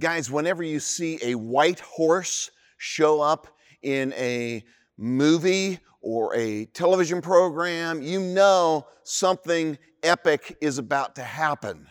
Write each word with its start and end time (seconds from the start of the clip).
guys, 0.00 0.30
whenever 0.30 0.62
you 0.62 0.80
see 0.80 1.18
a 1.22 1.34
white 1.34 1.80
horse 1.80 2.50
show 2.78 3.20
up 3.20 3.46
in 3.82 4.12
a 4.14 4.64
movie 4.96 5.78
or 6.00 6.34
a 6.34 6.64
television 6.66 7.20
program, 7.20 8.00
you 8.00 8.18
know 8.18 8.86
something 9.04 9.78
epic 10.02 10.56
is 10.62 10.78
about 10.78 11.14
to 11.16 11.22
happen. 11.22 11.86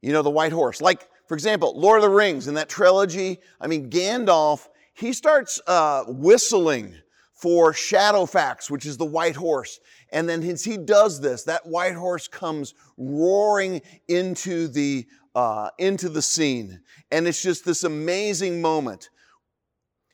You 0.00 0.12
know, 0.12 0.22
the 0.22 0.30
white 0.30 0.52
horse. 0.52 0.80
Like, 0.80 1.08
for 1.28 1.34
example, 1.34 1.78
Lord 1.78 1.98
of 1.98 2.02
the 2.02 2.08
Rings 2.08 2.48
in 2.48 2.54
that 2.54 2.68
trilogy, 2.68 3.38
I 3.60 3.66
mean, 3.66 3.90
Gandalf, 3.90 4.68
he 4.94 5.12
starts 5.12 5.60
uh, 5.66 6.04
whistling 6.08 6.94
for 7.34 7.72
Shadowfax, 7.72 8.70
which 8.70 8.86
is 8.86 8.96
the 8.96 9.04
white 9.04 9.36
horse. 9.36 9.80
And 10.12 10.28
then 10.28 10.42
as 10.42 10.64
he 10.64 10.76
does 10.76 11.20
this, 11.20 11.44
that 11.44 11.66
white 11.66 11.94
horse 11.94 12.28
comes 12.28 12.74
roaring 12.96 13.82
into 14.08 14.68
the, 14.68 15.06
uh, 15.34 15.70
into 15.78 16.08
the 16.08 16.22
scene. 16.22 16.80
And 17.10 17.26
it's 17.26 17.42
just 17.42 17.64
this 17.64 17.84
amazing 17.84 18.60
moment. 18.60 19.10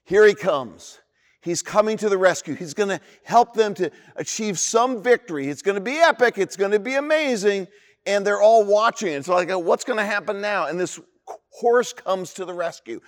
Here 0.04 0.26
he 0.26 0.34
comes. 0.34 0.98
He's 1.40 1.62
coming 1.62 1.96
to 1.98 2.08
the 2.08 2.18
rescue. 2.18 2.54
He's 2.54 2.74
going 2.74 2.88
to 2.88 3.00
help 3.24 3.54
them 3.54 3.74
to 3.74 3.90
achieve 4.16 4.58
some 4.58 5.02
victory. 5.02 5.48
It's 5.48 5.62
going 5.62 5.76
to 5.76 5.80
be 5.80 5.98
epic. 5.98 6.38
It's 6.38 6.56
going 6.56 6.72
to 6.72 6.80
be 6.80 6.94
amazing. 6.94 7.68
And 8.06 8.26
they're 8.26 8.42
all 8.42 8.64
watching. 8.64 9.12
It's 9.12 9.28
like, 9.28 9.50
what's 9.50 9.84
going 9.84 9.98
to 9.98 10.04
happen 10.04 10.40
now? 10.40 10.66
And 10.66 10.80
this 10.80 10.98
horse 11.50 11.92
comes 11.92 12.34
to 12.34 12.44
the 12.44 12.54
rescue. 12.54 13.00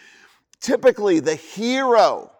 Typically, 0.61 1.21
the 1.21 1.35
hero 1.35 2.31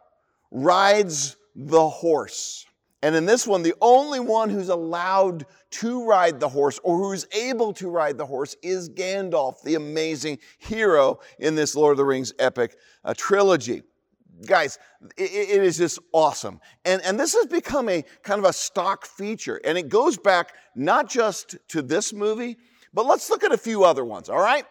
rides 0.51 1.37
the 1.55 1.89
horse. 1.89 2.67
And 3.03 3.17
in 3.17 3.25
this 3.25 3.47
one, 3.47 3.63
the 3.63 3.75
only 3.81 4.21
one 4.21 4.51
who's 4.51 4.69
allowed 4.69 5.47
to 5.71 6.05
ride 6.05 6.39
the 6.39 6.49
horse 6.49 6.79
or 6.83 6.99
who's 6.99 7.27
able 7.33 7.73
to 7.75 7.89
ride 7.89 8.19
the 8.19 8.27
horse 8.27 8.57
is 8.63 8.91
Gandalf, 8.91 9.63
the 9.63 9.75
amazing 9.75 10.39
hero 10.59 11.21
in 11.39 11.55
this 11.55 11.75
Lord 11.75 11.93
of 11.93 11.97
the 11.97 12.05
Rings 12.05 12.35
epic 12.39 12.77
uh, 13.05 13.15
trilogy 13.17 13.83
guys, 14.47 14.79
it, 15.17 15.31
it 15.33 15.63
is 15.63 15.77
just 15.79 15.99
awesome. 16.13 16.61
And, 16.85 17.03
and 17.03 17.19
this 17.19 17.35
has 17.35 17.47
become 17.47 17.89
a 17.89 18.05
kind 18.23 18.39
of 18.39 18.45
a 18.45 18.53
stock 18.53 19.07
feature. 19.07 19.61
And 19.65 19.77
it 19.77 19.89
goes 19.89 20.17
back 20.17 20.55
not 20.75 21.09
just 21.09 21.57
to 21.69 21.83
this 21.83 22.13
movie, 22.13 22.57
but 22.93 23.07
let's 23.07 23.31
look 23.31 23.45
at 23.45 23.53
a 23.53 23.59
few 23.59 23.85
other 23.85 24.05
ones, 24.05 24.29
all 24.29 24.41
right? 24.41 24.65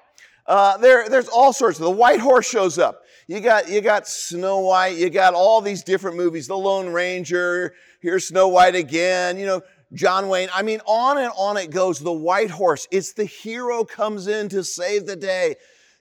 Uh, 0.46 0.78
there, 0.78 1.08
there's 1.08 1.28
all 1.28 1.54
sorts. 1.54 1.78
The 1.78 1.90
White 1.90 2.20
Horse 2.20 2.50
shows 2.50 2.80
up. 2.80 3.04
You 3.28 3.40
got, 3.40 3.70
you 3.70 3.82
got 3.82 4.08
Snow 4.08 4.60
White. 4.60 4.98
You 4.98 5.10
got 5.12 5.36
all 5.36 5.62
these 5.62 5.84
different 5.84 6.18
movies. 6.18 6.48
The 6.48 6.58
Lone 6.58 6.90
Ranger. 6.90 7.76
Here's 8.00 8.28
Snow 8.28 8.48
White 8.48 8.76
again. 8.76 9.38
You 9.38 9.46
know, 9.46 9.62
John 9.94 10.30
Wayne. 10.30 10.50
I 10.54 10.62
mean, 10.62 10.82
on 10.86 11.18
and 11.18 11.32
on 11.38 11.58
it 11.58 11.72
goes. 11.72 12.00
The 12.00 12.12
White 12.12 12.50
Horse. 12.50 12.88
It's 12.92 13.14
the 13.14 13.26
hero 13.26 13.84
comes 13.84 14.28
in 14.28 14.50
to 14.50 14.64
save 14.64 15.06
the 15.06 15.16
day. 15.16 15.56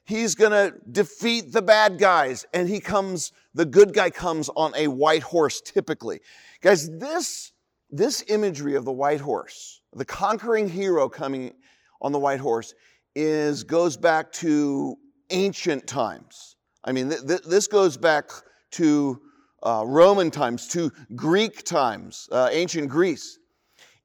He's 0.04 0.34
going 0.34 0.52
to 0.52 0.74
defeat 0.90 1.52
the 1.52 1.60
bad 1.60 1.98
guys, 1.98 2.46
and 2.54 2.66
he 2.66 2.80
comes 2.80 3.32
the 3.52 3.66
good 3.66 3.92
guy 3.92 4.08
comes 4.08 4.48
on 4.50 4.72
a 4.76 4.86
white 4.86 5.22
horse 5.22 5.60
typically. 5.60 6.20
Guys, 6.60 6.88
this, 6.98 7.52
this 7.90 8.24
imagery 8.28 8.76
of 8.76 8.84
the 8.84 8.92
white 8.92 9.20
horse, 9.20 9.80
the 9.92 10.04
conquering 10.04 10.68
hero 10.68 11.08
coming 11.08 11.52
on 12.00 12.12
the 12.12 12.18
white 12.18 12.40
horse, 12.40 12.72
is, 13.16 13.64
goes 13.64 13.96
back 13.96 14.30
to 14.32 14.96
ancient 15.30 15.86
times. 15.86 16.56
I 16.84 16.92
mean, 16.92 17.10
th- 17.10 17.26
th- 17.26 17.42
this 17.42 17.66
goes 17.66 17.96
back 17.96 18.30
to 18.72 19.20
uh, 19.62 19.84
Roman 19.86 20.30
times, 20.30 20.68
to 20.68 20.92
Greek 21.14 21.64
times, 21.64 22.28
uh, 22.32 22.48
ancient 22.52 22.88
Greece. 22.88 23.38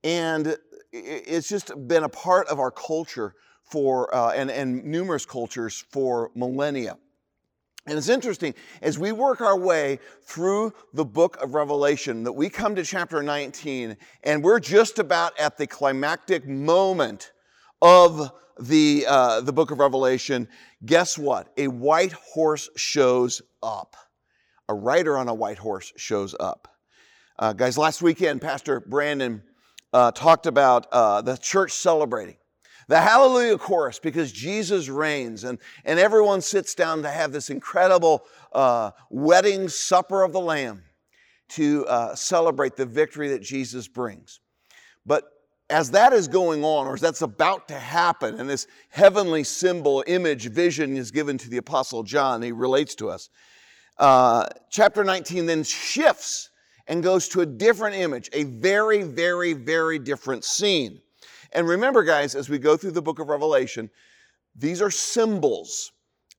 And 0.04 0.58
it's 0.92 1.48
just 1.48 1.72
been 1.88 2.04
a 2.04 2.09
part 2.09 2.48
of 2.48 2.59
our 2.59 2.72
culture 2.72 3.36
for, 3.64 4.14
uh, 4.14 4.31
and, 4.31 4.52
and 4.52 4.84
numerous 4.84 5.26
cultures 5.26 5.84
for 5.90 6.31
millennia. 6.36 6.98
And 7.86 7.98
it's 7.98 8.08
interesting, 8.08 8.54
as 8.81 8.98
we 8.98 9.12
work 9.12 9.42
our 9.42 9.58
way 9.58 10.00
through 10.22 10.74
the 10.94 11.04
book 11.04 11.42
of 11.42 11.54
Revelation, 11.54 12.24
that 12.24 12.31
we 12.31 12.50
come 12.50 12.76
to 12.76 12.84
chapter 12.84 13.22
19, 13.22 13.98
and 14.24 14.44
we're 14.44 14.62
just 14.62 15.00
about 15.00 15.38
at 15.38 15.58
the 15.58 15.68
climactic 15.68 16.47
moment 16.47 17.34
of 17.81 18.31
the, 18.59 19.06
uh, 19.08 19.41
the 19.41 19.52
book 19.52 19.72
of 19.72 19.80
Revelation. 19.80 20.47
Guess 20.85 21.18
what? 21.18 21.52
A 21.58 21.68
white 21.68 22.14
horse 22.14 22.70
shows 22.78 23.41
up. 23.62 23.97
A 24.69 24.74
rider 24.74 25.18
on 25.18 25.28
a 25.28 25.34
white 25.34 25.57
horse 25.57 25.91
shows 25.97 26.35
up. 26.40 26.68
Uh, 27.38 27.53
guys, 27.53 27.78
last 27.78 28.01
weekend, 28.01 28.41
Pastor 28.41 28.79
Brandon 28.79 29.44
uh, 29.91 30.12
talked 30.12 30.46
about 30.46 30.88
uh, 30.91 31.22
the 31.22 31.35
church 31.38 31.72
celebrating 31.72 32.38
the 32.88 33.00
Hallelujah 33.00 33.57
chorus 33.57 34.00
because 34.00 34.31
Jesus 34.31 34.90
reigns 34.90 35.44
and, 35.44 35.59
and 35.85 36.00
everyone 36.00 36.41
sits 36.41 36.75
down 36.75 37.02
to 37.03 37.09
have 37.09 37.31
this 37.31 37.50
incredible 37.50 38.25
uh, 38.52 38.91
wedding 39.09 39.69
supper 39.69 40.23
of 40.23 40.34
the 40.34 40.40
Lamb 40.40 40.84
to 41.50 41.85
uh, 41.88 42.16
celebrate 42.16 42.75
the 42.75 42.85
victory 42.85 43.29
that 43.29 43.41
Jesus 43.41 43.88
brings. 43.88 44.40
But 45.06 45.25
as 45.69 45.91
that 45.91 46.13
is 46.13 46.28
going 46.28 46.63
on, 46.63 46.88
or 46.88 46.96
as 46.96 47.02
that's 47.02 47.22
about 47.22 47.68
to 47.69 47.79
happen, 47.79 48.40
and 48.40 48.50
this 48.50 48.68
heavenly 48.90 49.44
symbol, 49.44 50.03
image, 50.07 50.50
vision 50.50 50.97
is 50.97 51.12
given 51.12 51.38
to 51.38 51.50
the 51.50 51.57
Apostle 51.57 52.03
John, 52.03 52.41
he 52.41 52.52
relates 52.52 52.96
to 52.96 53.09
us. 53.09 53.29
Uh, 53.98 54.46
chapter 54.70 55.04
19 55.04 55.46
then 55.46 55.64
shifts 55.64 56.50
and 56.88 57.04
goes 57.04 57.28
to 57.30 57.42
a 57.42 57.46
different 57.46 57.96
image, 57.96 58.30
a 58.34 58.44
very, 58.44 59.04
very, 59.04 59.54
very 59.54 60.00
different 60.00 60.44
scene. 60.44 61.00
And 61.54 61.68
remember, 61.68 62.03
guys, 62.03 62.36
as 62.36 62.50
we 62.50 62.58
go 62.58 62.76
through 62.76 62.92
the 62.92 63.02
book 63.02 63.20
of 63.20 63.30
Revelation, 63.30 63.90
these 64.56 64.82
are 64.82 64.92
symbols. 64.92 65.92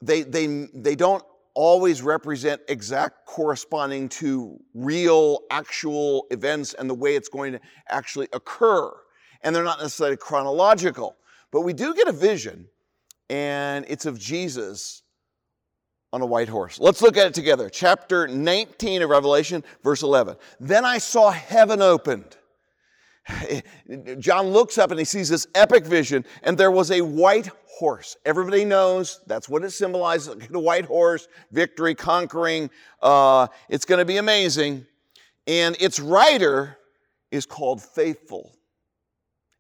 They, 0.03 0.22
they, 0.22 0.66
they 0.75 0.97
don't 0.97 1.22
always 1.54 2.03
represent 2.03 2.60
exact 2.69 3.26
corresponding 3.26 4.09
to 4.09 4.59
real, 4.75 5.41
actual 5.50 6.26
events 6.31 6.75
and 6.75 6.91
the 6.91 6.94
way 6.94 7.14
it's 7.14 7.28
going 7.28 7.53
to 7.53 7.60
actually 7.88 8.28
occur. 8.32 8.93
And 9.43 9.54
they're 9.54 9.64
not 9.64 9.78
necessarily 9.78 10.16
chronological. 10.16 11.16
But 11.53 11.60
we 11.60 11.72
do 11.72 11.94
get 11.94 12.09
a 12.09 12.12
vision, 12.12 12.66
and 13.31 13.84
it's 13.88 14.06
of 14.06 14.19
Jesus 14.19 15.03
on 16.14 16.22
a 16.22 16.26
white 16.26 16.48
horse. 16.48 16.78
Let's 16.78 17.02
look 17.02 17.16
at 17.16 17.26
it 17.26 17.34
together. 17.34 17.69
Chapter 17.69 18.28
19 18.28 19.02
of 19.02 19.10
Revelation, 19.10 19.64
verse 19.82 20.02
11. 20.02 20.36
Then 20.60 20.84
I 20.84 20.98
saw 20.98 21.30
heaven 21.30 21.82
opened 21.82 22.36
John 24.19 24.48
looks 24.48 24.78
up 24.78 24.91
and 24.91 24.98
he 24.98 25.04
sees 25.04 25.28
this 25.28 25.47
epic 25.54 25.86
vision, 25.86 26.25
and 26.42 26.56
there 26.56 26.70
was 26.70 26.91
a 26.91 27.00
white 27.00 27.48
horse. 27.66 28.16
Everybody 28.25 28.64
knows 28.64 29.20
that's 29.26 29.48
what 29.48 29.64
it 29.64 29.70
symbolizes 29.70 30.34
the 30.50 30.58
white 30.58 30.84
horse, 30.84 31.28
victory, 31.50 31.94
conquering. 31.94 32.70
Uh, 33.02 33.46
it's 33.69 33.84
going 33.84 33.98
to 33.98 34.04
be 34.04 34.19
amazing. 34.19 34.86
And 35.46 35.76
its 35.81 36.00
rider 36.00 36.78
is 37.31 37.46
called 37.46 37.82
faithful 37.82 38.52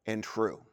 and 0.06 0.22
true. 0.22 0.63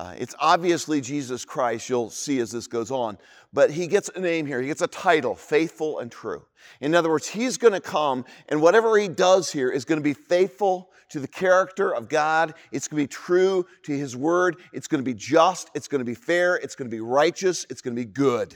Uh, 0.00 0.14
it's 0.16 0.34
obviously 0.38 0.98
Jesus 1.02 1.44
Christ, 1.44 1.90
you'll 1.90 2.08
see 2.08 2.38
as 2.40 2.50
this 2.50 2.66
goes 2.66 2.90
on, 2.90 3.18
but 3.52 3.70
he 3.70 3.86
gets 3.86 4.08
a 4.16 4.18
name 4.18 4.46
here. 4.46 4.58
He 4.58 4.68
gets 4.68 4.80
a 4.80 4.86
title, 4.86 5.34
faithful 5.34 5.98
and 5.98 6.10
true. 6.10 6.42
In 6.80 6.94
other 6.94 7.10
words, 7.10 7.28
he's 7.28 7.58
going 7.58 7.74
to 7.74 7.82
come, 7.82 8.24
and 8.48 8.62
whatever 8.62 8.96
he 8.96 9.08
does 9.08 9.52
here 9.52 9.68
is 9.68 9.84
going 9.84 9.98
to 9.98 10.02
be 10.02 10.14
faithful 10.14 10.88
to 11.10 11.20
the 11.20 11.28
character 11.28 11.94
of 11.94 12.08
God. 12.08 12.54
It's 12.72 12.88
going 12.88 13.02
to 13.02 13.08
be 13.08 13.12
true 13.12 13.66
to 13.82 13.92
his 13.92 14.16
word. 14.16 14.56
It's 14.72 14.88
going 14.88 15.04
to 15.04 15.04
be 15.04 15.12
just. 15.12 15.68
It's 15.74 15.86
going 15.86 15.98
to 15.98 16.06
be 16.06 16.14
fair. 16.14 16.56
It's 16.56 16.74
going 16.74 16.90
to 16.90 16.96
be 16.96 17.02
righteous. 17.02 17.66
It's 17.68 17.82
going 17.82 17.94
to 17.94 18.00
be 18.00 18.10
good. 18.10 18.54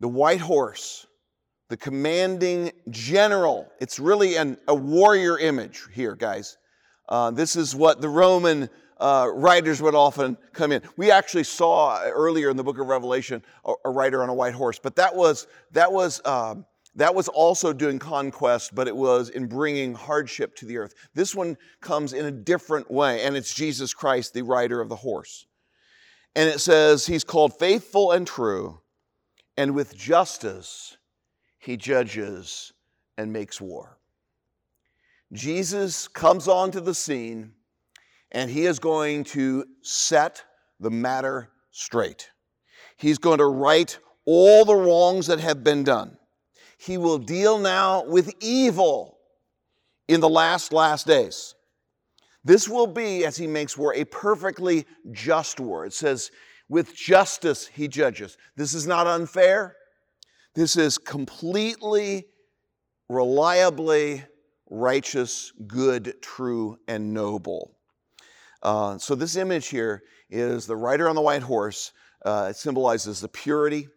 The 0.00 0.08
white 0.08 0.40
horse, 0.40 1.06
the 1.68 1.76
commanding 1.76 2.72
general, 2.88 3.70
it's 3.82 3.98
really 3.98 4.36
an, 4.36 4.56
a 4.66 4.74
warrior 4.74 5.38
image 5.38 5.82
here, 5.92 6.16
guys. 6.16 6.56
Uh, 7.06 7.30
this 7.30 7.54
is 7.54 7.76
what 7.76 8.00
the 8.00 8.08
Roman 8.08 8.70
uh, 9.02 9.28
riders 9.34 9.82
would 9.82 9.96
often 9.96 10.38
come 10.52 10.70
in. 10.70 10.80
We 10.96 11.10
actually 11.10 11.44
saw 11.44 12.00
earlier 12.04 12.50
in 12.50 12.56
the 12.56 12.62
book 12.62 12.78
of 12.78 12.86
Revelation 12.86 13.42
a, 13.64 13.72
a 13.84 13.90
rider 13.90 14.22
on 14.22 14.28
a 14.28 14.34
white 14.34 14.54
horse, 14.54 14.78
but 14.78 14.94
that 14.96 15.14
was 15.14 15.48
that 15.72 15.92
was 15.92 16.24
um, 16.24 16.64
that 16.94 17.14
was 17.14 17.26
also 17.28 17.72
doing 17.72 17.98
conquest, 17.98 18.74
but 18.74 18.86
it 18.86 18.96
was 18.96 19.30
in 19.30 19.46
bringing 19.46 19.94
hardship 19.94 20.54
to 20.56 20.66
the 20.66 20.78
earth. 20.78 20.94
This 21.14 21.34
one 21.34 21.56
comes 21.80 22.12
in 22.12 22.26
a 22.26 22.30
different 22.30 22.90
way, 22.90 23.22
and 23.22 23.36
it's 23.36 23.52
Jesus 23.52 23.92
Christ, 23.92 24.34
the 24.34 24.42
rider 24.42 24.80
of 24.80 24.88
the 24.88 24.96
horse. 24.96 25.46
And 26.36 26.48
it 26.48 26.60
says, 26.60 27.04
He's 27.04 27.24
called 27.24 27.58
faithful 27.58 28.12
and 28.12 28.26
true, 28.26 28.80
and 29.56 29.74
with 29.74 29.96
justice 29.96 30.96
he 31.58 31.76
judges 31.76 32.72
and 33.18 33.32
makes 33.32 33.60
war. 33.60 33.98
Jesus 35.32 36.08
comes 36.08 36.46
onto 36.46 36.80
the 36.80 36.94
scene 36.94 37.52
and 38.32 38.50
he 38.50 38.66
is 38.66 38.78
going 38.78 39.24
to 39.24 39.64
set 39.82 40.42
the 40.80 40.90
matter 40.90 41.50
straight. 41.70 42.30
He's 42.96 43.18
going 43.18 43.38
to 43.38 43.46
right 43.46 43.96
all 44.24 44.64
the 44.64 44.74
wrongs 44.74 45.26
that 45.26 45.40
have 45.40 45.62
been 45.62 45.84
done. 45.84 46.16
He 46.78 46.98
will 46.98 47.18
deal 47.18 47.58
now 47.58 48.04
with 48.04 48.34
evil 48.40 49.18
in 50.08 50.20
the 50.20 50.28
last, 50.28 50.72
last 50.72 51.06
days. 51.06 51.54
This 52.44 52.68
will 52.68 52.88
be, 52.88 53.24
as 53.24 53.36
he 53.36 53.46
makes 53.46 53.78
war, 53.78 53.94
a 53.94 54.04
perfectly 54.04 54.86
just 55.12 55.60
war. 55.60 55.86
It 55.86 55.92
says, 55.92 56.30
With 56.68 56.94
justice, 56.94 57.68
he 57.68 57.86
judges. 57.86 58.36
This 58.56 58.74
is 58.74 58.86
not 58.86 59.06
unfair. 59.06 59.76
This 60.54 60.76
is 60.76 60.98
completely, 60.98 62.26
reliably 63.08 64.24
righteous, 64.68 65.52
good, 65.66 66.14
true, 66.20 66.78
and 66.88 67.14
noble. 67.14 67.76
Uh, 68.62 68.98
so, 68.98 69.14
this 69.14 69.36
image 69.36 69.68
here 69.68 70.02
is 70.30 70.66
the 70.66 70.76
rider 70.76 71.08
on 71.08 71.14
the 71.14 71.20
white 71.20 71.42
horse. 71.42 71.92
Uh, 72.24 72.48
it 72.50 72.56
symbolizes 72.56 73.20
the 73.20 73.28
purity. 73.28 73.88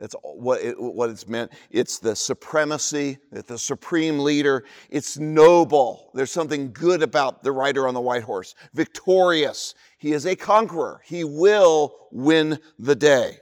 That's 0.00 0.16
what, 0.22 0.62
it, 0.62 0.80
what 0.80 1.10
it's 1.10 1.28
meant. 1.28 1.52
It's 1.70 1.98
the 1.98 2.16
supremacy, 2.16 3.18
It's 3.32 3.48
the 3.48 3.58
supreme 3.58 4.18
leader. 4.18 4.64
It's 4.88 5.18
noble. 5.18 6.10
There's 6.14 6.32
something 6.32 6.72
good 6.72 7.02
about 7.02 7.42
the 7.42 7.52
rider 7.52 7.86
on 7.86 7.92
the 7.92 8.00
white 8.00 8.22
horse. 8.22 8.54
Victorious. 8.72 9.74
He 9.98 10.12
is 10.12 10.24
a 10.24 10.34
conqueror. 10.34 11.02
He 11.04 11.22
will 11.22 12.08
win 12.10 12.58
the 12.78 12.96
day. 12.96 13.36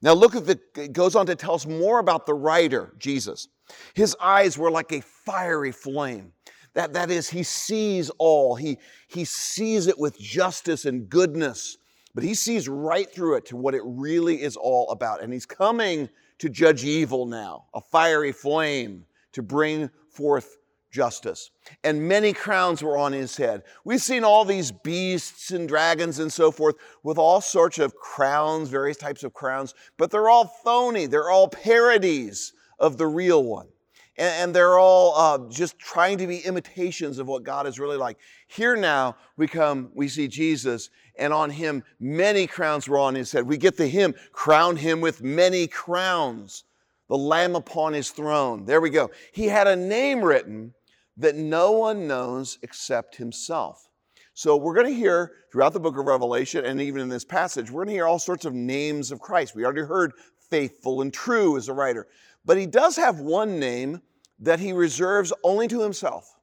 Now, 0.00 0.14
look 0.14 0.34
at 0.34 0.46
the, 0.46 0.58
it 0.76 0.94
goes 0.94 1.14
on 1.14 1.26
to 1.26 1.36
tell 1.36 1.54
us 1.54 1.66
more 1.66 1.98
about 1.98 2.24
the 2.26 2.34
rider, 2.34 2.94
Jesus. 2.98 3.48
His 3.94 4.16
eyes 4.20 4.56
were 4.56 4.70
like 4.70 4.92
a 4.92 5.02
fiery 5.02 5.72
flame. 5.72 6.32
That, 6.74 6.94
that 6.94 7.10
is, 7.10 7.28
he 7.28 7.42
sees 7.42 8.10
all. 8.18 8.56
He, 8.56 8.78
he 9.08 9.24
sees 9.24 9.86
it 9.86 9.98
with 9.98 10.18
justice 10.18 10.84
and 10.84 11.08
goodness, 11.08 11.76
but 12.14 12.24
he 12.24 12.34
sees 12.34 12.68
right 12.68 13.10
through 13.10 13.36
it 13.36 13.46
to 13.46 13.56
what 13.56 13.74
it 13.74 13.82
really 13.84 14.42
is 14.42 14.56
all 14.56 14.90
about. 14.90 15.22
And 15.22 15.32
he's 15.32 15.46
coming 15.46 16.08
to 16.38 16.48
judge 16.48 16.84
evil 16.84 17.26
now, 17.26 17.66
a 17.74 17.80
fiery 17.80 18.32
flame 18.32 19.04
to 19.32 19.42
bring 19.42 19.90
forth 20.10 20.58
justice. 20.90 21.50
And 21.84 22.06
many 22.06 22.32
crowns 22.32 22.82
were 22.82 22.98
on 22.98 23.12
his 23.12 23.36
head. 23.36 23.62
We've 23.84 24.02
seen 24.02 24.24
all 24.24 24.44
these 24.44 24.70
beasts 24.70 25.50
and 25.50 25.68
dragons 25.68 26.18
and 26.18 26.32
so 26.32 26.50
forth 26.50 26.76
with 27.02 27.18
all 27.18 27.40
sorts 27.40 27.78
of 27.78 27.94
crowns, 27.96 28.68
various 28.68 28.98
types 28.98 29.24
of 29.24 29.32
crowns, 29.32 29.74
but 29.96 30.10
they're 30.10 30.28
all 30.28 30.46
phony. 30.64 31.06
They're 31.06 31.30
all 31.30 31.48
parodies 31.48 32.52
of 32.78 32.98
the 32.98 33.06
real 33.06 33.42
one. 33.42 33.68
And, 34.18 34.54
they're 34.54 34.78
all 34.78 35.14
uh, 35.16 35.48
just 35.50 35.78
trying 35.78 36.18
to 36.18 36.26
be 36.26 36.38
imitations 36.38 37.18
of 37.18 37.26
what 37.26 37.44
God 37.44 37.66
is 37.66 37.78
really 37.78 37.96
like. 37.96 38.18
Here 38.46 38.76
now 38.76 39.16
we 39.36 39.46
come, 39.46 39.90
we 39.94 40.08
see 40.08 40.28
Jesus, 40.28 40.90
and 41.18 41.32
on 41.32 41.48
him 41.50 41.82
many 41.98 42.46
crowns 42.46 42.88
were 42.88 42.98
on 42.98 43.14
his 43.14 43.32
head. 43.32 43.46
We 43.46 43.56
get 43.56 43.76
the 43.76 43.86
hymn, 43.86 44.14
crown 44.32 44.76
him 44.76 45.00
with 45.00 45.22
many 45.22 45.66
crowns, 45.66 46.64
the 47.08 47.16
Lamb 47.16 47.56
upon 47.56 47.94
his 47.94 48.10
throne. 48.10 48.66
There 48.66 48.80
we 48.80 48.90
go. 48.90 49.10
He 49.32 49.46
had 49.46 49.66
a 49.66 49.76
name 49.76 50.20
written 50.20 50.74
that 51.16 51.36
no 51.36 51.72
one 51.72 52.06
knows 52.06 52.58
except 52.62 53.16
himself. 53.16 53.88
So 54.34 54.56
we're 54.56 54.74
going 54.74 54.86
to 54.86 54.94
hear 54.94 55.32
throughout 55.50 55.74
the 55.74 55.80
book 55.80 55.98
of 55.98 56.06
Revelation 56.06 56.64
and 56.64 56.80
even 56.80 57.02
in 57.02 57.08
this 57.08 57.24
passage, 57.24 57.70
we're 57.70 57.84
going 57.84 57.88
to 57.88 57.94
hear 57.94 58.06
all 58.06 58.18
sorts 58.18 58.46
of 58.46 58.54
names 58.54 59.12
of 59.12 59.20
Christ. 59.20 59.54
We 59.54 59.64
already 59.64 59.82
heard 59.82 60.12
faithful 60.48 61.02
and 61.02 61.12
true 61.12 61.56
as 61.56 61.68
a 61.68 61.74
writer. 61.74 62.06
But 62.44 62.58
he 62.58 62.66
does 62.66 62.96
have 62.96 63.20
one 63.20 63.58
name 63.58 64.02
that 64.40 64.60
he 64.60 64.72
reserves 64.72 65.32
only 65.44 65.68
to 65.68 65.80
himself. 65.80 66.34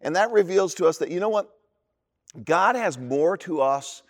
And 0.00 0.16
that 0.16 0.30
reveals 0.30 0.74
to 0.76 0.86
us 0.86 0.98
that, 0.98 1.10
you 1.10 1.20
know 1.20 1.28
what? 1.28 1.48
God 2.44 2.76
has 2.76 2.98
more 2.98 3.36
to 3.38 3.60
us 3.60 4.02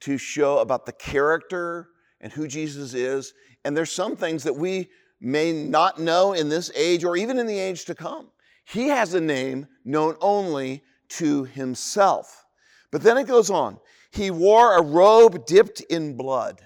to 0.00 0.18
show 0.18 0.58
about 0.58 0.86
the 0.86 0.92
character 0.92 1.88
and 2.20 2.32
who 2.32 2.46
Jesus 2.46 2.94
is. 2.94 3.34
And 3.64 3.76
there's 3.76 3.92
some 3.92 4.16
things 4.16 4.42
that 4.44 4.56
we 4.56 4.88
may 5.20 5.52
not 5.52 5.98
know 5.98 6.34
in 6.34 6.48
this 6.48 6.70
age 6.76 7.04
or 7.04 7.16
even 7.16 7.38
in 7.38 7.46
the 7.46 7.58
age 7.58 7.86
to 7.86 7.94
come. 7.94 8.28
He 8.66 8.88
has 8.88 9.14
a 9.14 9.20
name 9.20 9.66
known 9.84 10.16
only 10.20 10.82
to 11.10 11.44
himself. 11.44 12.44
But 12.90 13.02
then 13.02 13.18
it 13.18 13.26
goes 13.26 13.50
on. 13.50 13.78
He 14.10 14.30
wore 14.30 14.76
a 14.76 14.82
robe 14.82 15.46
dipped 15.46 15.80
in 15.80 16.16
blood. 16.16 16.60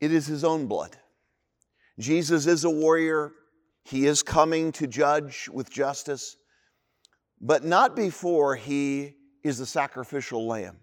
It 0.00 0.12
is 0.12 0.26
his 0.26 0.44
own 0.44 0.66
blood. 0.66 0.96
Jesus 1.98 2.46
is 2.46 2.64
a 2.64 2.70
warrior. 2.70 3.32
He 3.84 4.06
is 4.06 4.22
coming 4.22 4.72
to 4.72 4.86
judge 4.86 5.48
with 5.52 5.70
justice, 5.70 6.36
but 7.40 7.64
not 7.64 7.96
before 7.96 8.54
he 8.56 9.14
is 9.42 9.58
the 9.58 9.66
sacrificial 9.66 10.46
lamb. 10.46 10.76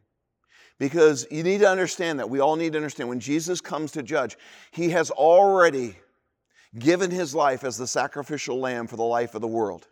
Because 0.78 1.28
you 1.30 1.44
need 1.44 1.60
to 1.60 1.70
understand 1.70 2.20
that. 2.20 2.30
We 2.30 2.40
all 2.40 2.56
need 2.56 2.74
to 2.74 2.78
understand 2.78 3.10
when 3.10 3.20
Jesus 3.20 3.60
comes 3.60 3.92
to 3.94 4.04
judge, 4.04 4.38
he 4.72 4.90
has 4.90 5.12
already 5.12 5.98
given 6.78 7.12
his 7.12 7.34
life 7.34 7.64
as 7.64 7.78
the 7.78 7.88
sacrificial 7.88 8.60
lamb 8.60 8.88
for 8.88 8.96
the 8.96 9.04
life 9.04 9.36
of 9.36 9.42
the 9.42 9.48
world. 9.48 9.88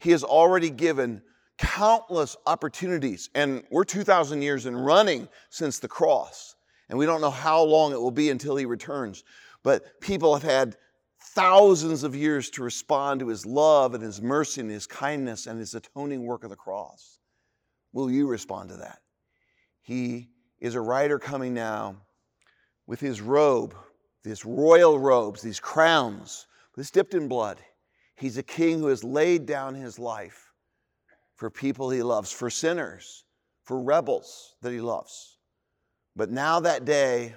He 0.00 0.10
has 0.10 0.24
already 0.24 0.70
given 0.70 1.22
countless 1.58 2.36
opportunities, 2.46 3.30
and 3.34 3.62
we're 3.70 3.84
2,000 3.84 4.42
years 4.42 4.66
in 4.66 4.76
running 4.76 5.28
since 5.50 5.78
the 5.78 5.88
cross, 5.88 6.56
and 6.88 6.98
we 6.98 7.06
don't 7.06 7.20
know 7.20 7.30
how 7.30 7.62
long 7.62 7.92
it 7.92 8.00
will 8.00 8.10
be 8.10 8.30
until 8.30 8.56
he 8.56 8.64
returns. 8.64 9.22
But 9.62 10.00
people 10.00 10.34
have 10.34 10.42
had 10.42 10.76
thousands 11.20 12.02
of 12.02 12.16
years 12.16 12.50
to 12.50 12.62
respond 12.62 13.20
to 13.20 13.28
his 13.28 13.46
love 13.46 13.94
and 13.94 14.02
his 14.02 14.20
mercy 14.20 14.60
and 14.60 14.70
his 14.70 14.86
kindness 14.86 15.46
and 15.46 15.58
his 15.58 15.74
atoning 15.74 16.24
work 16.24 16.44
of 16.44 16.50
the 16.50 16.56
cross. 16.56 17.20
Will 17.92 18.10
you 18.10 18.26
respond 18.26 18.70
to 18.70 18.76
that? 18.78 18.98
He 19.82 20.30
is 20.60 20.74
a 20.74 20.80
rider 20.80 21.18
coming 21.18 21.54
now 21.54 21.96
with 22.86 23.00
his 23.00 23.20
robe, 23.20 23.74
these 24.24 24.44
royal 24.44 24.98
robes, 24.98 25.42
these 25.42 25.60
crowns, 25.60 26.46
this 26.76 26.90
dipped 26.90 27.14
in 27.14 27.28
blood. 27.28 27.60
He's 28.16 28.38
a 28.38 28.42
king 28.42 28.80
who 28.80 28.86
has 28.86 29.04
laid 29.04 29.46
down 29.46 29.74
his 29.74 29.98
life 29.98 30.52
for 31.36 31.50
people 31.50 31.90
he 31.90 32.02
loves, 32.02 32.30
for 32.30 32.50
sinners, 32.50 33.24
for 33.64 33.80
rebels 33.80 34.54
that 34.62 34.72
he 34.72 34.80
loves. 34.80 35.38
But 36.14 36.30
now 36.30 36.60
that 36.60 36.84
day 36.84 37.34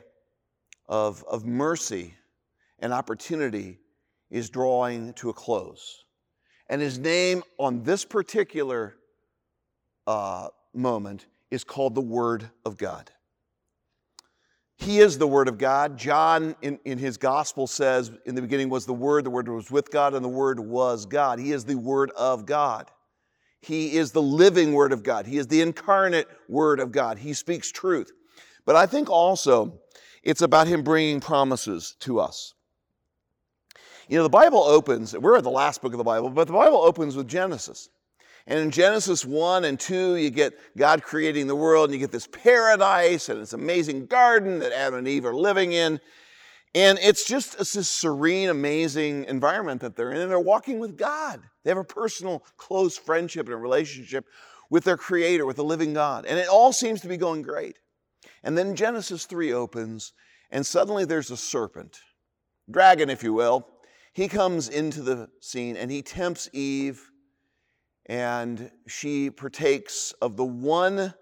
of, 0.87 1.23
of 1.27 1.45
mercy 1.45 2.13
and 2.79 2.93
opportunity 2.93 3.79
is 4.29 4.49
drawing 4.49 5.13
to 5.13 5.29
a 5.29 5.33
close. 5.33 6.03
And 6.67 6.81
his 6.81 6.97
name 6.97 7.43
on 7.57 7.83
this 7.83 8.05
particular 8.05 8.95
uh, 10.07 10.49
moment 10.73 11.27
is 11.51 11.63
called 11.63 11.95
the 11.95 12.01
Word 12.01 12.49
of 12.65 12.77
God. 12.77 13.11
He 14.77 14.99
is 14.99 15.17
the 15.17 15.27
Word 15.27 15.47
of 15.47 15.57
God. 15.57 15.97
John, 15.97 16.55
in, 16.61 16.79
in 16.83 16.97
his 16.97 17.17
gospel, 17.17 17.65
says, 17.65 18.11
In 18.25 18.35
the 18.35 18.41
beginning 18.41 18.69
was 18.69 18.85
the 18.85 18.93
Word, 18.93 19.23
the 19.23 19.29
Word 19.29 19.47
was 19.47 19.71
with 19.71 19.89
God, 19.89 20.13
and 20.13 20.23
the 20.23 20.29
Word 20.29 20.59
was 20.59 21.05
God. 21.05 21.39
He 21.39 21.53
is 21.53 21.63
the 21.63 21.77
Word 21.77 22.11
of 22.11 22.45
God. 22.45 22.91
He 23.61 23.95
is 23.95 24.11
the 24.11 24.21
living 24.21 24.73
Word 24.73 24.91
of 24.91 25.01
God. 25.01 25.25
He 25.25 25.38
is 25.38 25.47
the 25.47 25.61
incarnate 25.61 26.27
Word 26.49 26.79
of 26.79 26.91
God. 26.91 27.17
He 27.17 27.33
speaks 27.33 27.71
truth. 27.71 28.11
But 28.65 28.75
I 28.75 28.85
think 28.85 29.09
also 29.09 29.79
it's 30.25 30.42
about 30.42 30.68
Him 30.68 30.83
bringing 30.83 31.22
promises 31.22 31.95
to 32.01 32.19
us. 32.19 32.54
You 34.10 34.17
know, 34.17 34.24
the 34.24 34.29
Bible 34.29 34.63
opens, 34.63 35.17
we're 35.17 35.38
at 35.38 35.44
the 35.44 35.50
last 35.50 35.82
book 35.82 35.94
of 35.94 35.98
the 35.98 36.03
Bible, 36.03 36.29
but 36.29 36.48
the 36.48 36.53
Bible 36.53 36.77
opens 36.77 37.15
with 37.15 37.27
Genesis. 37.27 37.89
And 38.48 38.60
in 38.60 38.70
Genesis 38.70 39.25
1 39.25 39.65
and 39.65 39.79
2, 39.79 40.17
you 40.17 40.29
get 40.29 40.53
God 40.77 41.01
creating 41.01 41.48
the 41.48 41.55
world, 41.55 41.89
and 41.89 41.94
you 41.94 42.00
get 42.00 42.12
this 42.12 42.27
paradise 42.27 43.29
and 43.29 43.41
this 43.41 43.53
amazing 43.53 44.05
garden 44.05 44.60
that 44.60 44.72
Adam 44.72 45.00
and 45.00 45.08
Eve 45.08 45.25
are 45.25 45.34
living 45.34 45.72
in. 45.72 46.00
And 46.75 47.00
it's 47.01 47.25
just 47.25 47.60
it's 47.60 47.74
this 47.74 47.89
serene, 47.89 48.50
amazing 48.50 49.25
environment 49.25 49.82
that 49.82 49.96
they're 49.96 50.12
in, 50.12 50.22
and 50.22 50.29
they're 50.29 50.39
walking 50.39 50.77
with 50.79 50.98
God. 50.98 51.41
They 51.63 51.72
have 51.72 51.77
a 51.77 51.84
personal, 51.84 52.44
close 52.58 52.98
friendship 52.98 53.48
and 53.48 53.55
a 53.55 53.58
relationship 53.58 54.25
with 54.70 54.84
their 54.84 54.98
Creator, 54.98 55.46
with 55.46 55.55
the 55.55 55.63
living 55.63 55.94
God. 55.94 56.25
And 56.25 56.38
it 56.38 56.48
all 56.48 56.74
seems 56.74 57.01
to 57.01 57.08
be 57.08 57.17
going 57.17 57.41
great. 57.41 57.77
And 58.45 58.55
then 58.55 58.75
Genesis 58.75 59.25
3 59.25 59.53
opens, 59.53 60.13
and 60.51 60.63
suddenly 60.63 61.03
there's 61.03 61.31
a 61.31 61.37
serpent, 61.37 61.97
dragon, 62.69 63.09
if 63.09 63.23
you 63.23 63.33
will. 63.33 63.67
He 64.13 64.27
comes 64.27 64.69
into 64.69 65.01
the 65.01 65.29
scene 65.41 65.75
and 65.75 65.91
he 65.91 66.03
tempts 66.03 66.47
Eve 66.53 67.09
and 68.05 68.71
she 68.87 69.31
partakes 69.31 70.13
of 70.21 70.37
the 70.37 70.45
one 70.45 71.15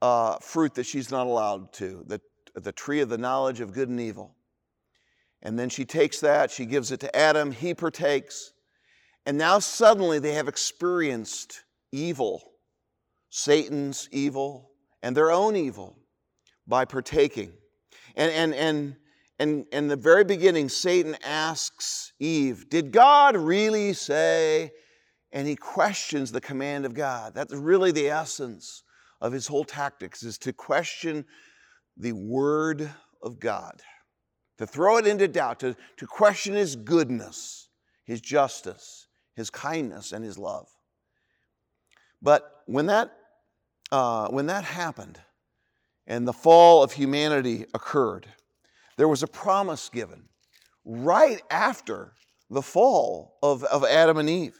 uh, 0.00 0.38
fruit 0.38 0.74
that 0.74 0.86
she's 0.86 1.10
not 1.10 1.26
allowed 1.26 1.74
to, 1.74 2.02
the, 2.06 2.22
the 2.54 2.72
tree 2.72 3.00
of 3.00 3.10
the 3.10 3.18
knowledge 3.18 3.60
of 3.60 3.74
good 3.74 3.90
and 3.90 4.00
evil. 4.00 4.34
And 5.42 5.58
then 5.58 5.68
she 5.68 5.84
takes 5.84 6.20
that, 6.20 6.50
she 6.50 6.64
gives 6.64 6.90
it 6.90 7.00
to 7.00 7.14
Adam, 7.14 7.52
he 7.52 7.74
partakes, 7.74 8.54
and 9.26 9.36
now 9.36 9.58
suddenly 9.58 10.18
they 10.18 10.32
have 10.32 10.48
experienced 10.48 11.64
evil, 11.92 12.42
Satan's 13.28 14.08
evil, 14.10 14.70
and 15.02 15.14
their 15.14 15.30
own 15.30 15.54
evil 15.54 15.98
by 16.66 16.84
partaking. 16.84 17.52
And, 18.16 18.32
and, 18.32 18.54
and, 18.54 18.96
and 19.38 19.66
in 19.72 19.88
the 19.88 19.96
very 19.96 20.24
beginning, 20.24 20.68
Satan 20.68 21.16
asks 21.24 22.12
Eve, 22.18 22.68
Did 22.68 22.92
God 22.92 23.36
really 23.36 23.92
say 23.92 24.72
and 25.36 25.46
he 25.46 25.54
questions 25.54 26.32
the 26.32 26.40
command 26.40 26.86
of 26.86 26.94
God. 26.94 27.34
That's 27.34 27.52
really 27.52 27.92
the 27.92 28.08
essence 28.08 28.82
of 29.20 29.32
his 29.32 29.46
whole 29.46 29.64
tactics 29.64 30.22
is 30.22 30.38
to 30.38 30.52
question 30.52 31.26
the 31.96 32.12
word 32.12 32.90
of 33.22 33.38
God, 33.38 33.82
to 34.56 34.66
throw 34.66 34.96
it 34.96 35.06
into 35.06 35.28
doubt, 35.28 35.60
to, 35.60 35.76
to 35.98 36.06
question 36.06 36.54
his 36.54 36.74
goodness, 36.74 37.68
his 38.04 38.22
justice, 38.22 39.08
his 39.34 39.50
kindness, 39.50 40.12
and 40.12 40.24
his 40.24 40.38
love. 40.38 40.68
But 42.22 42.62
when 42.64 42.86
that, 42.86 43.12
uh, 43.92 44.28
when 44.28 44.46
that 44.46 44.64
happened, 44.64 45.20
and 46.06 46.26
the 46.26 46.32
fall 46.32 46.82
of 46.82 46.92
humanity 46.92 47.66
occurred, 47.74 48.26
there 48.96 49.08
was 49.08 49.22
a 49.22 49.26
promise 49.26 49.88
given 49.88 50.28
right 50.84 51.42
after 51.50 52.12
the 52.50 52.62
fall 52.62 53.38
of, 53.42 53.64
of 53.64 53.84
Adam 53.84 54.18
and 54.18 54.30
Eve. 54.30 54.58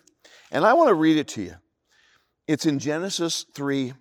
And 0.51 0.65
I 0.65 0.75
want 0.75 0.89
to 0.89 0.95
read 0.95 1.17
it 1.17 1.29
to 1.29 1.43
you. 1.43 1.55
It's 2.47 2.67
in 2.67 2.79
Genesis 2.79 3.45
3 3.55 3.93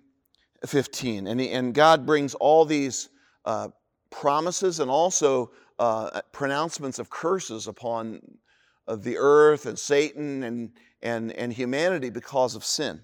15. 0.66 1.26
And, 1.26 1.40
he, 1.40 1.50
and 1.50 1.74
God 1.74 2.06
brings 2.06 2.34
all 2.34 2.64
these 2.64 3.08
uh, 3.44 3.68
promises 4.10 4.80
and 4.80 4.90
also 4.90 5.52
uh, 5.78 6.20
pronouncements 6.32 6.98
of 6.98 7.10
curses 7.10 7.68
upon 7.68 8.20
uh, 8.88 8.96
the 8.96 9.16
earth 9.18 9.66
and 9.66 9.78
Satan 9.78 10.42
and, 10.42 10.70
and, 11.02 11.32
and 11.32 11.52
humanity 11.52 12.10
because 12.10 12.54
of 12.54 12.64
sin. 12.64 13.02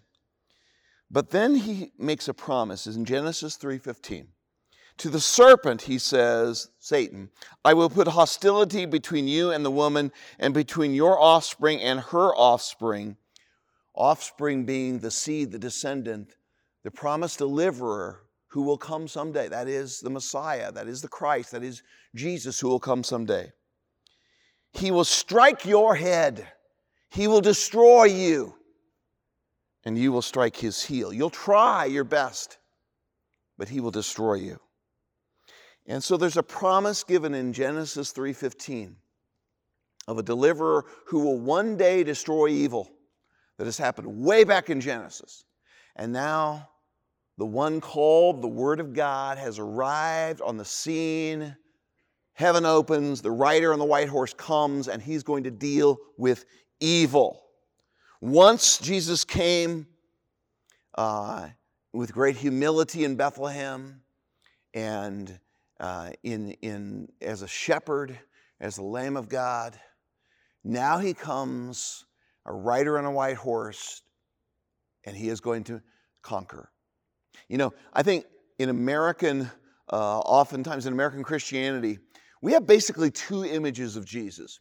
But 1.12 1.28
then 1.30 1.56
he 1.56 1.92
makes 1.98 2.26
a 2.26 2.34
promise 2.34 2.86
in 2.86 3.04
Genesis 3.04 3.56
3:15. 3.58 4.28
To 4.98 5.10
the 5.10 5.20
serpent 5.20 5.82
he 5.82 5.98
says, 5.98 6.70
Satan, 6.78 7.30
I 7.64 7.74
will 7.74 7.90
put 7.90 8.08
hostility 8.08 8.86
between 8.86 9.28
you 9.28 9.50
and 9.50 9.64
the 9.64 9.70
woman 9.70 10.10
and 10.38 10.54
between 10.54 10.94
your 10.94 11.20
offspring 11.20 11.80
and 11.80 12.00
her 12.00 12.34
offspring. 12.34 13.18
Offspring 13.94 14.64
being 14.64 15.00
the 15.00 15.10
seed, 15.10 15.52
the 15.52 15.58
descendant, 15.58 16.36
the 16.82 16.90
promised 16.90 17.38
deliverer 17.38 18.22
who 18.48 18.62
will 18.62 18.78
come 18.78 19.06
someday. 19.06 19.48
That 19.48 19.68
is 19.68 20.00
the 20.00 20.10
Messiah, 20.10 20.72
that 20.72 20.88
is 20.88 21.02
the 21.02 21.08
Christ, 21.08 21.50
that 21.52 21.62
is 21.62 21.82
Jesus 22.14 22.60
who 22.60 22.68
will 22.68 22.80
come 22.80 23.04
someday. 23.04 23.52
He 24.72 24.90
will 24.90 25.04
strike 25.04 25.66
your 25.66 25.94
head, 25.94 26.46
he 27.10 27.28
will 27.28 27.42
destroy 27.42 28.04
you, 28.04 28.54
and 29.84 29.98
you 29.98 30.12
will 30.12 30.22
strike 30.22 30.56
his 30.56 30.82
heel. 30.82 31.12
You'll 31.12 31.30
try 31.30 31.84
your 31.84 32.04
best, 32.04 32.58
but 33.58 33.68
he 33.68 33.80
will 33.80 33.90
destroy 33.90 34.34
you. 34.34 34.60
And 35.86 36.02
so 36.02 36.16
there's 36.16 36.36
a 36.36 36.42
promise 36.42 37.02
given 37.02 37.34
in 37.34 37.52
Genesis 37.52 38.12
3:15 38.12 38.96
of 40.06 40.18
a 40.18 40.22
deliverer 40.22 40.84
who 41.06 41.20
will 41.20 41.38
one 41.38 41.76
day 41.76 42.04
destroy 42.04 42.48
evil 42.48 42.90
that 43.58 43.66
has 43.66 43.78
happened 43.78 44.24
way 44.24 44.44
back 44.44 44.70
in 44.70 44.80
Genesis. 44.80 45.44
And 45.96 46.12
now 46.12 46.70
the 47.38 47.46
one 47.46 47.80
called 47.80 48.42
the 48.42 48.48
Word 48.48 48.80
of 48.80 48.92
God 48.92 49.38
has 49.38 49.58
arrived 49.58 50.40
on 50.40 50.56
the 50.56 50.64
scene. 50.64 51.56
Heaven 52.34 52.64
opens, 52.64 53.20
the 53.20 53.30
rider 53.30 53.72
on 53.72 53.78
the 53.78 53.84
white 53.84 54.08
horse 54.08 54.32
comes, 54.32 54.88
and 54.88 55.02
he's 55.02 55.22
going 55.22 55.44
to 55.44 55.50
deal 55.50 55.98
with 56.16 56.44
evil. 56.80 57.41
Once 58.22 58.78
Jesus 58.78 59.24
came 59.24 59.84
uh, 60.94 61.48
with 61.92 62.12
great 62.12 62.36
humility 62.36 63.02
in 63.02 63.16
Bethlehem 63.16 64.00
and 64.74 65.40
uh, 65.80 66.10
in, 66.22 66.52
in, 66.62 67.08
as 67.20 67.42
a 67.42 67.48
shepherd, 67.48 68.16
as 68.60 68.76
the 68.76 68.84
Lamb 68.84 69.16
of 69.16 69.28
God. 69.28 69.76
Now 70.62 70.98
he 70.98 71.14
comes, 71.14 72.04
a 72.46 72.52
rider 72.52 72.96
on 72.96 73.06
a 73.06 73.10
white 73.10 73.38
horse, 73.38 74.02
and 75.02 75.16
he 75.16 75.28
is 75.28 75.40
going 75.40 75.64
to 75.64 75.82
conquer. 76.22 76.70
You 77.48 77.58
know, 77.58 77.74
I 77.92 78.04
think 78.04 78.26
in 78.60 78.68
American, 78.68 79.50
uh, 79.92 80.20
oftentimes 80.20 80.86
in 80.86 80.92
American 80.92 81.24
Christianity, 81.24 81.98
we 82.40 82.52
have 82.52 82.68
basically 82.68 83.10
two 83.10 83.44
images 83.44 83.96
of 83.96 84.04
Jesus. 84.04 84.60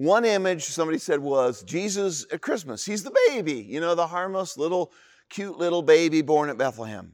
One 0.00 0.24
image, 0.24 0.64
somebody 0.64 0.96
said, 0.96 1.20
was 1.20 1.62
Jesus 1.62 2.24
at 2.32 2.40
Christmas. 2.40 2.86
He's 2.86 3.02
the 3.02 3.14
baby, 3.28 3.56
you 3.68 3.80
know, 3.80 3.94
the 3.94 4.06
harmless 4.06 4.56
little, 4.56 4.92
cute 5.28 5.58
little 5.58 5.82
baby 5.82 6.22
born 6.22 6.48
at 6.48 6.56
Bethlehem. 6.56 7.12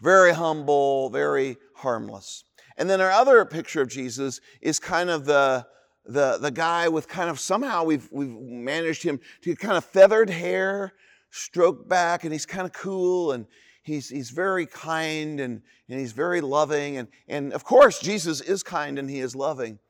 Very 0.00 0.32
humble, 0.32 1.10
very 1.10 1.56
harmless. 1.74 2.44
And 2.76 2.88
then 2.88 3.00
our 3.00 3.10
other 3.10 3.44
picture 3.44 3.82
of 3.82 3.88
Jesus 3.88 4.40
is 4.60 4.78
kind 4.78 5.10
of 5.10 5.24
the, 5.24 5.66
the, 6.04 6.38
the 6.38 6.52
guy 6.52 6.86
with 6.86 7.08
kind 7.08 7.28
of 7.28 7.40
somehow 7.40 7.82
we've, 7.82 8.08
we've 8.12 8.38
managed 8.40 9.02
him 9.02 9.18
to 9.40 9.50
get 9.50 9.58
kind 9.58 9.76
of 9.76 9.84
feathered 9.84 10.30
hair, 10.30 10.92
stroked 11.30 11.88
back, 11.88 12.22
and 12.22 12.32
he's 12.32 12.46
kind 12.46 12.66
of 12.66 12.72
cool 12.72 13.32
and 13.32 13.46
he's, 13.82 14.08
he's 14.08 14.30
very 14.30 14.66
kind 14.66 15.40
and, 15.40 15.60
and 15.88 15.98
he's 15.98 16.12
very 16.12 16.40
loving. 16.40 16.98
And, 16.98 17.08
and 17.26 17.52
of 17.52 17.64
course, 17.64 17.98
Jesus 17.98 18.40
is 18.40 18.62
kind 18.62 18.96
and 19.00 19.10
he 19.10 19.18
is 19.18 19.34
loving. 19.34 19.80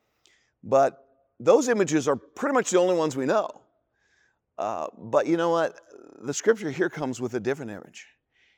But 0.65 0.99
those 1.41 1.69
images 1.69 2.09
are 2.09 2.17
pretty 2.17 2.55
much 2.55 2.71
the 2.71 2.79
only 2.79 2.95
ones 2.95 3.17
we 3.17 3.27
know. 3.27 3.49
Uh, 4.59 4.87
but 4.99 5.27
you 5.27 5.37
know 5.37 5.51
what? 5.51 5.81
The 6.23 6.35
scripture 6.35 6.71
here 6.71 6.89
comes 6.89 7.21
with 7.21 7.35
a 7.35 7.41
different 7.41 7.71
image. 7.71 8.07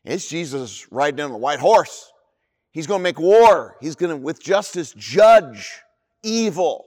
It's 0.05 0.29
Jesus 0.29 0.91
riding 0.93 1.21
on 1.21 1.31
a 1.31 1.39
white 1.39 1.61
horse. 1.61 2.13
He's 2.73 2.87
going 2.87 3.01
to 3.01 3.03
make 3.05 3.19
war. 3.19 3.77
He's 3.81 3.95
going 3.95 4.11
to, 4.11 4.17
with 4.17 4.43
justice, 4.43 4.93
judge 4.97 5.73
evil. 6.23 6.87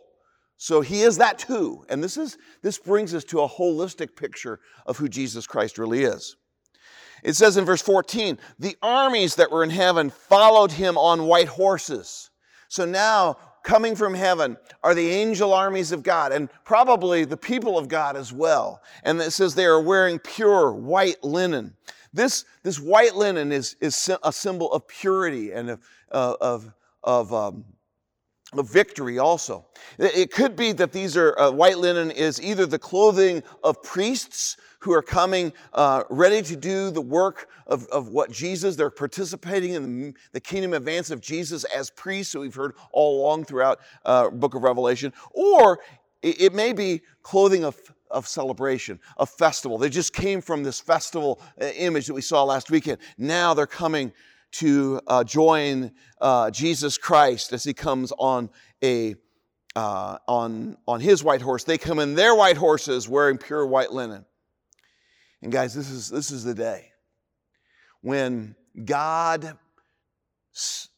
So 0.57 0.81
he 0.81 1.01
is 1.01 1.17
that 1.17 1.39
too. 1.39 1.85
And 1.89 2.03
this 2.03 2.17
is 2.17 2.37
this 2.61 2.77
brings 2.77 3.13
us 3.13 3.23
to 3.25 3.41
a 3.41 3.47
holistic 3.49 4.15
picture 4.15 4.59
of 4.85 4.97
who 4.97 5.07
Jesus 5.07 5.47
Christ 5.47 5.77
really 5.77 6.03
is. 6.03 6.35
It 7.23 7.33
says 7.33 7.57
in 7.57 7.65
verse 7.65 7.81
14, 7.81 8.37
the 8.59 8.75
armies 8.81 9.35
that 9.35 9.51
were 9.51 9.63
in 9.63 9.69
heaven 9.69 10.09
followed 10.09 10.71
him 10.71 10.97
on 10.97 11.25
white 11.25 11.47
horses. 11.47 12.29
So 12.69 12.85
now 12.85 13.37
coming 13.67 13.97
from 13.97 14.13
heaven 14.13 14.55
are 14.81 14.95
the 14.95 15.09
angel 15.09 15.53
armies 15.53 15.91
of 15.91 16.01
God 16.01 16.31
and 16.31 16.49
probably 16.63 17.25
the 17.25 17.35
people 17.35 17.77
of 17.77 17.89
God 17.89 18.15
as 18.15 18.31
well. 18.31 18.81
And 19.03 19.19
it 19.19 19.31
says 19.31 19.55
they 19.55 19.65
are 19.65 19.81
wearing 19.81 20.19
pure 20.19 20.71
white 20.71 21.21
linen. 21.21 21.75
This, 22.13 22.45
this 22.63 22.79
white 22.79 23.17
linen 23.17 23.51
is, 23.51 23.75
is 23.81 24.09
a 24.23 24.31
symbol 24.31 24.71
of 24.71 24.87
purity 24.87 25.51
and 25.51 25.71
of, 25.71 25.79
uh, 26.13 26.35
of, 26.39 26.73
of, 27.03 27.33
um, 27.33 27.65
of 28.53 28.69
victory 28.69 29.19
also. 29.19 29.65
It 29.97 30.31
could 30.31 30.55
be 30.55 30.71
that 30.73 30.91
these 30.91 31.17
are, 31.17 31.37
uh, 31.37 31.51
white 31.51 31.77
linen 31.77 32.11
is 32.11 32.41
either 32.41 32.65
the 32.65 32.79
clothing 32.79 33.43
of 33.63 33.81
priests 33.83 34.57
who 34.79 34.93
are 34.93 35.01
coming 35.01 35.51
uh, 35.73 36.03
ready 36.09 36.41
to 36.43 36.55
do 36.55 36.91
the 36.91 37.01
work 37.01 37.49
of, 37.65 37.85
of 37.87 38.09
what 38.09 38.31
Jesus, 38.31 38.75
they're 38.75 38.89
participating 38.89 39.73
in 39.73 39.83
the, 39.83 40.13
the 40.31 40.39
kingdom 40.39 40.73
advance 40.73 41.09
of 41.09 41.19
Jesus 41.19 41.63
as 41.65 41.89
priests, 41.89 42.33
so 42.33 42.41
we've 42.41 42.55
heard 42.55 42.73
all 42.91 43.21
along 43.21 43.45
throughout 43.45 43.79
uh, 44.05 44.29
book 44.29 44.55
of 44.55 44.63
Revelation, 44.63 45.11
or 45.31 45.79
it, 46.21 46.41
it 46.41 46.53
may 46.53 46.73
be 46.73 47.01
clothing 47.23 47.65
of 47.65 47.75
of 48.09 48.25
celebration, 48.25 48.99
of 49.17 49.29
festival. 49.29 49.77
They 49.77 49.89
just 49.89 50.13
came 50.13 50.39
from 50.41 50.63
this 50.63 50.79
festival 50.79 51.41
uh, 51.61 51.65
image 51.65 52.07
that 52.07 52.13
we 52.13 52.21
saw 52.21 52.43
last 52.43 52.71
weekend. 52.71 52.99
Now 53.17 53.53
they're 53.53 53.67
coming 53.67 54.13
to 54.59 55.01
uh, 55.07 55.23
join 55.23 55.91
uh, 56.21 56.51
Jesus 56.51 56.97
Christ 56.97 57.53
as 57.53 57.63
he 57.63 57.73
comes 57.73 58.11
on 58.17 58.49
a 58.83 59.15
uh, 59.75 60.17
on 60.27 60.77
on 60.87 60.99
his 60.99 61.23
white 61.23 61.41
horse. 61.41 61.63
They 61.63 61.77
come 61.77 61.99
in 61.99 62.15
their 62.15 62.35
white 62.35 62.57
horses 62.57 63.07
wearing 63.07 63.37
pure 63.37 63.65
white 63.65 63.91
linen. 63.91 64.25
And 65.41 65.51
guys, 65.51 65.73
this 65.73 65.89
is 65.89 66.09
this 66.09 66.31
is 66.31 66.43
the 66.43 66.55
day 66.55 66.91
when 68.01 68.55
God 68.85 69.57
s- 70.55 70.89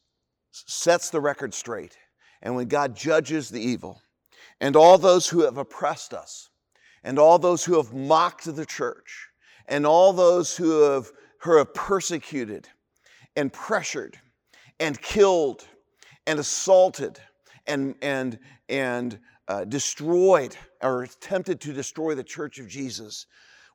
sets 0.52 1.10
the 1.10 1.20
record 1.22 1.54
straight, 1.54 1.98
and 2.42 2.56
when 2.56 2.68
God 2.68 2.96
judges 2.96 3.50
the 3.50 3.62
evil, 3.62 4.02
and 4.62 4.76
all 4.76 4.98
those 4.98 5.28
who 5.28 5.42
have 5.42 5.58
oppressed 5.58 6.14
us 6.14 6.50
and 7.04 7.18
all 7.18 7.40
those 7.40 7.64
who 7.64 7.78
have 7.78 7.94
mocked 7.94 8.54
the 8.56 8.66
church, 8.66 9.28
and 9.68 9.86
all 9.86 10.14
those 10.14 10.58
who 10.58 10.82
have, 10.82 11.12
who 11.42 11.58
have 11.58 11.74
persecuted 11.74 12.68
and 13.36 13.52
pressured 13.52 14.18
and 14.80 15.02
killed 15.02 15.66
and 16.28 16.40
assaulted 16.40 17.20
and, 17.68 17.96
and, 18.02 18.40
and 18.68 19.20
uh, 19.48 19.66
destroyed 19.66 20.56
or 20.82 21.04
attempted 21.04 21.60
to 21.62 21.74
destroy 21.74 22.16
the 22.16 22.24
church 22.24 22.60
of 22.60 22.68
Jesus 22.68 23.26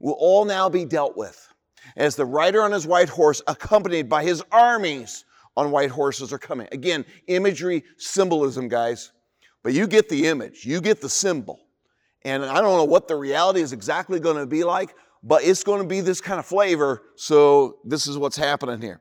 will 0.01 0.17
all 0.19 0.45
now 0.45 0.69
be 0.69 0.85
dealt 0.85 1.17
with 1.17 1.49
as 1.97 2.17
the 2.17 2.25
rider 2.25 2.63
on 2.63 2.73
his 2.73 2.87
white 2.87 3.09
horse, 3.09 3.43
accompanied 3.47 4.09
by 4.09 4.25
his 4.25 4.43
armies 4.51 5.25
on 5.57 5.71
white 5.71 5.91
horses, 5.91 6.33
are 6.33 6.39
coming. 6.39 6.67
Again, 6.73 7.05
imagery, 7.27 7.85
symbolism, 7.97 8.69
guys. 8.69 9.13
But 9.63 9.73
you 9.73 9.87
get 9.87 10.09
the 10.09 10.27
image, 10.27 10.65
you 10.65 10.81
get 10.81 11.01
the 11.01 11.09
symbol. 11.09 11.61
And 12.23 12.45
I 12.45 12.61
don't 12.61 12.77
know 12.77 12.85
what 12.85 13.07
the 13.07 13.17
reality 13.17 13.61
is 13.61 13.73
exactly 13.73 14.19
going 14.19 14.37
to 14.37 14.47
be 14.47 14.65
like, 14.65 14.95
but 15.23 15.45
it's 15.45 15.63
going 15.63 15.83
to 15.83 15.89
be 15.89 16.01
this 16.01 16.21
kind 16.21 16.39
of 16.39 16.47
flavor. 16.47 17.03
So 17.17 17.79
this 17.85 18.07
is 18.07 18.19
what's 18.19 18.37
happening 18.37 18.81
here. 18.81 19.01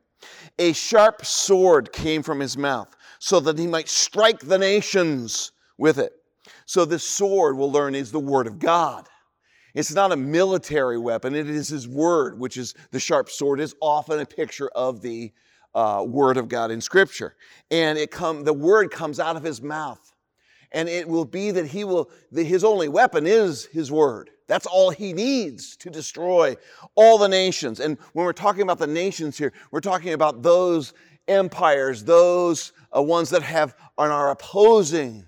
A 0.58 0.72
sharp 0.72 1.24
sword 1.24 1.92
came 1.92 2.22
from 2.22 2.40
his 2.40 2.56
mouth 2.56 2.94
so 3.18 3.40
that 3.40 3.58
he 3.58 3.66
might 3.66 3.88
strike 3.88 4.40
the 4.40 4.58
nations 4.58 5.52
with 5.78 5.98
it. 5.98 6.12
So 6.66 6.84
this 6.84 7.06
sword, 7.06 7.56
we'll 7.56 7.72
learn, 7.72 7.94
is 7.94 8.12
the 8.12 8.20
word 8.20 8.46
of 8.46 8.58
God. 8.58 9.08
It's 9.74 9.92
not 9.92 10.12
a 10.12 10.16
military 10.16 10.98
weapon, 10.98 11.34
it 11.34 11.50
is 11.50 11.68
his 11.68 11.88
word, 11.88 12.38
which 12.38 12.56
is 12.56 12.74
the 12.92 13.00
sharp 13.00 13.28
sword, 13.28 13.58
is 13.58 13.74
often 13.80 14.20
a 14.20 14.26
picture 14.26 14.68
of 14.68 15.00
the 15.00 15.32
uh, 15.74 16.04
word 16.06 16.36
of 16.36 16.48
God 16.48 16.70
in 16.70 16.80
Scripture. 16.80 17.34
And 17.70 17.98
it 17.98 18.12
come, 18.12 18.44
the 18.44 18.52
word 18.52 18.92
comes 18.92 19.18
out 19.18 19.36
of 19.36 19.42
his 19.42 19.60
mouth 19.60 20.14
and 20.74 20.88
it 20.88 21.08
will 21.08 21.24
be 21.24 21.52
that 21.52 21.66
he 21.66 21.84
will, 21.84 22.10
that 22.32 22.44
his 22.44 22.64
only 22.64 22.88
weapon 22.88 23.26
is 23.26 23.66
his 23.66 23.90
word. 23.90 24.30
That's 24.46 24.66
all 24.66 24.90
he 24.90 25.12
needs 25.12 25.76
to 25.78 25.90
destroy 25.90 26.56
all 26.94 27.18
the 27.18 27.28
nations. 27.28 27.80
And 27.80 27.98
when 28.12 28.26
we're 28.26 28.32
talking 28.32 28.62
about 28.62 28.78
the 28.78 28.86
nations 28.86 29.38
here, 29.38 29.52
we're 29.70 29.80
talking 29.80 30.12
about 30.12 30.42
those 30.42 30.92
empires, 31.28 32.04
those 32.04 32.72
uh, 32.94 33.02
ones 33.02 33.30
that 33.30 33.42
have 33.42 33.74
and 33.96 34.12
are 34.12 34.30
opposing 34.30 35.26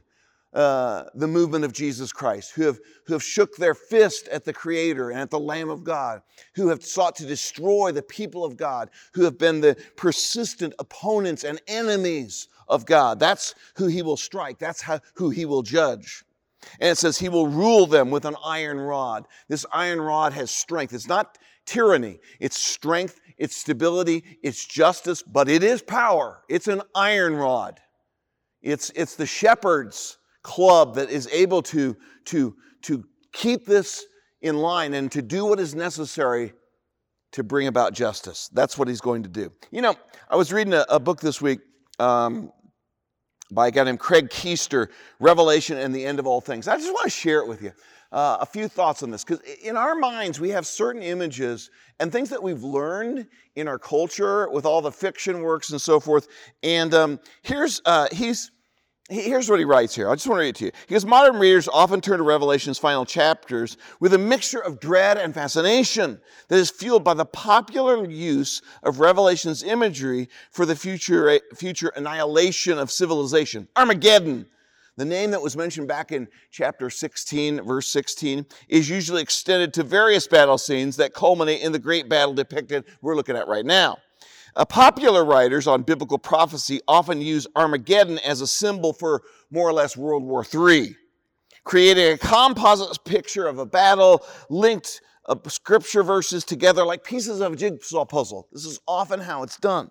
uh, 0.52 1.04
the 1.14 1.28
movement 1.28 1.64
of 1.64 1.72
Jesus 1.72 2.12
Christ, 2.12 2.52
who 2.52 2.62
have, 2.62 2.78
who 3.06 3.12
have 3.12 3.22
shook 3.22 3.56
their 3.56 3.74
fist 3.74 4.26
at 4.28 4.44
the 4.44 4.52
Creator 4.52 5.10
and 5.10 5.20
at 5.20 5.30
the 5.30 5.38
Lamb 5.38 5.68
of 5.68 5.84
God, 5.84 6.22
who 6.54 6.68
have 6.68 6.84
sought 6.84 7.14
to 7.16 7.26
destroy 7.26 7.92
the 7.92 8.02
people 8.02 8.44
of 8.44 8.56
God, 8.56 8.88
who 9.12 9.24
have 9.24 9.36
been 9.36 9.60
the 9.60 9.76
persistent 9.96 10.72
opponents 10.78 11.44
and 11.44 11.60
enemies 11.68 12.48
of 12.68 12.86
God. 12.86 13.20
That's 13.20 13.54
who 13.74 13.86
He 13.86 14.02
will 14.02 14.16
strike, 14.16 14.58
that's 14.58 14.80
how, 14.80 15.00
who 15.14 15.30
He 15.30 15.44
will 15.44 15.62
judge. 15.62 16.24
And 16.80 16.90
it 16.90 16.98
says 16.98 17.18
He 17.18 17.28
will 17.28 17.46
rule 17.46 17.86
them 17.86 18.10
with 18.10 18.24
an 18.24 18.36
iron 18.44 18.78
rod. 18.78 19.26
This 19.48 19.66
iron 19.72 20.00
rod 20.00 20.32
has 20.32 20.50
strength. 20.50 20.92
It's 20.92 21.08
not 21.08 21.38
tyranny, 21.66 22.20
it's 22.40 22.58
strength, 22.58 23.20
it's 23.38 23.56
stability, 23.56 24.24
it's 24.42 24.64
justice, 24.64 25.22
but 25.22 25.48
it 25.48 25.62
is 25.62 25.82
power. 25.82 26.42
It's 26.48 26.68
an 26.68 26.82
iron 26.94 27.34
rod. 27.34 27.80
It's, 28.62 28.90
it's 28.94 29.16
the 29.16 29.26
shepherd's 29.26 30.18
club 30.42 30.94
that 30.94 31.10
is 31.10 31.28
able 31.32 31.62
to, 31.62 31.96
to, 32.26 32.56
to 32.82 33.04
keep 33.32 33.66
this 33.66 34.06
in 34.40 34.56
line 34.56 34.94
and 34.94 35.10
to 35.12 35.22
do 35.22 35.44
what 35.44 35.60
is 35.60 35.74
necessary 35.74 36.52
to 37.32 37.42
bring 37.42 37.66
about 37.66 37.92
justice. 37.92 38.48
That's 38.52 38.78
what 38.78 38.88
he's 38.88 39.00
going 39.00 39.24
to 39.24 39.28
do. 39.28 39.52
You 39.70 39.82
know, 39.82 39.94
I 40.30 40.36
was 40.36 40.52
reading 40.52 40.72
a, 40.72 40.86
a 40.88 41.00
book 41.00 41.20
this 41.20 41.42
week 41.42 41.60
um, 41.98 42.52
by 43.50 43.68
a 43.68 43.70
guy 43.70 43.84
named 43.84 44.00
Craig 44.00 44.28
Koester, 44.28 44.88
Revelation 45.20 45.78
and 45.78 45.94
the 45.94 46.04
End 46.04 46.18
of 46.18 46.26
All 46.26 46.40
Things. 46.40 46.68
I 46.68 46.76
just 46.76 46.92
want 46.92 47.04
to 47.04 47.10
share 47.10 47.40
it 47.40 47.48
with 47.48 47.62
you. 47.62 47.72
Uh, 48.12 48.38
a 48.40 48.46
few 48.46 48.68
thoughts 48.68 49.02
on 49.02 49.10
this 49.10 49.24
because 49.24 49.40
in 49.62 49.76
our 49.76 49.96
minds 49.96 50.38
we 50.38 50.48
have 50.50 50.64
certain 50.64 51.02
images 51.02 51.70
and 51.98 52.12
things 52.12 52.30
that 52.30 52.40
we've 52.40 52.62
learned 52.62 53.26
in 53.56 53.66
our 53.66 53.80
culture 53.80 54.48
with 54.50 54.64
all 54.64 54.80
the 54.80 54.92
fiction 54.92 55.42
works 55.42 55.70
and 55.70 55.80
so 55.80 55.98
forth 55.98 56.28
and 56.62 56.94
um, 56.94 57.18
here's 57.42 57.82
uh, 57.84 58.06
he's 58.12 58.52
Here's 59.08 59.48
what 59.48 59.60
he 59.60 59.64
writes 59.64 59.94
here. 59.94 60.10
I 60.10 60.16
just 60.16 60.26
want 60.26 60.38
to 60.38 60.42
read 60.42 60.48
it 60.48 60.56
to 60.56 60.64
you. 60.64 60.72
He 60.88 60.94
goes, 60.94 61.06
Modern 61.06 61.36
readers 61.36 61.68
often 61.68 62.00
turn 62.00 62.18
to 62.18 62.24
Revelation's 62.24 62.78
final 62.78 63.04
chapters 63.04 63.76
with 64.00 64.14
a 64.14 64.18
mixture 64.18 64.58
of 64.58 64.80
dread 64.80 65.16
and 65.16 65.32
fascination 65.32 66.20
that 66.48 66.56
is 66.56 66.70
fueled 66.70 67.04
by 67.04 67.14
the 67.14 67.24
popular 67.24 68.04
use 68.04 68.62
of 68.82 68.98
Revelation's 68.98 69.62
imagery 69.62 70.28
for 70.50 70.66
the 70.66 70.74
future, 70.74 71.38
future 71.54 71.92
annihilation 71.94 72.78
of 72.78 72.90
civilization. 72.90 73.68
Armageddon, 73.76 74.44
the 74.96 75.04
name 75.04 75.30
that 75.30 75.42
was 75.42 75.56
mentioned 75.56 75.86
back 75.86 76.10
in 76.10 76.26
chapter 76.50 76.90
16, 76.90 77.62
verse 77.62 77.86
16, 77.86 78.44
is 78.68 78.90
usually 78.90 79.22
extended 79.22 79.72
to 79.74 79.84
various 79.84 80.26
battle 80.26 80.58
scenes 80.58 80.96
that 80.96 81.14
culminate 81.14 81.60
in 81.60 81.70
the 81.70 81.78
great 81.78 82.08
battle 82.08 82.34
depicted 82.34 82.84
we're 83.02 83.14
looking 83.14 83.36
at 83.36 83.46
right 83.46 83.66
now. 83.66 83.98
Uh, 84.56 84.64
popular 84.64 85.22
writers 85.22 85.66
on 85.66 85.82
biblical 85.82 86.16
prophecy 86.16 86.80
often 86.88 87.20
use 87.20 87.46
Armageddon 87.54 88.18
as 88.20 88.40
a 88.40 88.46
symbol 88.46 88.94
for 88.94 89.22
more 89.50 89.68
or 89.68 89.72
less 89.74 89.98
World 89.98 90.24
War 90.24 90.46
III, 90.50 90.96
creating 91.64 92.14
a 92.14 92.16
composite 92.16 93.04
picture 93.04 93.46
of 93.46 93.58
a 93.58 93.66
battle 93.66 94.24
linked 94.48 95.02
uh, 95.26 95.36
scripture 95.48 96.02
verses 96.02 96.42
together 96.42 96.86
like 96.86 97.04
pieces 97.04 97.42
of 97.42 97.52
a 97.52 97.56
jigsaw 97.56 98.06
puzzle. 98.06 98.48
This 98.50 98.64
is 98.64 98.80
often 98.88 99.20
how 99.20 99.42
it's 99.42 99.58
done. 99.58 99.90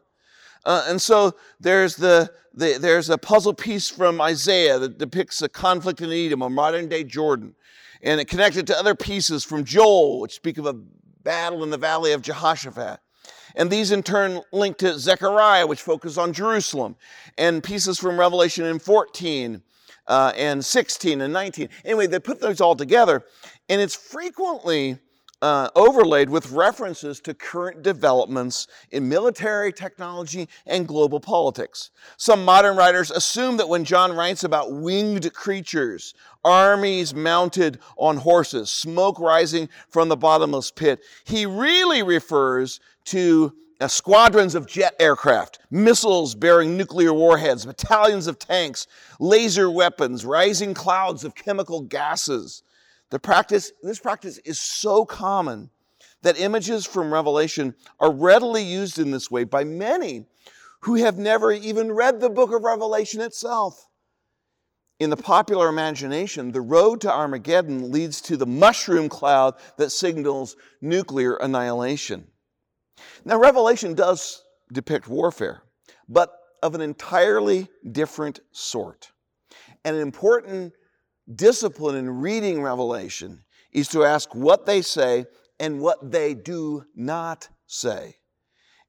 Uh, 0.65 0.83
and 0.87 0.99
so 0.99 1.35
there's 1.59 1.95
the, 1.95 2.31
the, 2.55 2.79
there's 2.81 3.11
a 3.11 3.19
puzzle 3.19 3.53
piece 3.53 3.91
from 3.91 4.19
Isaiah 4.19 4.79
that 4.79 4.97
depicts 4.97 5.43
a 5.43 5.49
conflict 5.49 6.01
in 6.01 6.11
Edom 6.11 6.41
or 6.41 6.49
modern 6.49 6.89
day 6.89 7.03
Jordan, 7.03 7.53
and 8.01 8.19
it 8.19 8.27
connected 8.27 8.65
to 8.67 8.79
other 8.79 8.95
pieces 8.95 9.43
from 9.43 9.63
Joel, 9.63 10.21
which 10.21 10.33
speak 10.33 10.57
of 10.57 10.65
a 10.65 10.73
battle 10.73 11.63
in 11.63 11.69
the 11.69 11.77
valley 11.77 12.13
of 12.13 12.23
Jehoshaphat. 12.23 12.99
And 13.55 13.69
these 13.69 13.91
in 13.91 14.03
turn 14.03 14.41
link 14.51 14.77
to 14.77 14.99
Zechariah, 14.99 15.65
which 15.67 15.81
focus 15.81 16.17
on 16.17 16.33
Jerusalem, 16.33 16.95
and 17.37 17.63
pieces 17.63 17.97
from 17.99 18.19
Revelation 18.19 18.65
in 18.65 18.79
14 18.79 19.61
uh, 20.07 20.33
and 20.35 20.63
16 20.63 21.21
and 21.21 21.33
19. 21.33 21.69
Anyway, 21.83 22.07
they 22.07 22.19
put 22.19 22.41
those 22.41 22.61
all 22.61 22.75
together, 22.75 23.23
and 23.69 23.81
it's 23.81 23.95
frequently 23.95 24.97
uh, 25.45 25.69
overlaid 25.75 26.27
with 26.27 26.51
references 26.51 27.19
to 27.19 27.31
current 27.31 27.83
developments 27.83 28.65
in 28.89 29.07
military 29.07 29.71
technology 29.71 30.49
and 30.65 30.87
global 30.87 31.19
politics. 31.19 31.91
Some 32.17 32.43
modern 32.43 32.75
writers 32.75 33.11
assume 33.11 33.57
that 33.57 33.69
when 33.69 33.85
John 33.85 34.11
writes 34.13 34.43
about 34.43 34.73
winged 34.73 35.31
creatures, 35.35 36.15
armies 36.43 37.13
mounted 37.13 37.77
on 37.95 38.17
horses, 38.17 38.71
smoke 38.71 39.19
rising 39.19 39.69
from 39.87 40.09
the 40.09 40.17
bottomless 40.17 40.71
pit, 40.71 41.01
he 41.25 41.45
really 41.45 42.01
refers 42.01 42.79
to 43.03 43.53
uh, 43.79 43.87
squadrons 43.87 44.55
of 44.55 44.65
jet 44.65 44.95
aircraft, 44.99 45.59
missiles 45.69 46.33
bearing 46.33 46.75
nuclear 46.75 47.13
warheads, 47.13 47.67
battalions 47.67 48.25
of 48.25 48.39
tanks, 48.39 48.87
laser 49.19 49.69
weapons, 49.69 50.25
rising 50.25 50.73
clouds 50.73 51.23
of 51.23 51.35
chemical 51.35 51.81
gases. 51.81 52.63
The 53.11 53.19
practice, 53.19 53.71
this 53.83 53.99
practice 53.99 54.39
is 54.39 54.59
so 54.59 55.05
common 55.05 55.69
that 56.21 56.39
images 56.39 56.85
from 56.85 57.13
Revelation 57.13 57.75
are 57.99 58.11
readily 58.11 58.63
used 58.63 58.97
in 58.97 59.11
this 59.11 59.29
way 59.29 59.43
by 59.43 59.63
many 59.63 60.25
who 60.81 60.95
have 60.95 61.17
never 61.17 61.51
even 61.51 61.91
read 61.91 62.19
the 62.19 62.29
book 62.29 62.51
of 62.51 62.63
Revelation 62.63 63.21
itself. 63.21 63.87
In 64.99 65.09
the 65.09 65.17
popular 65.17 65.67
imagination, 65.67 66.51
the 66.51 66.61
road 66.61 67.01
to 67.01 67.11
Armageddon 67.11 67.91
leads 67.91 68.21
to 68.21 68.37
the 68.37 68.45
mushroom 68.45 69.09
cloud 69.09 69.55
that 69.77 69.91
signals 69.91 70.55
nuclear 70.81 71.35
annihilation. 71.35 72.27
Now, 73.25 73.37
Revelation 73.37 73.93
does 73.93 74.41
depict 74.71 75.07
warfare, 75.07 75.63
but 76.07 76.31
of 76.63 76.75
an 76.75 76.81
entirely 76.81 77.67
different 77.91 78.39
sort. 78.51 79.11
An 79.83 79.95
important 79.95 80.73
discipline 81.33 81.95
in 81.95 82.09
reading 82.09 82.61
Revelation 82.61 83.43
is 83.71 83.87
to 83.89 84.03
ask 84.03 84.33
what 84.35 84.65
they 84.65 84.81
say 84.81 85.25
and 85.59 85.79
what 85.79 86.11
they 86.11 86.33
do 86.33 86.83
not 86.95 87.49
say. 87.67 88.15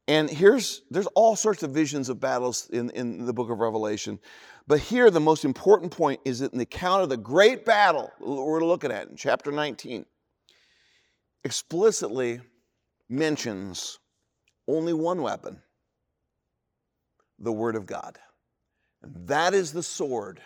And 0.08 0.30
here's, 0.30 0.82
there's 0.90 1.08
all 1.14 1.34
sorts 1.34 1.62
of 1.62 1.72
visions 1.72 2.08
of 2.08 2.20
battles 2.20 2.68
in, 2.70 2.90
in 2.90 3.26
the 3.26 3.32
book 3.32 3.50
of 3.50 3.58
Revelation. 3.58 4.20
But 4.68 4.80
here, 4.80 5.10
the 5.10 5.20
most 5.20 5.44
important 5.44 5.90
point 5.90 6.20
is 6.24 6.40
that 6.40 6.52
in 6.52 6.58
the 6.58 6.62
account 6.62 7.02
of 7.02 7.08
the 7.08 7.16
great 7.16 7.64
battle 7.64 8.12
we're 8.20 8.64
looking 8.64 8.92
at 8.92 9.08
in 9.08 9.16
chapter 9.16 9.50
19, 9.50 10.06
explicitly 11.44 12.40
mentions 13.08 13.98
only 14.68 14.92
one 14.92 15.22
weapon 15.22 15.60
the 17.38 17.52
Word 17.52 17.76
of 17.76 17.86
God. 17.86 18.18
And 19.02 19.28
that 19.28 19.54
is 19.54 19.72
the 19.72 19.82
sword 19.82 20.40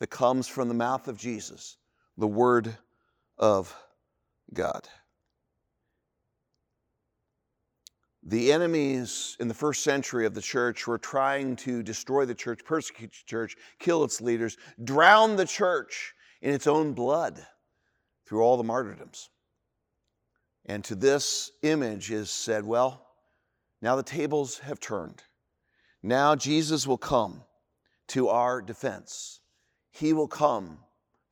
that 0.00 0.08
comes 0.08 0.48
from 0.48 0.68
the 0.68 0.74
mouth 0.74 1.08
of 1.08 1.18
Jesus, 1.18 1.76
the 2.16 2.26
Word 2.26 2.76
of 3.38 3.74
God. 4.52 4.88
The 8.26 8.52
enemies 8.52 9.36
in 9.38 9.48
the 9.48 9.54
first 9.54 9.82
century 9.82 10.24
of 10.24 10.34
the 10.34 10.40
church 10.40 10.86
were 10.86 10.96
trying 10.96 11.56
to 11.56 11.82
destroy 11.82 12.24
the 12.24 12.34
church, 12.34 12.64
persecute 12.64 13.12
the 13.12 13.28
church, 13.28 13.56
kill 13.78 14.02
its 14.02 14.20
leaders, 14.20 14.56
drown 14.82 15.36
the 15.36 15.44
church 15.44 16.14
in 16.40 16.54
its 16.54 16.66
own 16.66 16.94
blood 16.94 17.44
through 18.26 18.40
all 18.40 18.56
the 18.56 18.64
martyrdoms. 18.64 19.28
And 20.64 20.82
to 20.84 20.94
this 20.94 21.52
image 21.62 22.10
is 22.10 22.30
said, 22.30 22.64
well, 22.64 23.06
now 23.82 23.96
the 23.96 24.02
tables 24.02 24.58
have 24.60 24.80
turned. 24.80 25.22
Now 26.02 26.34
Jesus 26.34 26.86
will 26.86 26.96
come 26.96 27.42
to 28.08 28.28
our 28.28 28.62
defense. 28.62 29.40
He 29.94 30.12
will 30.12 30.28
come 30.28 30.78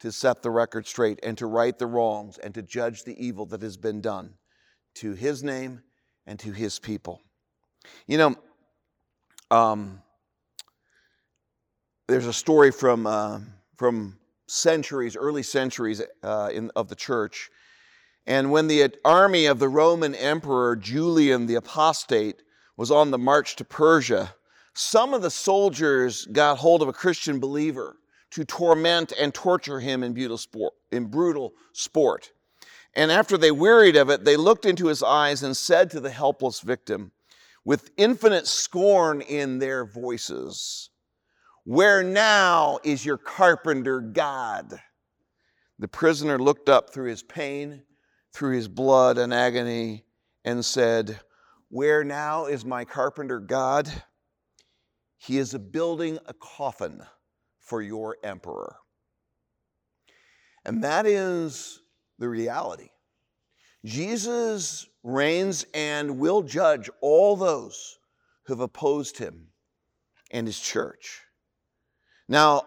to 0.01 0.11
set 0.11 0.43
the 0.43 0.51
record 0.51 0.87
straight 0.87 1.21
and 1.23 1.37
to 1.39 1.47
right 1.47 1.79
the 1.79 1.87
wrongs 1.87 2.39
and 2.39 2.55
to 2.55 2.63
judge 2.63 3.05
the 3.05 3.17
evil 3.25 3.47
that 3.47 3.63
has 3.63 3.77
been 3.77 4.01
done 4.01 4.35
to 4.95 5.13
his 5.13 5.43
name 5.43 5.83
and 6.27 6.39
to 6.41 6.53
his 6.53 6.79
people. 6.79 7.21
You 8.07 8.19
know, 8.19 8.37
um, 9.51 10.03
there's 12.09 12.27
a 12.27 12.33
story 12.33 12.71
from, 12.71 13.07
uh, 13.07 13.41
from 13.77 14.19
centuries, 14.47 15.17
early 15.17 15.43
centuries 15.43 16.03
uh, 16.23 16.51
in, 16.53 16.71
of 16.77 16.89
the 16.89 16.97
church 16.97 17.51
and 18.27 18.53
when 18.53 18.69
the 18.69 18.95
army 19.05 19.47
of 19.47 19.59
the 19.59 19.69
Roman 19.69 20.15
Emperor 20.15 20.77
Julian 20.77 21.47
the 21.47 21.57
Apostate 21.57 22.43
was 22.77 22.91
on 22.91 23.11
the 23.11 23.19
march 23.19 23.57
to 23.57 23.65
Persia, 23.65 24.35
some 24.75 25.13
of 25.13 25.23
the 25.23 25.31
soldiers 25.31 26.27
got 26.27 26.59
hold 26.59 26.83
of 26.83 26.89
a 26.89 26.93
Christian 26.93 27.41
believer 27.41 27.97
to 28.33 28.45
torment 28.45 29.13
and 29.19 29.33
torture 29.33 29.81
him 29.81 30.03
in 30.03 30.13
brutal 30.13 30.39
sport. 30.39 30.75
In 30.91 31.07
brutal 31.07 31.53
sport. 31.73 32.33
And 32.95 33.11
after 33.11 33.39
they 33.39 33.51
wearied 33.51 33.97
of 33.97 34.11
it, 34.11 34.25
they 34.25 34.37
looked 34.37 34.67
into 34.67 34.89
his 34.89 35.03
eyes 35.03 35.43
and 35.43 35.57
said 35.57 35.91
to 35.91 36.01
the 36.01 36.11
helpless 36.11 36.61
victim, 36.61 37.13
with 37.65 37.91
infinite 37.97 38.47
scorn 38.47 39.21
in 39.21 39.59
their 39.59 39.85
voices, 39.85 40.91
Where 41.65 42.03
now 42.03 42.81
is 42.85 43.07
your 43.07 43.19
carpenter 43.19 44.01
God? 44.01 44.81
The 45.79 45.89
prisoner 45.89 46.39
looked 46.39 46.69
up 46.69 46.93
through 46.93 47.09
his 47.09 47.23
pain 47.23 47.83
through 48.33 48.57
his 48.57 48.69
blood 48.69 49.19
and 49.19 49.33
agony 49.33 50.05
and 50.45 50.65
said, 50.65 51.21
Where 51.69 52.03
now 52.05 52.47
is 52.47 52.65
my 52.65 52.85
carpenter 52.85 53.39
God? 53.41 53.91
He 55.19 55.39
is 55.39 55.55
building 55.55 56.19
a 56.27 56.35
coffin 56.35 57.03
for 57.73 57.81
your 57.81 58.19
emperor. 58.23 58.77
And 60.67 60.85
that 60.85 61.07
is 61.07 61.81
the 62.19 62.29
reality. 62.29 62.91
Jesus 63.83 64.87
reigns 65.03 65.65
and 65.73 66.19
will 66.19 66.43
judge 66.43 66.91
all 67.01 67.35
those 67.35 67.99
who 68.45 68.53
have 68.53 68.61
opposed 68.61 69.17
him 69.17 69.47
and 70.31 70.47
his 70.47 70.61
church. 70.61 71.23
Now, 72.29 72.67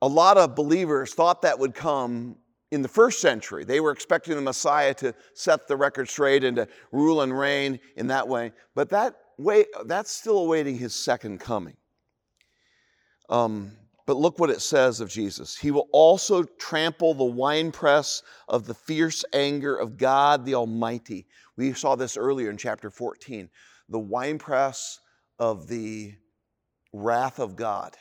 a 0.00 0.08
lot 0.08 0.38
of 0.38 0.56
believers 0.56 1.12
thought 1.12 1.42
that 1.42 1.58
would 1.58 1.74
come 1.74 2.36
in 2.70 2.80
the 2.80 2.88
first 2.88 3.20
century. 3.20 3.64
They 3.64 3.80
were 3.80 3.90
expecting 3.90 4.36
the 4.36 4.40
Messiah 4.40 4.94
to 4.94 5.14
set 5.34 5.68
the 5.68 5.76
record 5.76 6.08
straight 6.08 6.44
and 6.44 6.56
to 6.56 6.68
rule 6.92 7.20
and 7.20 7.38
reign 7.38 7.78
in 7.98 8.06
that 8.06 8.26
way. 8.26 8.52
But 8.74 8.88
that 8.88 9.16
way, 9.36 9.66
that's 9.84 10.10
still 10.10 10.38
awaiting 10.38 10.78
his 10.78 10.94
second 10.94 11.40
coming. 11.40 11.76
Um, 13.28 13.72
but 14.06 14.16
look 14.16 14.38
what 14.38 14.50
it 14.50 14.60
says 14.60 15.00
of 15.00 15.08
Jesus. 15.08 15.56
He 15.56 15.70
will 15.70 15.88
also 15.92 16.42
trample 16.42 17.14
the 17.14 17.24
winepress 17.24 18.22
of 18.48 18.66
the 18.66 18.74
fierce 18.74 19.24
anger 19.32 19.74
of 19.76 19.96
God 19.96 20.44
the 20.44 20.54
Almighty. 20.54 21.26
We 21.56 21.72
saw 21.72 21.94
this 21.94 22.16
earlier 22.16 22.50
in 22.50 22.58
chapter 22.58 22.90
14. 22.90 23.48
The 23.88 23.98
winepress 23.98 25.00
of 25.38 25.68
the 25.68 26.14
wrath 26.92 27.38
of 27.38 27.56
God. 27.56 27.96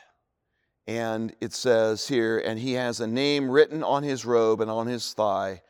And 0.87 1.33
it 1.39 1.53
says 1.53 2.05
here, 2.05 2.39
and 2.39 2.59
he 2.59 2.73
has 2.73 2.99
a 2.99 3.07
name 3.07 3.49
written 3.49 3.81
on 3.83 4.03
his 4.03 4.25
robe 4.25 4.59
and 4.59 4.69
on 4.69 4.87
his 4.87 5.13
thigh, 5.13 5.61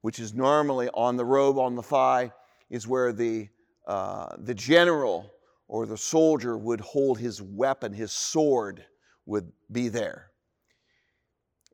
which 0.00 0.18
is 0.18 0.32
normally 0.32 0.88
on 0.94 1.16
the 1.16 1.24
robe, 1.24 1.58
on 1.58 1.74
the 1.74 1.82
thigh, 1.82 2.32
is 2.70 2.88
where 2.88 3.12
the, 3.12 3.48
uh, 3.86 4.34
the 4.38 4.54
general 4.54 5.30
or 5.68 5.84
the 5.84 5.98
soldier 5.98 6.56
would 6.56 6.80
hold 6.80 7.18
his 7.18 7.42
weapon, 7.42 7.92
his 7.92 8.12
sword 8.12 8.86
would 9.26 9.52
be 9.70 9.88
there. 9.88 10.30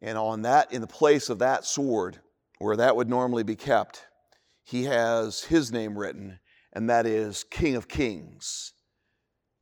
And 0.01 0.17
on 0.17 0.43
that, 0.43 0.73
in 0.73 0.81
the 0.81 0.87
place 0.87 1.29
of 1.29 1.41
that 1.41 1.65
sword, 1.65 2.21
where 2.59 2.77
that 2.77 2.97
would 2.97 3.09
normally 3.09 3.43
be 3.43 3.57
kept, 3.57 4.05
he 4.65 4.85
has 4.85 5.43
his 5.45 5.73
name 5.73 5.99
written, 5.99 6.39
and 6.73 6.91
that 6.91 7.07
is 7.07 7.45
King 7.45 7.75
of 7.75 7.89
Kings 7.89 8.73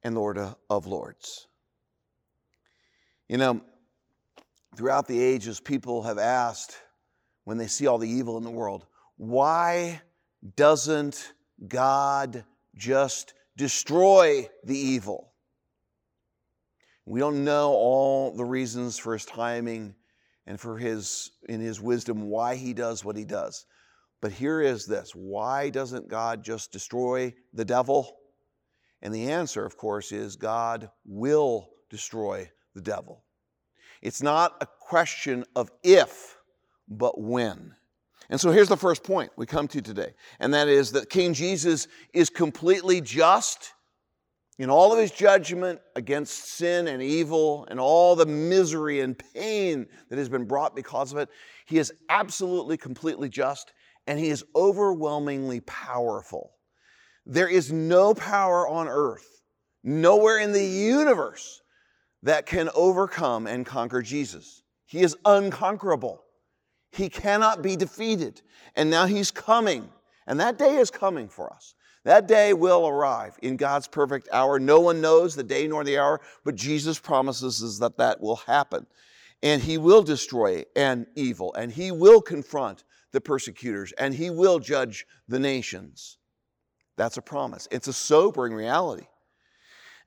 and 0.02 0.14
Lord 0.14 0.38
of 0.68 0.86
Lords. 0.86 1.46
You 3.28 3.38
know, 3.38 3.60
throughout 4.76 5.08
the 5.08 5.22
ages, 5.22 5.60
people 5.60 6.02
have 6.02 6.18
asked 6.18 6.76
when 7.44 7.58
they 7.58 7.66
see 7.66 7.86
all 7.86 7.98
the 7.98 8.08
evil 8.08 8.36
in 8.36 8.44
the 8.44 8.50
world, 8.50 8.86
why 9.16 10.02
doesn't 10.56 11.32
God 11.66 12.44
just 12.74 13.34
destroy 13.56 14.48
the 14.64 14.76
evil? 14.76 15.25
We 17.06 17.20
don't 17.20 17.44
know 17.44 17.70
all 17.70 18.32
the 18.32 18.44
reasons 18.44 18.98
for 18.98 19.12
his 19.12 19.24
timing 19.24 19.94
and 20.46 20.60
for 20.60 20.76
his 20.76 21.30
in 21.48 21.60
his 21.60 21.80
wisdom 21.80 22.22
why 22.28 22.56
he 22.56 22.74
does 22.74 23.04
what 23.04 23.16
he 23.16 23.24
does. 23.24 23.64
But 24.20 24.32
here 24.32 24.60
is 24.60 24.86
this, 24.86 25.12
why 25.12 25.70
doesn't 25.70 26.08
God 26.08 26.42
just 26.42 26.72
destroy 26.72 27.32
the 27.52 27.64
devil? 27.64 28.16
And 29.02 29.14
the 29.14 29.30
answer, 29.30 29.64
of 29.64 29.76
course, 29.76 30.10
is 30.10 30.36
God 30.36 30.90
will 31.04 31.68
destroy 31.90 32.50
the 32.74 32.80
devil. 32.80 33.22
It's 34.02 34.22
not 34.22 34.56
a 34.60 34.66
question 34.66 35.44
of 35.54 35.70
if, 35.82 36.36
but 36.88 37.20
when. 37.20 37.74
And 38.30 38.40
so 38.40 38.50
here's 38.50 38.68
the 38.68 38.76
first 38.76 39.04
point 39.04 39.30
we 39.36 39.46
come 39.46 39.68
to 39.68 39.80
today, 39.80 40.14
and 40.40 40.52
that 40.54 40.66
is 40.66 40.92
that 40.92 41.10
King 41.10 41.34
Jesus 41.34 41.86
is 42.12 42.30
completely 42.30 43.00
just 43.00 43.74
in 44.58 44.70
all 44.70 44.92
of 44.92 44.98
his 44.98 45.10
judgment 45.10 45.80
against 45.96 46.52
sin 46.52 46.88
and 46.88 47.02
evil 47.02 47.66
and 47.70 47.78
all 47.78 48.16
the 48.16 48.26
misery 48.26 49.00
and 49.00 49.18
pain 49.34 49.86
that 50.08 50.18
has 50.18 50.28
been 50.28 50.46
brought 50.46 50.74
because 50.74 51.12
of 51.12 51.18
it. 51.18 51.28
He 51.66 51.78
is 51.78 51.92
absolutely, 52.08 52.76
completely 52.76 53.28
just, 53.28 53.72
and 54.06 54.18
he 54.18 54.28
is 54.28 54.44
overwhelmingly 54.54 55.60
powerful. 55.60 56.52
There 57.26 57.48
is 57.48 57.72
no 57.72 58.14
power 58.14 58.66
on 58.66 58.88
earth, 58.88 59.42
nowhere 59.82 60.38
in 60.38 60.52
the 60.52 60.64
universe, 60.64 61.60
that 62.22 62.46
can 62.46 62.70
overcome 62.74 63.46
and 63.46 63.66
conquer 63.66 64.00
Jesus. 64.00 64.62
He 64.86 65.00
is 65.00 65.16
unconquerable. 65.24 66.22
He 66.92 67.08
cannot 67.08 67.62
be 67.62 67.76
defeated. 67.76 68.40
And 68.74 68.88
now 68.88 69.06
he's 69.06 69.30
coming. 69.30 69.88
And 70.26 70.40
that 70.40 70.58
day 70.58 70.76
is 70.76 70.90
coming 70.90 71.28
for 71.28 71.52
us. 71.52 71.74
That 72.06 72.28
day 72.28 72.52
will 72.52 72.86
arrive 72.86 73.36
in 73.42 73.56
God's 73.56 73.88
perfect 73.88 74.28
hour. 74.32 74.60
No 74.60 74.78
one 74.78 75.00
knows 75.00 75.34
the 75.34 75.42
day 75.42 75.66
nor 75.66 75.82
the 75.82 75.98
hour, 75.98 76.20
but 76.44 76.54
Jesus 76.54 77.00
promises 77.00 77.64
us 77.64 77.80
that 77.80 77.96
that 77.96 78.20
will 78.20 78.36
happen. 78.36 78.86
And 79.42 79.60
he 79.60 79.76
will 79.76 80.04
destroy 80.04 80.62
an 80.76 81.08
evil, 81.16 81.52
and 81.54 81.72
he 81.72 81.90
will 81.90 82.22
confront 82.22 82.84
the 83.10 83.20
persecutors, 83.20 83.92
and 83.98 84.14
he 84.14 84.30
will 84.30 84.60
judge 84.60 85.04
the 85.26 85.40
nations. 85.40 86.18
That's 86.96 87.16
a 87.16 87.22
promise. 87.22 87.66
It's 87.72 87.88
a 87.88 87.92
sobering 87.92 88.54
reality. 88.54 89.08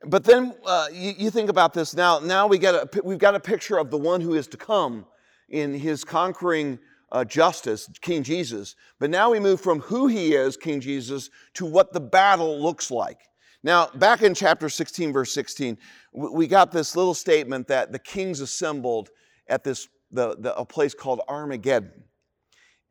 But 0.05 0.23
then 0.23 0.55
uh, 0.65 0.87
you, 0.93 1.15
you, 1.17 1.29
think 1.29 1.49
about 1.49 1.73
this 1.73 1.93
now. 1.93 2.19
Now 2.19 2.47
we 2.47 2.59
get 2.59 2.75
a, 2.75 2.89
we've 3.03 3.19
got 3.19 3.35
a 3.35 3.41
picture 3.41 3.77
of 3.77 3.91
the 3.91 3.97
one 3.97 4.21
who 4.21 4.35
is 4.35 4.47
to 4.47 4.57
come 4.57 5.05
in 5.49 5.73
his 5.73 6.05
conquering 6.05 6.79
uh, 7.11 7.25
justice, 7.25 7.89
King 8.01 8.23
Jesus. 8.23 8.75
But 8.99 9.09
now 9.09 9.31
we 9.31 9.39
move 9.39 9.61
from 9.61 9.79
who 9.79 10.07
he 10.07 10.33
is, 10.33 10.57
King 10.57 10.79
Jesus, 10.81 11.29
to 11.55 11.65
what 11.65 11.93
the 11.93 11.99
battle 11.99 12.61
looks 12.61 12.91
like. 12.91 13.19
Now, 13.63 13.87
back 13.87 14.21
in 14.21 14.33
chapter 14.33 14.69
16, 14.69 15.11
verse 15.11 15.33
16, 15.33 15.77
we 16.13 16.47
got 16.47 16.71
this 16.71 16.95
little 16.95 17.13
statement 17.13 17.67
that 17.67 17.91
the 17.91 17.99
kings 17.99 18.39
assembled 18.39 19.09
at 19.47 19.63
this 19.63 19.87
the, 20.11 20.35
the 20.39 20.55
a 20.55 20.65
place 20.65 20.93
called 20.93 21.21
Armageddon. 21.27 22.03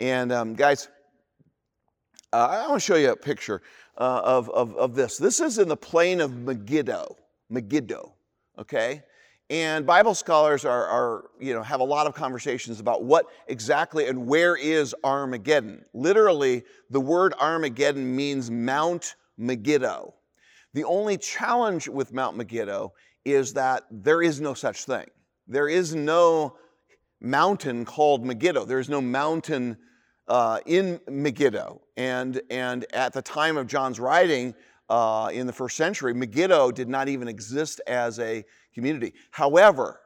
And 0.01 0.31
um, 0.31 0.55
guys, 0.55 0.89
uh, 2.33 2.47
I 2.47 2.69
want 2.69 2.81
to 2.81 2.87
show 2.87 2.97
you 2.97 3.11
a 3.11 3.17
picture 3.17 3.63
uh, 3.97 4.21
of, 4.23 4.49
of, 4.51 4.77
of 4.77 4.95
this. 4.95 5.17
This 5.17 5.41
is 5.41 5.59
in 5.59 5.69
the 5.69 5.77
plain 5.77 6.21
of 6.21 6.37
Megiddo. 6.37 7.17
Megiddo, 7.51 8.15
okay? 8.59 9.03
And 9.51 9.87
Bible 9.87 10.15
scholars 10.15 10.67
are, 10.67 10.87
are, 10.87 11.31
you 11.41 11.55
know, 11.55 11.63
have 11.63 11.81
a 11.81 11.85
lot 11.85 12.07
of 12.07 12.15
conversations 12.15 12.81
about 12.81 13.05
what 13.05 13.27
exactly 13.47 14.07
and 14.07 14.27
where 14.27 14.57
is 14.57 14.95
Armageddon. 15.03 15.85
Literally, 15.95 16.65
the 16.91 17.01
word 17.01 17.33
Armageddon 17.41 18.15
means 18.15 18.51
Mount 18.51 19.15
Megiddo. 19.39 20.15
The 20.75 20.85
only 20.85 21.17
challenge 21.17 21.89
with 21.89 22.13
Mount 22.13 22.37
Megiddo 22.37 22.93
is 23.25 23.55
that 23.55 23.85
there 23.91 24.23
is 24.23 24.39
no 24.41 24.53
such 24.53 24.85
thing. 24.85 25.07
There 25.47 25.69
is 25.69 25.95
no 25.95 26.59
mountain 27.21 27.87
called 27.87 28.27
Megiddo. 28.27 28.67
There 28.67 28.79
is 28.79 28.91
no 28.91 29.01
mountain 29.01 29.79
uh, 30.29 30.61
in 30.67 31.01
Megiddo. 31.09 31.81
And, 31.97 32.41
and 32.51 32.85
at 32.93 33.15
the 33.15 33.23
time 33.23 33.57
of 33.57 33.67
John's 33.67 33.99
writing 33.99 34.55
uh, 34.91 35.31
in 35.33 35.47
the 35.47 35.53
first 35.53 35.77
century, 35.77 36.13
Megiddo 36.13 36.71
did 36.71 36.89
not 36.89 37.09
even 37.09 37.29
exist 37.29 37.81
as 37.87 38.19
a 38.19 38.45
community. 38.79 39.13
However, 39.33 40.01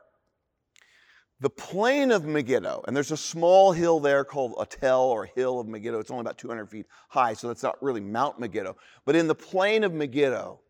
the 1.41 1.51
plain 1.51 2.11
of 2.11 2.25
Megiddo, 2.25 2.85
and 2.87 2.97
there's 2.97 3.11
a 3.11 3.17
small 3.17 3.73
hill 3.73 4.01
there 4.01 4.25
called 4.25 4.55
a 4.59 4.65
tell 4.65 5.03
or 5.03 5.27
hill 5.27 5.61
of 5.61 5.67
Megiddo. 5.67 5.99
It's 5.99 6.11
only 6.11 6.23
about 6.23 6.39
200 6.39 6.71
feet 6.71 6.87
high, 7.09 7.35
so 7.35 7.49
that's 7.49 7.63
not 7.63 7.83
really 7.83 8.01
Mount 8.01 8.39
Megiddo. 8.41 8.77
But 9.05 9.17
in 9.17 9.27
the 9.27 9.35
plain 9.35 9.85
of 9.85 9.93
Megiddo, 9.93 10.61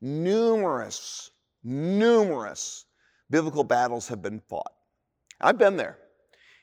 numerous, 0.00 1.30
numerous 1.62 2.84
biblical 3.30 3.64
battles 3.64 4.08
have 4.08 4.20
been 4.20 4.40
fought. 4.40 4.72
I've 5.40 5.58
been 5.58 5.76
there. 5.76 5.96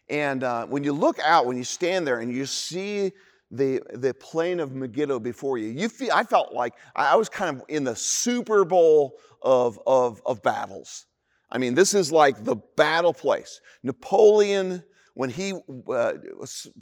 And 0.10 0.44
uh, 0.44 0.66
when 0.66 0.84
you 0.84 0.94
look 0.94 1.20
out, 1.20 1.46
when 1.46 1.58
you 1.58 1.64
stand 1.64 2.06
there 2.06 2.20
and 2.20 2.32
you 2.32 2.46
see 2.46 3.14
the, 3.52 3.82
the 3.94 4.14
plain 4.14 4.60
of 4.60 4.74
Megiddo 4.74 5.20
before 5.20 5.58
you, 5.58 5.68
you 5.68 5.90
feel, 5.90 6.12
I 6.14 6.24
felt 6.24 6.54
like 6.54 6.74
I 6.96 7.16
was 7.16 7.30
kind 7.30 7.56
of 7.56 7.64
in 7.68 7.84
the 7.84 7.96
Super 7.96 8.64
Bowl 8.64 9.18
of, 9.42 9.80
of, 9.88 10.22
of 10.26 10.44
battles. 10.44 11.06
I 11.50 11.58
mean, 11.58 11.74
this 11.74 11.94
is 11.94 12.12
like 12.12 12.44
the 12.44 12.58
battle 12.78 13.14
place. 13.14 13.60
Napoleon, 13.82 14.84
when 15.16 15.30
he 15.30 15.54
uh, 15.92 16.14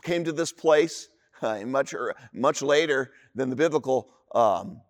came 0.03 0.25
to 0.25 0.33
this 0.33 0.51
place, 0.51 1.07
uh, 1.41 1.59
much, 1.61 1.93
much 2.33 2.61
later 2.61 3.11
than 3.33 3.49
the 3.49 3.55
biblical 3.55 4.09
um, 4.35 4.81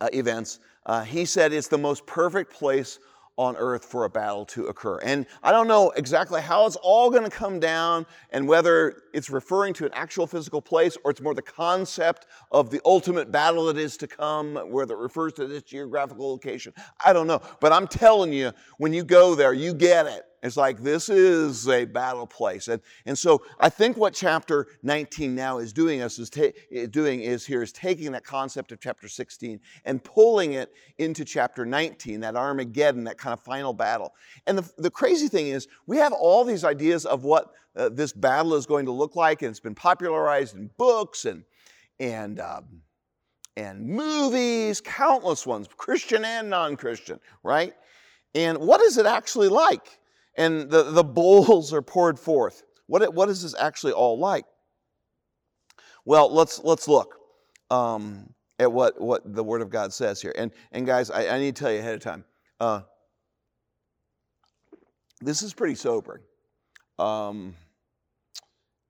uh, 0.00 0.08
events, 0.12 0.58
uh, 0.86 1.02
he 1.02 1.24
said 1.24 1.52
it's 1.52 1.68
the 1.68 1.78
most 1.78 2.04
perfect 2.06 2.52
place 2.52 2.98
on 3.36 3.56
earth 3.56 3.84
for 3.84 4.04
a 4.04 4.10
battle 4.10 4.44
to 4.46 4.66
occur. 4.66 4.98
And 4.98 5.26
I 5.42 5.50
don't 5.50 5.66
know 5.66 5.90
exactly 5.90 6.40
how 6.40 6.66
it's 6.66 6.76
all 6.76 7.10
going 7.10 7.24
to 7.24 7.30
come 7.30 7.58
down 7.58 8.06
and 8.30 8.46
whether 8.46 9.02
it's 9.12 9.30
referring 9.30 9.74
to 9.74 9.86
an 9.86 9.90
actual 9.94 10.26
physical 10.26 10.62
place 10.62 10.96
or 11.04 11.10
it's 11.10 11.20
more 11.20 11.34
the 11.34 11.42
concept 11.42 12.26
of 12.52 12.70
the 12.70 12.80
ultimate 12.84 13.32
battle 13.32 13.66
that 13.66 13.78
is 13.78 13.96
to 13.98 14.06
come, 14.06 14.54
whether 14.70 14.94
it 14.94 14.98
refers 14.98 15.32
to 15.34 15.46
this 15.46 15.62
geographical 15.62 16.30
location. 16.30 16.72
I 17.04 17.12
don't 17.12 17.26
know. 17.26 17.40
But 17.60 17.72
I'm 17.72 17.88
telling 17.88 18.32
you, 18.32 18.52
when 18.78 18.92
you 18.92 19.04
go 19.04 19.34
there, 19.34 19.52
you 19.52 19.74
get 19.74 20.06
it. 20.06 20.24
It's 20.44 20.58
like 20.58 20.82
this 20.82 21.08
is 21.08 21.66
a 21.70 21.86
battle 21.86 22.26
place. 22.26 22.68
And, 22.68 22.82
and 23.06 23.16
so 23.16 23.42
I 23.58 23.70
think 23.70 23.96
what 23.96 24.12
chapter 24.12 24.66
19 24.82 25.34
now 25.34 25.56
is 25.56 25.72
doing 25.72 26.02
us 26.02 26.18
is 26.18 26.28
ta- 26.28 26.52
doing 26.90 27.22
is 27.22 27.46
here 27.46 27.62
is 27.62 27.72
taking 27.72 28.12
that 28.12 28.24
concept 28.24 28.70
of 28.70 28.78
chapter 28.78 29.08
16 29.08 29.58
and 29.86 30.04
pulling 30.04 30.52
it 30.52 30.74
into 30.98 31.24
chapter 31.24 31.64
19, 31.64 32.20
that 32.20 32.36
Armageddon, 32.36 33.04
that 33.04 33.16
kind 33.16 33.32
of 33.32 33.40
final 33.40 33.72
battle. 33.72 34.12
And 34.46 34.58
the, 34.58 34.70
the 34.76 34.90
crazy 34.90 35.28
thing 35.28 35.48
is, 35.48 35.66
we 35.86 35.96
have 35.96 36.12
all 36.12 36.44
these 36.44 36.62
ideas 36.62 37.06
of 37.06 37.24
what 37.24 37.52
uh, 37.74 37.88
this 37.88 38.12
battle 38.12 38.54
is 38.54 38.66
going 38.66 38.84
to 38.84 38.92
look 38.92 39.16
like, 39.16 39.40
and 39.40 39.48
it's 39.48 39.60
been 39.60 39.74
popularized 39.74 40.56
in 40.56 40.70
books 40.76 41.24
and 41.24 41.42
and 41.98 42.38
um, 42.38 42.82
and 43.56 43.86
movies, 43.86 44.82
countless 44.82 45.46
ones, 45.46 45.68
Christian 45.74 46.22
and 46.22 46.50
non-Christian, 46.50 47.18
right? 47.42 47.72
And 48.34 48.58
what 48.58 48.82
is 48.82 48.98
it 48.98 49.06
actually 49.06 49.48
like? 49.48 49.98
And 50.36 50.70
the, 50.70 50.82
the 50.84 51.04
bowls 51.04 51.72
are 51.72 51.82
poured 51.82 52.18
forth. 52.18 52.62
What, 52.86 53.14
what 53.14 53.28
is 53.28 53.42
this 53.42 53.54
actually 53.58 53.92
all 53.92 54.18
like? 54.18 54.44
Well, 56.04 56.32
let's, 56.32 56.62
let's 56.62 56.86
look 56.88 57.16
um, 57.70 58.34
at 58.58 58.70
what, 58.70 59.00
what 59.00 59.22
the 59.34 59.42
Word 59.42 59.62
of 59.62 59.70
God 59.70 59.92
says 59.92 60.20
here. 60.20 60.34
And, 60.36 60.50
and 60.72 60.86
guys, 60.86 61.10
I, 61.10 61.28
I 61.28 61.38
need 61.38 61.56
to 61.56 61.62
tell 61.62 61.72
you 61.72 61.78
ahead 61.78 61.94
of 61.94 62.00
time 62.00 62.24
uh, 62.60 62.80
this 65.20 65.42
is 65.42 65.54
pretty 65.54 65.74
sobering. 65.74 66.22
Um, 66.98 67.54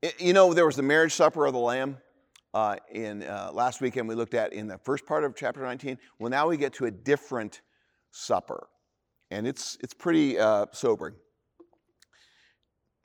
it, 0.03 0.21
you 0.21 0.33
know, 0.33 0.53
there 0.53 0.67
was 0.67 0.77
the 0.77 0.83
marriage 0.83 1.13
supper 1.13 1.47
of 1.47 1.53
the 1.53 1.59
Lamb. 1.59 1.99
Uh, 2.53 2.77
in 2.93 3.25
uh, 3.25 3.51
last 3.53 3.81
weekend 3.81 4.07
we 4.07 4.15
looked 4.15 4.35
at 4.35 4.53
in 4.53 4.69
the 4.69 4.79
first 4.79 5.05
part 5.07 5.25
of 5.25 5.35
chapter 5.35 5.61
19. 5.61 5.99
Well, 6.21 6.31
now 6.31 6.49
we 6.49 6.57
get 6.57 6.73
to 6.75 6.85
a 6.85 6.91
different 6.91 7.63
supper, 8.13 8.69
and 9.33 9.45
it's 9.45 9.77
it's 9.81 9.93
pretty 9.93 10.39
uh, 10.39 10.67
sobering. 10.71 11.15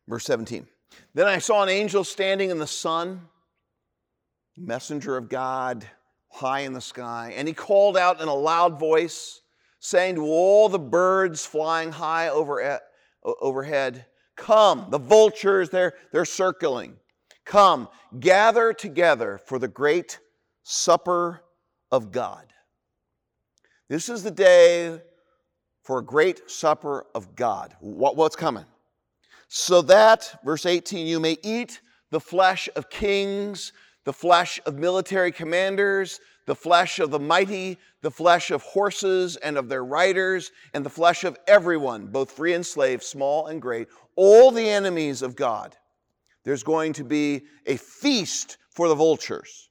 Verse 0.09 0.25
17. 0.25 0.67
Then 1.13 1.27
I 1.27 1.37
saw 1.37 1.61
an 1.61 1.69
angel 1.69 2.03
standing 2.03 2.49
in 2.49 2.57
the 2.57 2.67
sun, 2.67 3.21
messenger 4.57 5.15
of 5.15 5.29
God, 5.29 5.85
high 6.29 6.61
in 6.61 6.73
the 6.73 6.81
sky, 6.81 7.33
and 7.37 7.47
he 7.47 7.53
called 7.53 7.95
out 7.95 8.19
in 8.19 8.27
a 8.27 8.33
loud 8.33 8.79
voice, 8.79 9.41
saying 9.79 10.15
to 10.15 10.23
all 10.23 10.67
the 10.67 10.79
birds 10.79 11.45
flying 11.45 11.91
high 11.91 12.29
over, 12.29 12.81
overhead, 13.23 14.05
Come, 14.35 14.87
the 14.89 14.97
vultures, 14.97 15.69
they're, 15.69 15.93
they're 16.11 16.25
circling. 16.25 16.95
Come, 17.45 17.89
gather 18.19 18.73
together 18.73 19.37
for 19.37 19.59
the 19.59 19.67
great 19.67 20.19
supper 20.63 21.43
of 21.91 22.11
God. 22.11 22.53
This 23.89 24.07
is 24.07 24.23
the 24.23 24.31
day 24.31 25.01
for 25.83 25.99
a 25.99 26.03
great 26.03 26.49
supper 26.49 27.05
of 27.13 27.35
God. 27.35 27.75
What, 27.79 28.15
what's 28.15 28.35
coming? 28.35 28.65
So 29.49 29.81
that, 29.81 30.39
verse 30.45 30.67
18, 30.67 31.07
you 31.07 31.19
may 31.19 31.35
eat 31.43 31.81
the 32.11 32.19
flesh 32.19 32.69
of 32.75 32.89
kings, 32.89 33.73
the 34.05 34.13
flesh 34.13 34.59
of 34.67 34.77
military 34.77 35.31
commanders, 35.31 36.19
the 36.45 36.55
flesh 36.55 36.99
of 36.99 37.09
the 37.09 37.19
mighty, 37.19 37.77
the 38.01 38.11
flesh 38.11 38.51
of 38.51 38.61
horses 38.61 39.37
and 39.37 39.57
of 39.57 39.67
their 39.67 39.83
riders, 39.83 40.51
and 40.75 40.85
the 40.85 40.89
flesh 40.89 41.23
of 41.23 41.37
everyone, 41.47 42.05
both 42.07 42.31
free 42.31 42.53
and 42.53 42.65
slave, 42.65 43.03
small 43.03 43.47
and 43.47 43.59
great, 43.61 43.87
all 44.15 44.51
the 44.51 44.69
enemies 44.69 45.23
of 45.23 45.35
God. 45.35 45.75
There's 46.43 46.63
going 46.63 46.93
to 46.93 47.03
be 47.03 47.41
a 47.65 47.75
feast 47.75 48.57
for 48.69 48.87
the 48.87 48.95
vultures. 48.95 49.69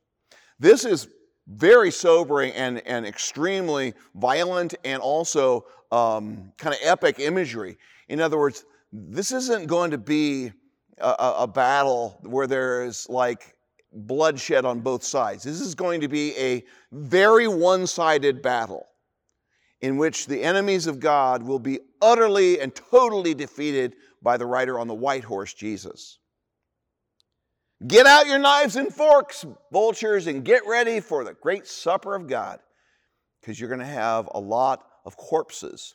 This 0.58 0.84
is 0.84 1.08
very 1.46 1.92
sobering 1.92 2.52
and, 2.52 2.84
and 2.84 3.06
extremely 3.06 3.94
violent 4.16 4.74
and 4.84 5.00
also 5.00 5.66
um, 5.92 6.52
kind 6.58 6.74
of 6.74 6.80
epic 6.82 7.20
imagery. 7.20 7.78
In 8.08 8.20
other 8.20 8.38
words, 8.38 8.64
this 8.92 9.32
isn't 9.32 9.66
going 9.66 9.90
to 9.90 9.98
be 9.98 10.52
a, 10.98 11.34
a 11.40 11.46
battle 11.46 12.18
where 12.22 12.46
there's 12.46 13.08
like 13.08 13.54
bloodshed 13.92 14.64
on 14.64 14.80
both 14.80 15.02
sides. 15.02 15.44
This 15.44 15.60
is 15.60 15.74
going 15.74 16.00
to 16.02 16.08
be 16.08 16.36
a 16.36 16.64
very 16.92 17.48
one 17.48 17.86
sided 17.86 18.42
battle 18.42 18.86
in 19.80 19.96
which 19.96 20.26
the 20.26 20.42
enemies 20.42 20.86
of 20.86 21.00
God 21.00 21.42
will 21.42 21.58
be 21.58 21.78
utterly 22.02 22.60
and 22.60 22.74
totally 22.74 23.34
defeated 23.34 23.94
by 24.22 24.36
the 24.36 24.46
rider 24.46 24.78
on 24.78 24.88
the 24.88 24.94
white 24.94 25.24
horse, 25.24 25.54
Jesus. 25.54 26.18
Get 27.86 28.06
out 28.06 28.26
your 28.26 28.40
knives 28.40 28.74
and 28.74 28.92
forks, 28.92 29.46
vultures, 29.72 30.26
and 30.26 30.44
get 30.44 30.66
ready 30.66 30.98
for 30.98 31.22
the 31.22 31.34
great 31.34 31.66
supper 31.66 32.16
of 32.16 32.26
God, 32.26 32.58
because 33.40 33.60
you're 33.60 33.68
going 33.68 33.78
to 33.78 33.86
have 33.86 34.28
a 34.32 34.40
lot 34.40 34.84
of 35.04 35.16
corpses 35.16 35.94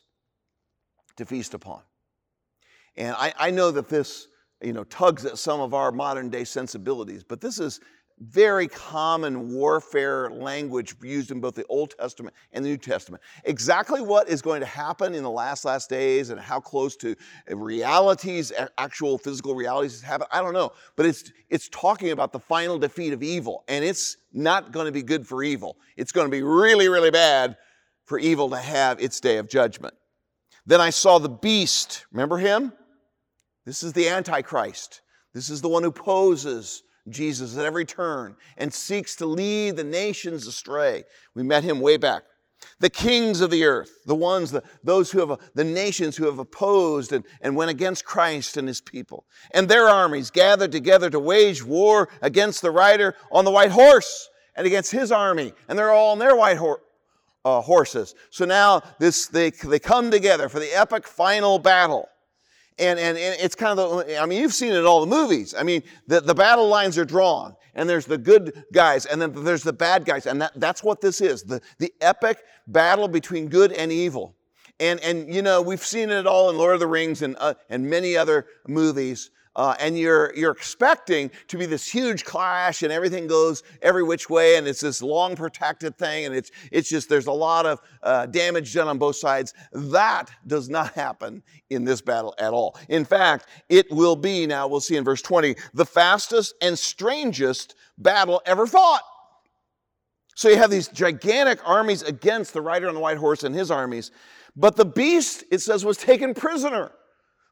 to 1.16 1.26
feast 1.26 1.52
upon. 1.52 1.82
And 2.96 3.14
I, 3.18 3.32
I 3.38 3.50
know 3.50 3.70
that 3.70 3.88
this, 3.88 4.28
you 4.62 4.72
know, 4.72 4.84
tugs 4.84 5.24
at 5.24 5.38
some 5.38 5.60
of 5.60 5.74
our 5.74 5.92
modern 5.92 6.30
day 6.30 6.44
sensibilities, 6.44 7.24
but 7.24 7.40
this 7.40 7.58
is 7.58 7.80
very 8.20 8.68
common 8.68 9.52
warfare 9.52 10.30
language 10.30 10.94
used 11.02 11.30
in 11.30 11.40
both 11.40 11.54
the 11.54 11.66
Old 11.66 11.94
Testament 11.98 12.34
and 12.52 12.64
the 12.64 12.68
New 12.68 12.76
Testament. 12.76 13.22
Exactly 13.44 14.00
what 14.00 14.28
is 14.28 14.40
going 14.40 14.60
to 14.60 14.66
happen 14.66 15.14
in 15.14 15.22
the 15.22 15.30
last 15.30 15.64
last 15.64 15.90
days 15.90 16.30
and 16.30 16.40
how 16.40 16.60
close 16.60 16.96
to 16.96 17.16
realities, 17.48 18.52
actual 18.78 19.18
physical 19.18 19.54
realities 19.54 20.00
happen, 20.00 20.26
I 20.30 20.40
don't 20.40 20.54
know. 20.54 20.72
But 20.96 21.06
it's 21.06 21.32
it's 21.50 21.68
talking 21.70 22.12
about 22.12 22.32
the 22.32 22.38
final 22.38 22.78
defeat 22.78 23.12
of 23.12 23.22
evil, 23.22 23.64
and 23.68 23.84
it's 23.84 24.16
not 24.32 24.72
going 24.72 24.86
to 24.86 24.92
be 24.92 25.02
good 25.02 25.26
for 25.26 25.42
evil. 25.42 25.76
It's 25.96 26.12
going 26.12 26.26
to 26.26 26.30
be 26.30 26.42
really, 26.42 26.88
really 26.88 27.10
bad 27.10 27.56
for 28.06 28.18
evil 28.18 28.50
to 28.50 28.56
have 28.56 29.00
its 29.00 29.18
day 29.20 29.38
of 29.38 29.48
judgment. 29.48 29.94
Then 30.66 30.80
I 30.80 30.90
saw 30.90 31.18
the 31.18 31.28
beast. 31.28 32.06
Remember 32.12 32.38
him? 32.38 32.72
This 33.64 33.82
is 33.82 33.92
the 33.92 34.08
Antichrist. 34.08 35.00
This 35.32 35.50
is 35.50 35.60
the 35.60 35.68
one 35.68 35.82
who 35.82 35.90
poses 35.90 36.82
Jesus 37.08 37.56
at 37.56 37.64
every 37.64 37.84
turn 37.84 38.36
and 38.56 38.72
seeks 38.72 39.16
to 39.16 39.26
lead 39.26 39.76
the 39.76 39.84
nations 39.84 40.46
astray. 40.46 41.04
We 41.34 41.42
met 41.42 41.64
him 41.64 41.80
way 41.80 41.96
back. 41.96 42.22
The 42.80 42.90
kings 42.90 43.40
of 43.40 43.50
the 43.50 43.64
earth, 43.64 43.90
the 44.06 44.14
ones, 44.14 44.50
the, 44.50 44.62
those 44.82 45.10
who 45.10 45.26
have, 45.26 45.38
the 45.54 45.64
nations 45.64 46.16
who 46.16 46.24
have 46.24 46.38
opposed 46.38 47.12
and, 47.12 47.24
and 47.42 47.56
went 47.56 47.70
against 47.70 48.06
Christ 48.06 48.56
and 48.56 48.66
his 48.66 48.80
people, 48.80 49.26
and 49.52 49.68
their 49.68 49.86
armies 49.86 50.30
gathered 50.30 50.72
together 50.72 51.10
to 51.10 51.20
wage 51.20 51.62
war 51.62 52.08
against 52.22 52.62
the 52.62 52.70
rider 52.70 53.16
on 53.30 53.44
the 53.44 53.50
white 53.50 53.70
horse 53.70 54.30
and 54.56 54.66
against 54.66 54.92
his 54.92 55.12
army, 55.12 55.52
and 55.68 55.78
they're 55.78 55.92
all 55.92 56.12
on 56.12 56.18
their 56.18 56.36
white 56.36 56.56
horse. 56.56 56.80
Uh, 57.46 57.60
horses. 57.60 58.14
So 58.30 58.46
now 58.46 58.80
this, 58.98 59.26
they, 59.26 59.50
they 59.50 59.78
come 59.78 60.10
together 60.10 60.48
for 60.48 60.60
the 60.60 60.74
epic 60.74 61.06
final 61.06 61.58
battle. 61.58 62.08
And, 62.78 62.98
and, 62.98 63.16
and 63.16 63.36
it's 63.40 63.54
kind 63.54 63.78
of 63.78 64.06
the, 64.06 64.18
I 64.18 64.26
mean, 64.26 64.40
you've 64.40 64.54
seen 64.54 64.72
it 64.72 64.78
in 64.78 64.84
all 64.84 65.00
the 65.00 65.06
movies. 65.06 65.54
I 65.56 65.62
mean, 65.62 65.82
the, 66.08 66.20
the 66.20 66.34
battle 66.34 66.68
lines 66.68 66.98
are 66.98 67.04
drawn, 67.04 67.54
and 67.74 67.88
there's 67.88 68.06
the 68.06 68.18
good 68.18 68.64
guys, 68.72 69.06
and 69.06 69.22
then 69.22 69.44
there's 69.44 69.62
the 69.62 69.72
bad 69.72 70.04
guys. 70.04 70.26
And 70.26 70.42
that, 70.42 70.52
that's 70.56 70.82
what 70.82 71.00
this 71.00 71.20
is 71.20 71.44
the, 71.44 71.60
the 71.78 71.92
epic 72.00 72.42
battle 72.66 73.06
between 73.06 73.48
good 73.48 73.72
and 73.72 73.92
evil. 73.92 74.34
And, 74.80 74.98
and, 75.00 75.32
you 75.32 75.40
know, 75.40 75.62
we've 75.62 75.84
seen 75.84 76.10
it 76.10 76.26
all 76.26 76.50
in 76.50 76.58
Lord 76.58 76.74
of 76.74 76.80
the 76.80 76.88
Rings 76.88 77.22
and, 77.22 77.36
uh, 77.38 77.54
and 77.70 77.88
many 77.88 78.16
other 78.16 78.46
movies 78.66 79.30
uh, 79.56 79.74
and 79.78 79.98
you're, 79.98 80.34
you're 80.36 80.52
expecting 80.52 81.30
to 81.48 81.56
be 81.56 81.66
this 81.66 81.86
huge 81.90 82.24
clash 82.24 82.82
and 82.82 82.92
everything 82.92 83.26
goes 83.26 83.62
every 83.82 84.02
which 84.02 84.28
way 84.28 84.56
and 84.56 84.66
it's 84.66 84.80
this 84.80 85.00
long 85.00 85.36
protected 85.36 85.96
thing 85.96 86.26
and 86.26 86.34
it's, 86.34 86.50
it's 86.72 86.88
just 86.88 87.08
there's 87.08 87.26
a 87.26 87.32
lot 87.32 87.66
of 87.66 87.80
uh, 88.02 88.26
damage 88.26 88.74
done 88.74 88.88
on 88.88 88.98
both 88.98 89.16
sides. 89.16 89.54
That 89.72 90.30
does 90.46 90.68
not 90.68 90.92
happen 90.94 91.42
in 91.70 91.84
this 91.84 92.00
battle 92.00 92.34
at 92.38 92.52
all. 92.52 92.76
In 92.88 93.04
fact, 93.04 93.46
it 93.68 93.90
will 93.90 94.16
be, 94.16 94.46
now 94.46 94.66
we'll 94.66 94.80
see 94.80 94.96
in 94.96 95.04
verse 95.04 95.22
20, 95.22 95.56
the 95.72 95.86
fastest 95.86 96.54
and 96.60 96.78
strangest 96.78 97.74
battle 97.98 98.42
ever 98.46 98.66
fought. 98.66 99.02
So 100.34 100.48
you 100.48 100.56
have 100.56 100.70
these 100.70 100.88
gigantic 100.88 101.60
armies 101.64 102.02
against 102.02 102.52
the 102.52 102.60
rider 102.60 102.88
on 102.88 102.94
the 102.94 103.00
white 103.00 103.18
horse 103.18 103.44
and 103.44 103.54
his 103.54 103.70
armies. 103.70 104.10
But 104.56 104.76
the 104.76 104.84
beast, 104.84 105.44
it 105.50 105.60
says, 105.60 105.84
was 105.84 105.96
taken 105.96 106.34
prisoner. 106.34 106.90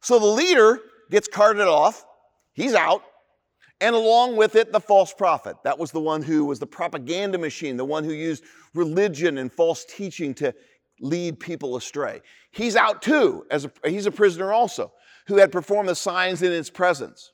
So 0.00 0.18
the 0.18 0.26
leader 0.26 0.80
gets 1.12 1.28
carted 1.28 1.68
off, 1.68 2.04
he's 2.54 2.74
out, 2.74 3.04
and 3.80 3.94
along 3.94 4.36
with 4.36 4.56
it, 4.56 4.72
the 4.72 4.80
false 4.80 5.12
prophet. 5.12 5.56
That 5.62 5.78
was 5.78 5.92
the 5.92 6.00
one 6.00 6.22
who 6.22 6.44
was 6.44 6.58
the 6.58 6.66
propaganda 6.66 7.36
machine, 7.38 7.76
the 7.76 7.84
one 7.84 8.02
who 8.02 8.12
used 8.12 8.44
religion 8.74 9.38
and 9.38 9.52
false 9.52 9.84
teaching 9.84 10.34
to 10.34 10.54
lead 11.00 11.38
people 11.38 11.76
astray. 11.76 12.22
He's 12.50 12.76
out 12.76 13.02
too, 13.02 13.44
as 13.50 13.66
a, 13.66 13.72
he's 13.84 14.06
a 14.06 14.10
prisoner 14.10 14.52
also, 14.52 14.92
who 15.26 15.36
had 15.36 15.52
performed 15.52 15.88
the 15.88 15.94
signs 15.94 16.42
in 16.42 16.50
its 16.50 16.70
presence. 16.70 17.32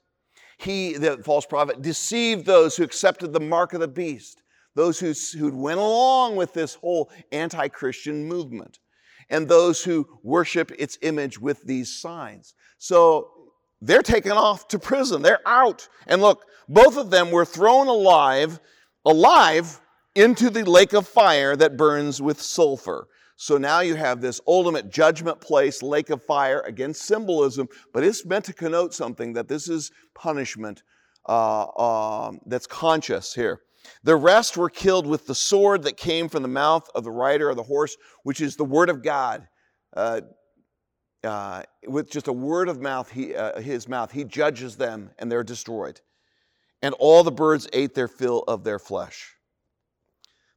He, 0.58 0.94
the 0.94 1.18
false 1.18 1.46
prophet, 1.46 1.80
deceived 1.80 2.44
those 2.44 2.76
who 2.76 2.82
accepted 2.82 3.32
the 3.32 3.40
mark 3.40 3.74
of 3.74 3.80
the 3.80 3.88
beast, 3.88 4.42
those 4.74 4.98
who, 4.98 5.12
who 5.38 5.56
went 5.56 5.78
along 5.78 6.34
with 6.34 6.52
this 6.52 6.74
whole 6.74 7.10
anti 7.30 7.68
Christian 7.68 8.24
movement, 8.24 8.80
and 9.30 9.46
those 9.46 9.84
who 9.84 10.08
worship 10.24 10.72
its 10.78 10.98
image 11.02 11.38
with 11.38 11.62
these 11.64 12.00
signs. 12.00 12.54
So 12.78 13.37
they're 13.80 14.02
taken 14.02 14.32
off 14.32 14.68
to 14.68 14.78
prison. 14.78 15.22
They're 15.22 15.46
out. 15.46 15.88
And 16.06 16.20
look, 16.20 16.44
both 16.68 16.96
of 16.96 17.10
them 17.10 17.30
were 17.30 17.44
thrown 17.44 17.86
alive, 17.86 18.60
alive 19.04 19.80
into 20.14 20.50
the 20.50 20.68
lake 20.68 20.92
of 20.92 21.06
fire 21.06 21.54
that 21.56 21.76
burns 21.76 22.20
with 22.20 22.40
sulfur. 22.40 23.08
So 23.36 23.56
now 23.56 23.80
you 23.80 23.94
have 23.94 24.20
this 24.20 24.40
ultimate 24.48 24.90
judgment 24.90 25.40
place, 25.40 25.80
lake 25.80 26.10
of 26.10 26.24
fire, 26.24 26.60
against 26.62 27.02
symbolism, 27.02 27.68
but 27.94 28.02
it's 28.02 28.26
meant 28.26 28.44
to 28.46 28.52
connote 28.52 28.94
something 28.94 29.32
that 29.34 29.46
this 29.46 29.68
is 29.68 29.92
punishment 30.12 30.82
uh, 31.28 31.62
uh, 31.62 32.32
that's 32.46 32.66
conscious 32.66 33.32
here. 33.32 33.60
The 34.02 34.16
rest 34.16 34.56
were 34.56 34.68
killed 34.68 35.06
with 35.06 35.26
the 35.26 35.36
sword 35.36 35.84
that 35.84 35.96
came 35.96 36.28
from 36.28 36.42
the 36.42 36.48
mouth 36.48 36.88
of 36.96 37.04
the 37.04 37.12
rider 37.12 37.48
of 37.48 37.56
the 37.56 37.62
horse, 37.62 37.96
which 38.24 38.40
is 38.40 38.56
the 38.56 38.64
word 38.64 38.90
of 38.90 39.04
God. 39.04 39.46
Uh, 39.96 40.22
uh, 41.24 41.62
with 41.86 42.10
just 42.10 42.28
a 42.28 42.32
word 42.32 42.68
of 42.68 42.80
mouth, 42.80 43.10
he, 43.10 43.34
uh, 43.34 43.60
his 43.60 43.88
mouth, 43.88 44.12
he 44.12 44.24
judges 44.24 44.76
them 44.76 45.10
and 45.18 45.30
they're 45.30 45.44
destroyed. 45.44 46.00
And 46.82 46.94
all 46.98 47.24
the 47.24 47.32
birds 47.32 47.68
ate 47.72 47.94
their 47.94 48.08
fill 48.08 48.44
of 48.46 48.62
their 48.62 48.78
flesh. 48.78 49.34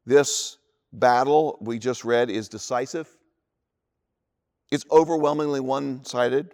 This 0.06 0.58
battle 0.93 1.58
we 1.62 1.80
just 1.80 2.06
read 2.06 2.30
is 2.30 2.47
decisive. 2.50 3.10
It's 4.71 4.86
overwhelmingly 4.91 5.60
one 5.60 6.04
sided. 6.06 6.52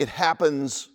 It 0.00 0.08
happens, 0.08 0.88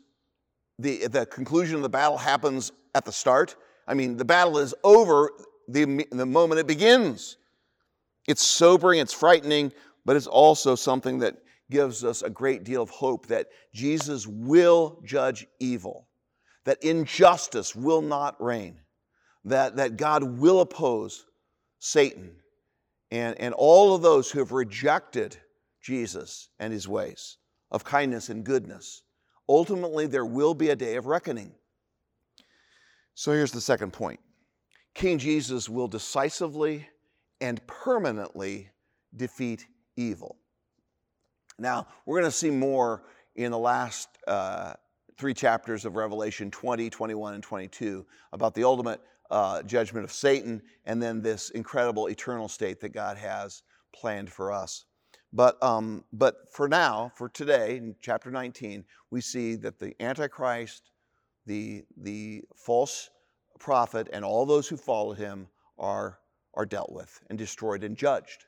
the, 0.78 1.08
the 1.08 1.26
conclusion 1.26 1.76
of 1.76 1.84
the 1.84 1.90
battle 1.90 2.18
happens 2.18 2.72
at 2.96 3.06
the 3.06 3.12
start. 3.12 3.56
I 3.88 3.94
mean, 3.94 4.18
the 4.18 4.26
battle 4.26 4.58
is 4.58 4.74
over 4.84 5.32
the, 5.68 6.06
the 6.12 6.26
moment 6.26 6.60
it 6.60 6.68
begins. 6.68 7.38
It's 8.28 8.44
sobering, 8.44 9.00
it's 9.00 9.14
frightening, 9.14 9.72
but 10.06 10.16
it's 10.16 10.28
also 10.28 10.76
something 10.76 11.20
that 11.20 11.38
gives 11.70 12.04
us 12.04 12.22
a 12.22 12.30
great 12.30 12.64
deal 12.64 12.82
of 12.82 12.90
hope 12.90 13.28
that 13.28 13.48
Jesus 13.74 14.26
will 14.28 15.02
judge 15.06 15.46
evil, 15.60 16.08
that 16.66 16.84
injustice 16.84 17.76
will 17.76 18.02
not 18.02 18.42
reign, 18.42 18.80
that, 19.46 19.76
that 19.76 19.98
God 19.98 20.24
will 20.24 20.62
oppose 20.62 21.26
Satan 21.80 22.36
and, 23.12 23.40
and 23.40 23.54
all 23.54 23.96
of 23.96 24.02
those 24.02 24.30
who 24.30 24.40
have 24.40 24.52
rejected 24.52 25.38
Jesus 25.82 26.50
and 26.60 26.74
his 26.74 26.88
ways 26.88 27.38
of 27.72 27.84
kindness 27.84 28.30
and 28.30 28.44
goodness. 28.44 29.04
Ultimately, 29.48 30.08
there 30.08 30.26
will 30.26 30.54
be 30.54 30.70
a 30.70 30.76
day 30.76 30.96
of 30.96 31.08
reckoning. 31.08 31.54
So 33.16 33.32
here's 33.32 33.52
the 33.52 33.62
second 33.62 33.94
point 33.94 34.20
King 34.94 35.18
Jesus 35.18 35.70
will 35.70 35.88
decisively 35.88 36.88
and 37.42 37.66
permanently 37.68 38.70
defeat 39.16 39.66
evil. 39.96 40.39
Now, 41.60 41.88
we're 42.06 42.20
going 42.20 42.32
to 42.32 42.38
see 42.38 42.50
more 42.50 43.04
in 43.36 43.52
the 43.52 43.58
last 43.58 44.10
uh, 44.28 44.74
three 45.18 45.34
chapters 45.34 45.86
of 45.86 45.96
Revelation 45.96 46.50
20, 46.50 46.90
21, 46.90 47.34
and 47.34 47.44
22 47.44 48.06
about 48.32 48.54
the 48.54 48.64
ultimate 48.64 49.02
uh, 49.30 49.62
judgment 49.64 50.06
of 50.06 50.12
Satan, 50.12 50.62
and 50.86 51.02
then 51.02 51.22
this 51.22 51.50
incredible 51.52 52.08
eternal 52.08 52.48
state 52.48 52.80
that 52.82 52.90
God 52.90 53.18
has 53.18 53.64
planned 53.94 54.32
for 54.32 54.52
us. 54.52 54.86
But, 55.32 55.62
um, 55.62 56.04
but 56.12 56.52
for 56.52 56.68
now, 56.68 57.12
for 57.16 57.30
today, 57.30 57.78
in 57.78 57.96
chapter 58.02 58.32
19, 58.32 58.84
we 59.12 59.22
see 59.22 59.56
that 59.58 59.78
the 59.78 59.94
Antichrist, 60.02 60.92
the, 61.46 61.84
the 61.98 62.44
false 62.56 63.10
prophet, 63.60 64.10
and 64.12 64.26
all 64.26 64.46
those 64.46 64.68
who 64.68 64.78
follow 64.78 65.14
him 65.14 65.48
are, 65.78 66.20
are 66.56 66.66
dealt 66.66 66.92
with 66.92 67.22
and 67.30 67.38
destroyed 67.38 67.84
and 67.84 67.96
judged. 67.96 68.46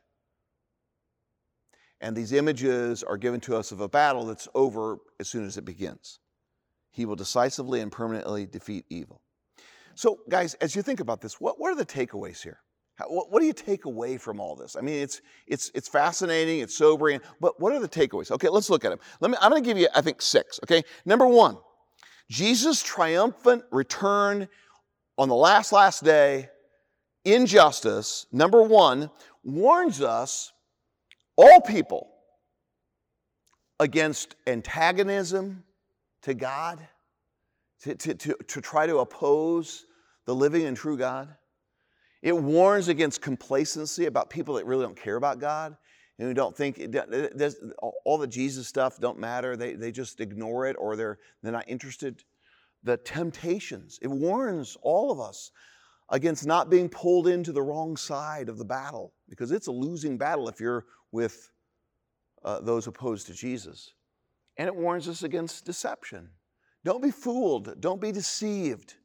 And 2.01 2.15
these 2.15 2.33
images 2.33 3.03
are 3.03 3.17
given 3.17 3.39
to 3.41 3.55
us 3.55 3.71
of 3.71 3.79
a 3.79 3.87
battle 3.87 4.25
that's 4.25 4.47
over 4.55 4.97
as 5.19 5.29
soon 5.29 5.45
as 5.45 5.57
it 5.57 5.65
begins. 5.65 6.19
He 6.89 7.05
will 7.05 7.15
decisively 7.15 7.79
and 7.79 7.91
permanently 7.91 8.45
defeat 8.45 8.85
evil. 8.89 9.21
So, 9.95 10.19
guys, 10.27 10.55
as 10.55 10.75
you 10.75 10.81
think 10.81 10.99
about 10.99 11.21
this, 11.21 11.39
what, 11.39 11.59
what 11.59 11.71
are 11.71 11.75
the 11.75 11.85
takeaways 11.85 12.41
here? 12.41 12.59
How, 12.95 13.05
what, 13.05 13.31
what, 13.31 13.39
do 13.39 13.45
you 13.45 13.53
take 13.53 13.85
away 13.85 14.17
from 14.17 14.39
all 14.39 14.55
this? 14.55 14.75
I 14.75 14.81
mean, 14.81 15.01
it's, 15.01 15.21
it's, 15.47 15.71
it's 15.75 15.87
fascinating, 15.87 16.59
it's 16.59 16.75
sobering, 16.75 17.21
but 17.39 17.59
what 17.59 17.73
are 17.73 17.79
the 17.79 17.87
takeaways? 17.87 18.31
Okay, 18.31 18.49
let's 18.49 18.69
look 18.69 18.83
at 18.83 18.89
them. 18.89 18.99
Let 19.19 19.31
me, 19.31 19.37
I'm 19.39 19.51
going 19.51 19.63
to 19.63 19.67
give 19.67 19.77
you, 19.77 19.87
I 19.95 20.01
think, 20.01 20.21
six. 20.21 20.59
Okay, 20.63 20.83
number 21.05 21.27
one, 21.27 21.57
Jesus' 22.29 22.81
triumphant 22.81 23.63
return 23.71 24.47
on 25.17 25.29
the 25.29 25.35
last, 25.35 25.71
last 25.71 26.03
day 26.03 26.49
in 27.23 27.45
justice, 27.45 28.25
number 28.31 28.61
one, 28.61 29.11
warns 29.43 30.01
us, 30.01 30.51
all 31.37 31.61
people, 31.61 32.11
against 33.81 34.35
antagonism 34.45 35.63
to 36.21 36.35
God 36.35 36.87
to, 37.81 37.95
to, 37.95 38.13
to, 38.13 38.37
to 38.47 38.61
try 38.61 38.85
to 38.85 38.99
oppose 38.99 39.85
the 40.25 40.35
living 40.35 40.65
and 40.65 40.77
true 40.77 40.95
God. 40.95 41.27
It 42.21 42.37
warns 42.37 42.89
against 42.89 43.21
complacency 43.21 44.05
about 44.05 44.29
people 44.29 44.55
that 44.55 44.67
really 44.67 44.85
don't 44.85 44.95
care 44.95 45.15
about 45.15 45.39
God 45.39 45.75
and 46.19 46.27
who 46.27 46.33
don't 46.35 46.55
think 46.55 46.79
all 48.05 48.19
the 48.19 48.27
Jesus 48.27 48.67
stuff 48.67 48.99
don't 48.99 49.17
matter. 49.17 49.57
They, 49.57 49.73
they 49.73 49.91
just 49.91 50.21
ignore 50.21 50.67
it 50.67 50.75
or 50.77 50.95
they're, 50.95 51.17
they're 51.41 51.51
not 51.51 51.67
interested. 51.67 52.23
The 52.83 52.97
temptations, 52.97 53.97
it 54.03 54.09
warns 54.09 54.77
all 54.83 55.11
of 55.11 55.19
us 55.19 55.49
against 56.09 56.45
not 56.45 56.69
being 56.69 56.87
pulled 56.87 57.27
into 57.27 57.51
the 57.51 57.63
wrong 57.63 57.97
side 57.97 58.47
of 58.47 58.59
the 58.59 58.65
battle 58.65 59.13
because 59.27 59.51
it's 59.51 59.67
a 59.67 59.71
losing 59.71 60.19
battle 60.19 60.47
if 60.47 60.59
you're 60.59 60.85
with 61.11 61.51
uh, 62.43 62.61
those 62.61 62.87
opposed 62.87 63.27
to 63.27 63.33
Jesus. 63.33 63.93
And 64.57 64.67
it 64.67 64.75
warns 64.75 65.07
us 65.07 65.23
against 65.23 65.65
deception. 65.65 66.29
Don't 66.83 67.01
be 67.01 67.11
fooled. 67.11 67.79
Don't 67.79 68.01
be 68.01 68.11
deceived 68.11 68.95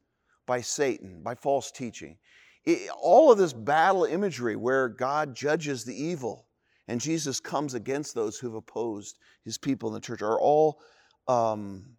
by 0.45 0.61
Satan, 0.61 1.21
by 1.23 1.35
false 1.35 1.71
teaching. 1.71 2.17
It, 2.65 2.89
all 2.99 3.31
of 3.31 3.37
this 3.37 3.53
battle 3.53 4.05
imagery 4.05 4.55
where 4.55 4.89
God 4.89 5.35
judges 5.35 5.83
the 5.83 5.95
evil 5.95 6.47
and 6.87 7.01
Jesus 7.01 7.39
comes 7.39 7.73
against 7.73 8.15
those 8.15 8.37
who've 8.37 8.53
opposed 8.53 9.19
his 9.43 9.57
people 9.57 9.89
in 9.89 9.93
the 9.93 9.99
church 9.99 10.21
are 10.21 10.39
all, 10.39 10.79
um, 11.27 11.97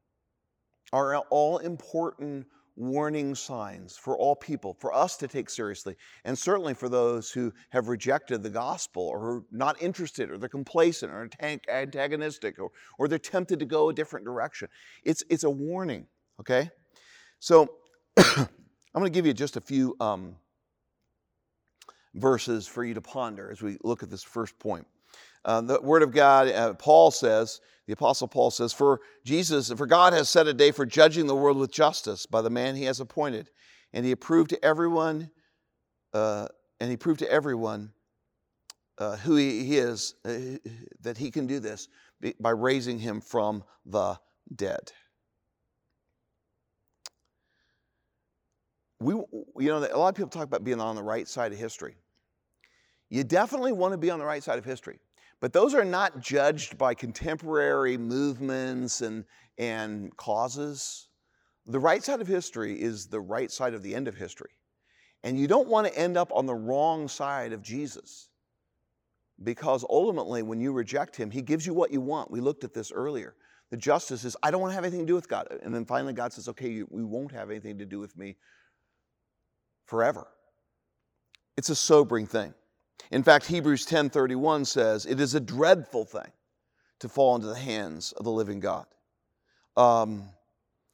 are 0.93 1.17
all 1.31 1.59
important 1.59 2.47
warning 2.79 3.35
signs 3.35 3.97
for 3.97 4.17
all 4.17 4.37
people, 4.37 4.75
for 4.75 4.95
us 4.95 5.17
to 5.17 5.29
take 5.29 5.51
seriously, 5.51 5.97
and 6.25 6.39
certainly 6.39 6.75
for 6.75 6.89
those 6.89 7.31
who 7.31 7.53
have 7.71 7.89
rejected 7.89 8.43
the 8.43 8.51
gospel 8.51 9.03
or 9.03 9.19
are 9.19 9.45
not 9.51 9.81
interested 9.83 10.31
or 10.31 10.39
they're 10.39 10.49
complacent 10.49 11.13
or 11.13 11.29
antagonistic 11.69 12.59
or, 12.59 12.71
or 12.99 13.09
they're 13.09 13.19
tempted 13.19 13.59
to 13.59 13.67
go 13.67 13.89
a 13.89 13.93
different 13.93 14.25
direction. 14.25 14.69
It's, 15.05 15.23
it's 15.29 15.45
a 15.45 15.51
warning, 15.51 16.07
okay? 16.41 16.71
So 17.41 17.69
I'm 18.17 18.47
going 18.95 19.05
to 19.05 19.11
give 19.11 19.27
you 19.27 19.35
just 19.35 19.57
a 19.57 19.61
few 19.61 19.97
um, 20.01 20.37
verses 22.15 22.67
for 22.67 22.85
you 22.85 22.95
to 22.95 23.01
ponder 23.01 23.51
as 23.51 23.61
we 23.61 23.77
look 23.83 24.03
at 24.03 24.11
this 24.11 24.23
first 24.23 24.59
point. 24.59 24.87
Uh, 25.45 25.61
the 25.61 25.81
Word 25.81 26.03
of 26.03 26.13
God, 26.13 26.49
uh, 26.49 26.75
Paul 26.75 27.11
says, 27.11 27.61
the 27.87 27.95
Apostle 27.95 28.29
Paul 28.29 28.51
says, 28.51 28.73
For 28.73 29.01
Jesus, 29.25 29.73
for 29.73 29.87
God 29.87 30.13
has 30.13 30.29
set 30.29 30.47
a 30.47 30.53
day 30.53 30.73
for 30.73 30.85
judging 30.85 31.27
the 31.27 31.35
world 31.35 31.57
with 31.57 31.73
justice 31.73 32.27
by 32.27 32.43
the 32.43 32.51
man 32.51 32.77
he 32.77 32.85
has 32.85 33.01
appointed. 33.01 33.49
And 33.95 34.05
he 34.05 34.15
proved 34.15 34.51
to 34.51 34.63
everyone, 34.63 35.31
uh, 36.13 36.49
and 36.81 36.91
he 36.91 36.99
proved 36.99 37.21
to 37.21 37.31
everyone 37.31 37.93
uh, 38.99 39.17
who 39.17 39.37
he, 39.37 39.65
he 39.65 39.79
is, 39.79 40.15
uh, 40.27 40.59
that 41.01 41.17
he 41.17 41.31
can 41.31 41.47
do 41.47 41.61
this 41.61 41.89
by 42.39 42.51
raising 42.51 42.99
him 42.99 43.23
from 43.23 43.65
the 43.87 44.19
dead. 44.55 44.93
We, 49.01 49.15
you 49.15 49.69
know, 49.69 49.79
a 49.79 49.97
lot 49.97 50.09
of 50.09 50.15
people 50.15 50.29
talk 50.29 50.45
about 50.45 50.65
being 50.65 50.81
on 50.81 50.97
the 50.97 51.03
right 51.03 51.27
side 51.27 51.53
of 51.53 51.59
history. 51.59 51.97
You 53.09 53.25
definitely 53.25 53.73
want 53.73 53.93
to 53.93 53.99
be 53.99 54.11
on 54.11 54.19
the 54.19 54.27
right 54.27 54.43
side 54.43 54.59
of 54.59 54.65
history. 54.65 54.99
But 55.41 55.53
those 55.53 55.75
are 55.75 55.85
not 55.85 56.21
judged 56.21 56.79
by 56.79 56.95
contemporary 56.95 57.97
movements 57.97 59.01
and, 59.03 59.25
and 59.57 60.17
causes. 60.17 61.09
The 61.67 61.79
right 61.79 62.03
side 62.03 62.21
of 62.21 62.27
history 62.27 62.81
is 62.81 63.07
the 63.07 63.21
right 63.21 63.51
side 63.51 63.75
of 63.75 63.83
the 63.83 63.95
end 63.95 64.09
of 64.09 64.17
history. 64.17 64.51
And 65.23 65.39
you 65.39 65.47
don't 65.47 65.69
want 65.69 65.87
to 65.87 65.97
end 65.97 66.17
up 66.17 66.33
on 66.33 66.47
the 66.47 66.55
wrong 66.55 67.09
side 67.09 67.53
of 67.53 67.63
Jesus. 67.63 68.29
Because 69.43 69.85
ultimately, 69.89 70.43
when 70.43 70.61
you 70.61 70.73
reject 70.73 71.15
him, 71.15 71.31
he 71.31 71.43
gives 71.43 71.65
you 71.65 71.75
what 71.75 71.93
you 71.93 72.01
want. 72.01 72.31
We 72.31 72.41
looked 72.41 72.65
at 72.65 72.75
this 72.75 72.91
earlier. 72.91 73.35
The 73.71 73.77
justice 73.77 74.25
is, 74.25 74.37
I 74.43 74.51
don't 74.51 74.61
want 74.61 74.73
to 74.73 74.75
have 74.75 74.85
anything 74.85 75.01
to 75.01 75.07
do 75.07 75.15
with 75.15 75.29
God. 75.29 75.47
And 75.63 75.73
then 75.75 75.85
finally, 75.85 76.13
God 76.13 76.33
says, 76.33 76.49
okay, 76.49 76.83
we 76.89 77.05
won't 77.05 77.31
have 77.33 77.51
anything 77.51 77.79
to 77.79 77.85
do 77.85 78.01
with 78.01 78.17
me 78.17 78.37
forever. 79.87 80.27
It's 81.57 81.69
a 81.69 81.75
sobering 81.75 82.27
thing. 82.27 82.55
In 83.11 83.23
fact, 83.23 83.47
Hebrews 83.47 83.87
10:31 83.87 84.65
says, 84.65 85.07
"It 85.07 85.21
is 85.21 85.35
a 85.35 85.41
dreadful 85.41 86.05
thing 86.05 86.33
to 87.01 87.09
fall 87.09 87.37
into 87.37 87.47
the 87.47 87.55
hands 87.55 88.13
of 88.13 88.25
the 88.25 88.31
living 88.31 88.61
God." 88.61 88.87
Um, 89.77 90.31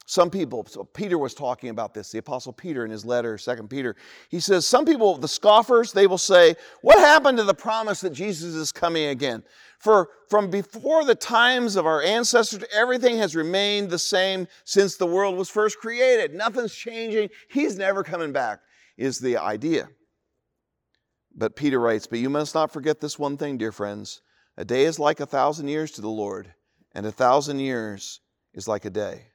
some 0.07 0.29
people, 0.29 0.63
so 0.69 0.83
Peter 0.83 1.17
was 1.17 1.33
talking 1.33 1.69
about 1.69 1.95
this, 1.95 2.11
the 2.11 2.19
Apostle 2.19 2.53
Peter 2.53 2.85
in 2.85 2.91
his 2.91 3.03
letter, 3.03 3.39
2 3.39 3.67
Peter. 3.67 3.95
He 4.29 4.39
says, 4.39 4.67
Some 4.67 4.85
people, 4.85 5.17
the 5.17 5.27
scoffers, 5.27 5.91
they 5.91 6.05
will 6.05 6.19
say, 6.19 6.55
What 6.81 6.99
happened 6.99 7.39
to 7.39 7.43
the 7.43 7.55
promise 7.55 8.01
that 8.01 8.11
Jesus 8.11 8.53
is 8.53 8.71
coming 8.71 9.07
again? 9.07 9.43
For 9.79 10.09
from 10.29 10.51
before 10.51 11.05
the 11.05 11.15
times 11.15 11.75
of 11.75 11.87
our 11.87 12.03
ancestors, 12.03 12.63
everything 12.71 13.17
has 13.17 13.35
remained 13.35 13.89
the 13.89 13.97
same 13.97 14.47
since 14.63 14.95
the 14.95 15.07
world 15.07 15.37
was 15.37 15.49
first 15.49 15.79
created. 15.79 16.35
Nothing's 16.35 16.75
changing. 16.75 17.29
He's 17.49 17.75
never 17.75 18.03
coming 18.03 18.31
back, 18.31 18.59
is 18.97 19.17
the 19.17 19.37
idea. 19.37 19.89
But 21.35 21.55
Peter 21.55 21.79
writes, 21.79 22.07
But 22.07 22.19
you 22.19 22.29
must 22.29 22.55
not 22.55 22.71
forget 22.71 22.99
this 22.99 23.19
one 23.19 23.37
thing, 23.37 23.57
dear 23.57 23.71
friends. 23.71 24.21
A 24.57 24.65
day 24.65 24.85
is 24.85 24.99
like 24.99 25.19
a 25.19 25.25
thousand 25.25 25.67
years 25.67 25.91
to 25.91 26.01
the 26.01 26.09
Lord, 26.09 26.53
and 26.93 27.05
a 27.05 27.11
thousand 27.11 27.59
years 27.59 28.21
is 28.53 28.67
like 28.67 28.85
a 28.85 28.89
day. 28.89 29.27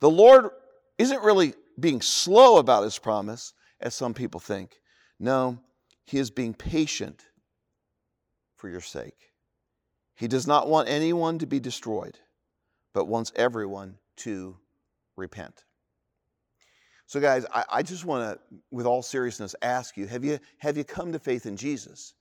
The 0.00 0.10
Lord 0.10 0.50
isn't 0.96 1.22
really 1.22 1.54
being 1.78 2.00
slow 2.00 2.58
about 2.58 2.84
his 2.84 2.98
promise, 2.98 3.52
as 3.80 3.94
some 3.94 4.14
people 4.14 4.40
think. 4.40 4.76
No, 5.18 5.58
he 6.04 6.18
is 6.18 6.30
being 6.30 6.54
patient 6.54 7.24
for 8.56 8.68
your 8.68 8.80
sake. 8.80 9.32
He 10.16 10.28
does 10.28 10.46
not 10.46 10.68
want 10.68 10.88
anyone 10.88 11.38
to 11.40 11.46
be 11.46 11.60
destroyed, 11.60 12.18
but 12.94 13.06
wants 13.06 13.32
everyone 13.36 13.98
to 14.18 14.56
repent. 15.16 15.64
So, 17.06 17.20
guys, 17.20 17.44
I, 17.52 17.64
I 17.70 17.82
just 17.82 18.04
want 18.04 18.38
to, 18.38 18.56
with 18.70 18.86
all 18.86 19.02
seriousness, 19.02 19.54
ask 19.62 19.96
you 19.96 20.06
have, 20.06 20.24
you 20.24 20.38
have 20.58 20.76
you 20.76 20.84
come 20.84 21.12
to 21.12 21.18
faith 21.18 21.46
in 21.46 21.56
Jesus? 21.56 22.14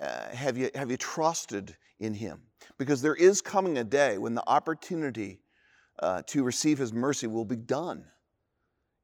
Uh, 0.00 0.28
have, 0.30 0.56
you, 0.56 0.70
have 0.74 0.90
you 0.90 0.96
trusted 0.96 1.76
in 2.00 2.14
Him? 2.14 2.42
Because 2.78 3.00
there 3.02 3.14
is 3.14 3.40
coming 3.40 3.78
a 3.78 3.84
day 3.84 4.18
when 4.18 4.34
the 4.34 4.42
opportunity 4.48 5.40
uh, 6.00 6.22
to 6.26 6.42
receive 6.42 6.78
His 6.78 6.92
mercy 6.92 7.26
will 7.26 7.44
be 7.44 7.56
done. 7.56 8.04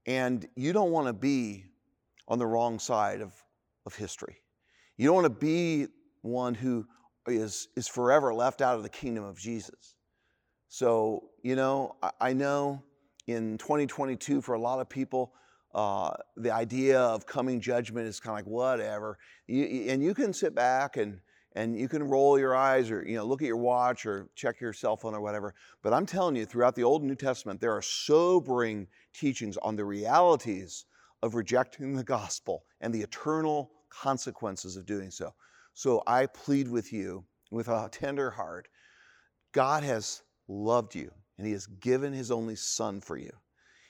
And 0.07 0.49
you 0.57 0.73
don't 0.73 0.91
want 0.91 1.07
to 1.07 1.13
be 1.13 1.67
on 2.27 2.39
the 2.39 2.47
wrong 2.47 2.79
side 2.79 3.21
of, 3.21 3.33
of 3.87 3.95
history. 3.95 4.37
You 4.97 5.07
don't 5.07 5.15
want 5.15 5.27
to 5.27 5.47
be 5.47 5.87
one 6.23 6.55
who 6.55 6.87
is, 7.27 7.69
is 7.77 7.87
forever 7.87 8.35
left 8.35 8.63
out 8.63 8.77
of 8.77 8.83
the 8.83 8.89
kingdom 8.89 9.25
of 9.25 9.39
Jesus. 9.39 9.95
So, 10.69 11.31
you 11.43 11.57
know, 11.57 11.97
I, 12.03 12.11
I 12.21 12.33
know 12.33 12.83
in 13.29 13.59
2022 13.59 14.41
for 14.41 14.55
a 14.55 14.59
lot 14.59 14.81
of 14.81 14.89
people, 14.89 15.35
uh, 15.75 16.11
the 16.39 16.51
idea 16.51 16.99
of 16.99 17.27
coming 17.27 17.61
judgment 17.61 18.09
is 18.09 18.19
kind 18.19 18.33
of 18.33 18.47
like 18.47 18.51
whatever. 18.51 19.19
You, 19.47 19.65
and 19.91 20.03
you 20.03 20.15
can 20.15 20.33
sit 20.33 20.55
back 20.55 20.97
and 20.97 21.21
and 21.55 21.79
you 21.79 21.89
can 21.89 22.03
roll 22.03 22.39
your 22.39 22.55
eyes 22.55 22.91
or 22.91 23.07
you 23.07 23.17
know 23.17 23.25
look 23.25 23.43
at 23.43 23.47
your 23.47 23.57
watch 23.57 24.07
or 24.07 24.29
check 24.35 24.61
your 24.61 24.73
cell 24.73 24.97
phone 24.97 25.15
or 25.15 25.21
whatever. 25.21 25.55
But 25.83 25.93
I'm 25.93 26.07
telling 26.07 26.37
you, 26.37 26.47
throughout 26.47 26.75
the 26.75 26.85
Old 26.85 27.03
and 27.03 27.09
New 27.09 27.17
Testament, 27.17 27.61
there 27.61 27.73
are 27.73 27.83
sobering 27.83 28.87
teachings 29.13 29.59
on 29.59 29.77
the 29.77 29.85
realities 29.85 30.87
of 31.23 31.35
rejecting 31.35 31.95
the 31.97 32.05
gospel 32.05 32.65
and 32.81 32.95
the 32.95 33.03
eternal 33.03 33.73
consequences 33.91 34.77
of 34.77 34.87
doing 34.87 35.11
so. 35.11 35.35
So 35.75 36.03
I 36.07 36.27
plead 36.27 36.69
with 36.69 36.93
you 36.93 37.25
with 37.51 37.69
a 37.69 37.89
tender 37.93 38.31
heart. 38.31 38.69
God 39.53 39.83
has 39.83 40.23
loved 40.49 40.95
you 40.95 41.11
and 41.39 41.47
he 41.47 41.53
has 41.53 41.67
given 41.67 42.13
his 42.13 42.31
only 42.31 42.57
son 42.57 43.01
for 43.01 43.17
you. 43.17 43.33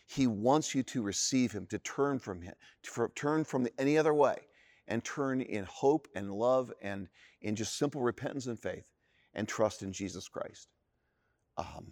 He 0.07 0.27
wants 0.27 0.75
you 0.75 0.83
to 0.85 1.03
receive 1.03 1.53
him, 1.53 1.67
to 1.67 1.79
turn 1.79 2.19
from 2.19 2.43
him, 2.43 2.55
to 2.85 3.09
turn 3.15 3.45
from 3.45 3.67
any 3.79 3.99
other 3.99 4.15
way 4.15 4.37
and 4.87 5.05
turn 5.05 5.41
in 5.41 5.65
hope 5.65 6.09
and 6.15 6.33
love 6.33 6.73
and 6.81 7.09
in 7.43 7.57
just 7.57 7.77
simple 7.77 8.01
repentance 8.01 8.47
and 8.47 8.59
faith 8.59 8.85
and 9.35 9.47
trust 9.47 9.83
in 9.83 9.93
Jesus 9.93 10.29
Christ. 10.29 10.69
Um, 11.57 11.87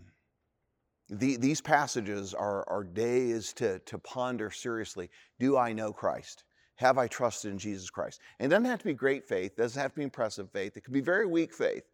the, 1.09 1.37
these 1.37 1.61
passages 1.61 2.35
are, 2.35 2.69
are 2.69 2.85
days 2.85 3.53
to, 3.55 3.79
to 3.81 3.99
ponder 3.99 4.51
seriously 4.51 5.11
do 5.39 5.57
I 5.57 5.73
know 5.73 5.93
Christ? 5.93 6.45
Have 6.77 6.99
I 6.99 7.07
trusted 7.07 7.53
in 7.53 7.59
Jesus 7.59 7.91
Christ? 7.91 8.21
And 8.39 8.51
it 8.51 8.55
doesn't 8.55 8.71
have 8.71 8.81
to 8.81 8.85
be 8.85 8.95
great 8.95 9.27
faith, 9.27 9.53
it 9.53 9.63
doesn't 9.63 9.81
have 9.81 9.93
to 9.93 9.99
be 9.99 10.05
impressive 10.05 10.51
faith, 10.51 10.77
it 10.77 10.85
can 10.85 10.93
be 10.93 11.01
very 11.01 11.27
weak 11.27 11.55
faith, 11.55 11.85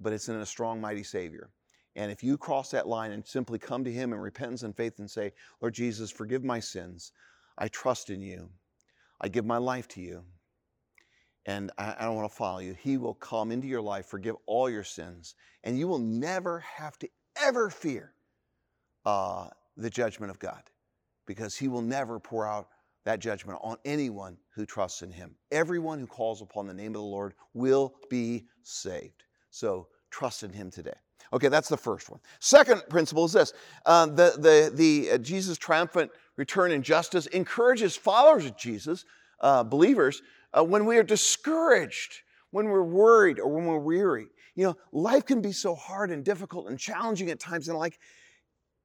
but 0.00 0.12
it's 0.12 0.28
in 0.28 0.36
a 0.36 0.46
strong, 0.46 0.80
mighty 0.80 1.04
Savior. 1.04 1.50
And 1.96 2.10
if 2.10 2.22
you 2.22 2.38
cross 2.38 2.70
that 2.70 2.86
line 2.86 3.10
and 3.10 3.26
simply 3.26 3.58
come 3.58 3.84
to 3.84 3.92
Him 3.92 4.12
in 4.12 4.18
repentance 4.18 4.62
and 4.62 4.76
faith 4.76 4.98
and 4.98 5.10
say, 5.10 5.32
Lord 5.60 5.74
Jesus, 5.74 6.10
forgive 6.10 6.44
my 6.44 6.60
sins, 6.60 7.12
I 7.58 7.68
trust 7.68 8.10
in 8.10 8.22
you, 8.22 8.48
I 9.20 9.28
give 9.28 9.44
my 9.44 9.58
life 9.58 9.88
to 9.88 10.00
you, 10.00 10.22
and 11.46 11.70
I, 11.78 11.96
don't 12.00 12.14
want 12.14 12.30
to 12.30 12.36
follow 12.36 12.60
you, 12.60 12.74
He 12.74 12.96
will 12.96 13.14
come 13.14 13.50
into 13.50 13.66
your 13.66 13.80
life, 13.80 14.06
forgive 14.06 14.36
all 14.46 14.70
your 14.70 14.84
sins, 14.84 15.34
and 15.64 15.78
you 15.78 15.88
will 15.88 15.98
never 15.98 16.60
have 16.60 16.98
to 17.00 17.08
ever 17.36 17.70
fear 17.70 18.12
uh, 19.04 19.48
the 19.76 19.90
judgment 19.90 20.30
of 20.30 20.38
God 20.38 20.62
because 21.26 21.56
He 21.56 21.68
will 21.68 21.82
never 21.82 22.20
pour 22.20 22.46
out 22.46 22.68
that 23.04 23.18
judgment 23.18 23.58
on 23.62 23.76
anyone 23.84 24.36
who 24.54 24.66
trusts 24.66 25.02
in 25.02 25.10
Him. 25.10 25.34
Everyone 25.50 25.98
who 25.98 26.06
calls 26.06 26.42
upon 26.42 26.66
the 26.66 26.74
name 26.74 26.88
of 26.88 27.00
the 27.00 27.02
Lord 27.02 27.34
will 27.54 27.94
be 28.10 28.46
saved. 28.62 29.24
So 29.50 29.88
trust 30.10 30.42
in 30.42 30.52
Him 30.52 30.70
today. 30.70 30.92
Okay, 31.32 31.48
that's 31.48 31.68
the 31.68 31.76
first 31.76 32.10
one. 32.10 32.20
Second 32.40 32.82
principle 32.88 33.24
is 33.24 33.32
this 33.32 33.52
uh, 33.86 34.06
the, 34.06 34.34
the, 34.38 34.70
the 34.74 35.12
uh, 35.12 35.18
Jesus' 35.18 35.58
triumphant 35.58 36.10
return 36.36 36.72
in 36.72 36.82
justice 36.82 37.26
encourages 37.26 37.96
followers 37.96 38.46
of 38.46 38.56
Jesus, 38.56 39.04
uh, 39.40 39.62
believers, 39.62 40.22
uh, 40.52 40.64
when 40.64 40.86
we 40.86 40.98
are 40.98 41.02
discouraged, 41.02 42.22
when 42.50 42.66
we're 42.66 42.82
worried, 42.82 43.38
or 43.38 43.48
when 43.48 43.66
we're 43.66 43.78
weary. 43.78 44.26
You 44.56 44.66
know, 44.66 44.76
life 44.92 45.24
can 45.24 45.40
be 45.40 45.52
so 45.52 45.74
hard 45.74 46.10
and 46.10 46.24
difficult 46.24 46.68
and 46.68 46.78
challenging 46.78 47.30
at 47.30 47.38
times, 47.38 47.68
and 47.68 47.78
like, 47.78 47.98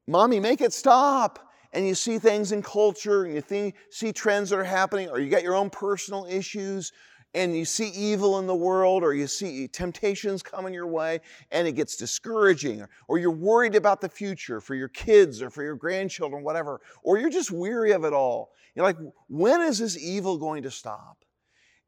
mommy, 0.07 0.39
make 0.39 0.61
it 0.61 0.73
stop. 0.73 1.39
And 1.73 1.85
you 1.85 1.95
see 1.95 2.19
things 2.19 2.53
in 2.53 2.61
culture, 2.61 3.25
and 3.25 3.33
you 3.33 3.41
think, 3.41 3.75
see 3.89 4.13
trends 4.13 4.51
that 4.51 4.59
are 4.59 4.63
happening, 4.63 5.09
or 5.09 5.19
you 5.19 5.29
got 5.29 5.43
your 5.43 5.55
own 5.55 5.69
personal 5.69 6.25
issues, 6.25 6.93
and 7.35 7.55
you 7.55 7.65
see 7.65 7.89
evil 7.89 8.39
in 8.39 8.47
the 8.47 8.55
world 8.55 9.03
or 9.03 9.13
you 9.13 9.27
see 9.27 9.67
temptations 9.67 10.41
coming 10.41 10.73
your 10.73 10.87
way 10.87 11.19
and 11.51 11.67
it 11.67 11.73
gets 11.73 11.97
discouraging 11.97 12.81
or, 12.81 12.89
or, 13.09 13.19
you're 13.19 13.29
worried 13.29 13.75
about 13.75 13.99
the 13.99 14.07
future 14.07 14.61
for 14.61 14.73
your 14.73 14.87
kids 14.87 15.41
or 15.41 15.49
for 15.49 15.61
your 15.61 15.75
grandchildren 15.75 16.43
whatever 16.43 16.79
or 17.03 17.19
you're 17.19 17.29
just 17.29 17.51
weary 17.51 17.91
of 17.91 18.05
it 18.05 18.13
all. 18.13 18.53
You're 18.73 18.85
like 18.85 18.97
when 19.27 19.61
is 19.61 19.79
this 19.79 20.01
evil 20.01 20.37
going 20.37 20.63
to 20.63 20.71
stop? 20.71 21.17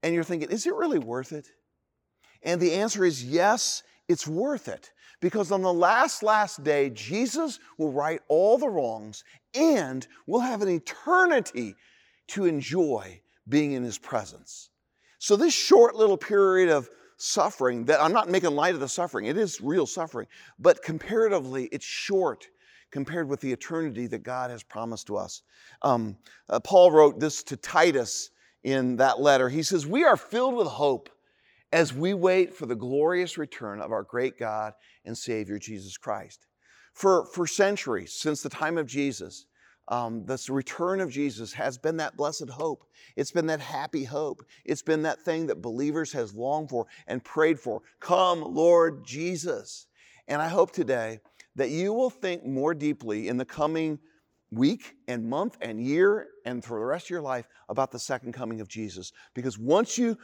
And 0.03 0.13
you're 0.13 0.23
thinking 0.23 0.51
is 0.51 0.67
it 0.67 0.75
really 0.75 0.99
worth 0.99 1.31
it? 1.31 1.47
And 2.43 2.61
the 2.61 2.73
answer 2.73 3.05
is 3.05 3.23
yes 3.23 3.83
it's 4.07 4.27
worth 4.27 4.67
it. 4.67 4.91
Because 5.19 5.51
on 5.51 5.61
the 5.61 5.73
last 5.73 6.23
last 6.23 6.63
day 6.63 6.89
jesus 6.89 7.59
will 7.77 7.93
right 7.93 8.19
all 8.27 8.57
the 8.57 8.69
wrongs 8.69 9.23
and 9.55 10.05
we'll 10.27 10.41
have 10.41 10.61
an 10.61 10.69
eternity 10.69 11.73
to 12.27 12.45
enjoy 12.45 13.21
being 13.47 13.71
in 13.71 13.83
his 13.83 13.97
presence 13.97 14.69
so, 15.19 15.35
this 15.35 15.53
short 15.53 15.95
little 15.95 16.17
period 16.17 16.69
of 16.69 16.89
suffering, 17.17 17.85
that 17.85 18.01
I'm 18.01 18.13
not 18.13 18.29
making 18.29 18.51
light 18.51 18.75
of 18.75 18.79
the 18.79 18.87
suffering, 18.87 19.25
it 19.25 19.37
is 19.37 19.59
real 19.59 19.85
suffering, 19.85 20.27
but 20.59 20.83
comparatively, 20.83 21.69
it's 21.71 21.85
short 21.85 22.47
compared 22.91 23.27
with 23.27 23.41
the 23.41 23.51
eternity 23.51 24.07
that 24.07 24.23
God 24.23 24.49
has 24.51 24.63
promised 24.63 25.07
to 25.07 25.17
us. 25.17 25.41
Um, 25.81 26.17
uh, 26.49 26.59
Paul 26.59 26.91
wrote 26.91 27.19
this 27.19 27.43
to 27.43 27.57
Titus 27.57 28.29
in 28.63 28.97
that 28.97 29.19
letter. 29.19 29.49
He 29.49 29.63
says, 29.63 29.85
We 29.87 30.03
are 30.03 30.17
filled 30.17 30.55
with 30.55 30.67
hope 30.67 31.09
as 31.71 31.93
we 31.93 32.13
wait 32.13 32.53
for 32.53 32.65
the 32.65 32.75
glorious 32.75 33.37
return 33.37 33.81
of 33.81 33.91
our 33.91 34.03
great 34.03 34.37
God 34.37 34.73
and 35.03 35.17
Savior, 35.17 35.57
Jesus 35.57 35.97
Christ. 35.97 36.45
For, 36.93 37.25
for 37.25 37.45
centuries, 37.45 38.13
since 38.13 38.41
the 38.41 38.49
time 38.49 38.77
of 38.77 38.87
Jesus, 38.87 39.46
um, 39.89 40.25
this 40.25 40.49
return 40.49 40.99
of 40.99 41.11
Jesus 41.11 41.53
has 41.53 41.77
been 41.77 41.97
that 41.97 42.17
blessed 42.17 42.49
hope. 42.49 42.85
It's 43.15 43.31
been 43.31 43.47
that 43.47 43.61
happy 43.61 44.03
hope. 44.03 44.43
It's 44.65 44.81
been 44.81 45.03
that 45.03 45.21
thing 45.21 45.47
that 45.47 45.61
believers 45.61 46.11
has 46.13 46.33
longed 46.33 46.69
for 46.69 46.87
and 47.07 47.23
prayed 47.23 47.59
for. 47.59 47.81
Come, 47.99 48.41
Lord 48.41 49.05
Jesus. 49.05 49.87
And 50.27 50.41
I 50.41 50.49
hope 50.49 50.71
today 50.71 51.19
that 51.55 51.69
you 51.69 51.93
will 51.93 52.09
think 52.09 52.45
more 52.45 52.73
deeply 52.73 53.29
in 53.29 53.37
the 53.37 53.45
coming 53.45 53.99
week 54.51 54.95
and 55.07 55.29
month 55.29 55.57
and 55.61 55.81
year 55.81 56.27
and 56.45 56.63
for 56.63 56.79
the 56.79 56.85
rest 56.85 57.07
of 57.07 57.09
your 57.09 57.21
life 57.21 57.47
about 57.69 57.91
the 57.91 57.99
second 57.99 58.33
coming 58.33 58.61
of 58.61 58.67
Jesus. 58.67 59.11
Because 59.33 59.57
once 59.57 59.97
you 59.97 60.17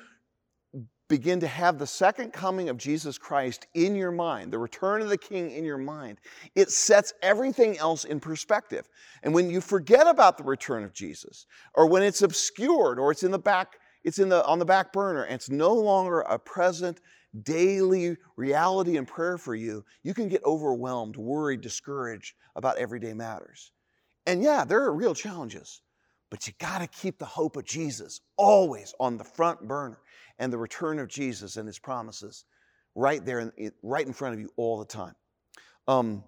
begin 1.10 1.39
to 1.41 1.47
have 1.47 1.78
the 1.78 1.88
second 1.88 2.32
coming 2.32 2.70
of 2.70 2.78
Jesus 2.78 3.18
Christ 3.18 3.68
in 3.74 3.95
your 3.95 4.12
mind, 4.12 4.51
the 4.51 4.60
return 4.60 5.01
of 5.01 5.10
the 5.10 5.18
King 5.18 5.51
in 5.51 5.64
your 5.64 5.78
mind, 5.78 6.20
it 6.56 6.72
sets 6.72 7.14
everything 7.22 7.78
else 7.78 8.06
in 8.06 8.20
perspective. 8.20 8.88
And 9.22 9.34
when 9.34 9.49
you 9.49 9.62
forget 9.62 10.08
about 10.08 10.38
the 10.38 10.43
return 10.43 10.84
of 10.84 10.93
Jesus, 10.93 11.45
or 11.74 11.88
when 11.88 12.04
it's 12.04 12.22
obscured, 12.22 12.99
or 12.99 13.12
it's 13.12 13.24
in 13.24 13.32
the 13.32 13.39
back, 13.39 13.78
it's 14.04 14.20
in 14.20 14.30
the 14.30 14.45
on 14.45 14.60
the 14.60 14.66
back 14.66 14.93
burner, 14.93 15.24
and 15.24 15.36
it's 15.36 15.49
no 15.49 15.74
longer 15.74 16.22
a 16.22 16.39
present 16.39 16.99
daily 17.41 18.16
reality 18.36 18.97
and 18.97 19.08
prayer 19.08 19.38
for 19.38 19.56
you, 19.56 19.84
you 20.04 20.14
can 20.14 20.30
get 20.30 20.43
overwhelmed, 20.45 21.16
worried, 21.16 21.62
discouraged 21.62 22.36
about 22.56 22.78
everyday 22.78 23.14
matters. 23.14 23.72
And 24.26 24.43
yeah, 24.43 24.64
there 24.64 24.84
are 24.84 24.93
real 24.93 25.16
challenges, 25.16 25.82
but 26.30 26.47
you 26.47 26.54
got 26.60 26.80
to 26.80 26.88
keep 26.88 27.18
the 27.18 27.26
hope 27.26 27.58
of 27.58 27.66
Jesus 27.66 28.22
always 28.38 28.93
on 28.99 29.18
the 29.18 29.24
front 29.24 29.68
burner 29.68 29.99
and 30.40 30.52
the 30.52 30.58
return 30.58 31.00
of 31.00 31.08
Jesus 31.08 31.58
and 31.58 31.68
his 31.68 31.80
promises 31.80 32.46
right 32.96 33.24
there, 33.26 33.40
in, 33.58 33.72
right 33.82 34.06
in 34.06 34.14
front 34.14 34.34
of 34.34 34.40
you 34.40 34.50
all 34.58 34.80
the 34.80 34.86
time. 34.86 35.16
Um, 35.88 36.24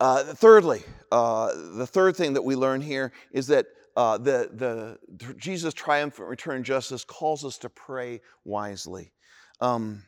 uh, 0.00 0.24
thirdly, 0.24 0.82
uh, 1.10 1.52
the 1.76 1.86
third 1.86 2.16
thing 2.16 2.34
that 2.34 2.42
we 2.42 2.56
learn 2.56 2.80
here 2.80 3.12
is 3.32 3.46
that 3.48 3.66
uh, 3.96 4.18
the, 4.18 4.50
the 4.52 5.34
Jesus' 5.36 5.74
triumphant 5.74 6.28
return 6.28 6.64
justice 6.64 7.04
calls 7.04 7.44
us 7.44 7.58
to 7.58 7.68
pray 7.68 8.20
wisely. 8.44 9.12
Um, 9.60 10.02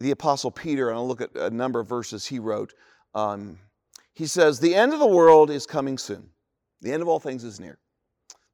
the 0.00 0.10
Apostle 0.10 0.50
Peter, 0.50 0.88
and 0.88 0.96
I'll 0.96 1.06
look 1.06 1.20
at 1.20 1.34
a 1.36 1.50
number 1.50 1.80
of 1.80 1.88
verses 1.88 2.26
he 2.26 2.38
wrote. 2.38 2.72
Um, 3.14 3.58
he 4.14 4.26
says, 4.26 4.58
The 4.58 4.74
end 4.74 4.92
of 4.92 5.00
the 5.00 5.06
world 5.06 5.50
is 5.50 5.66
coming 5.66 5.98
soon. 5.98 6.30
The 6.80 6.92
end 6.92 7.02
of 7.02 7.08
all 7.08 7.20
things 7.20 7.44
is 7.44 7.60
near. 7.60 7.78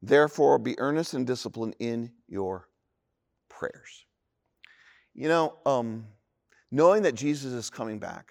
Therefore, 0.02 0.58
be 0.58 0.78
earnest 0.78 1.14
and 1.14 1.26
disciplined 1.26 1.76
in 1.78 2.12
your 2.28 2.68
prayers. 3.48 4.06
You 5.14 5.28
know, 5.28 5.54
um, 5.66 6.06
knowing 6.70 7.02
that 7.02 7.14
Jesus 7.14 7.52
is 7.52 7.70
coming 7.70 7.98
back 7.98 8.30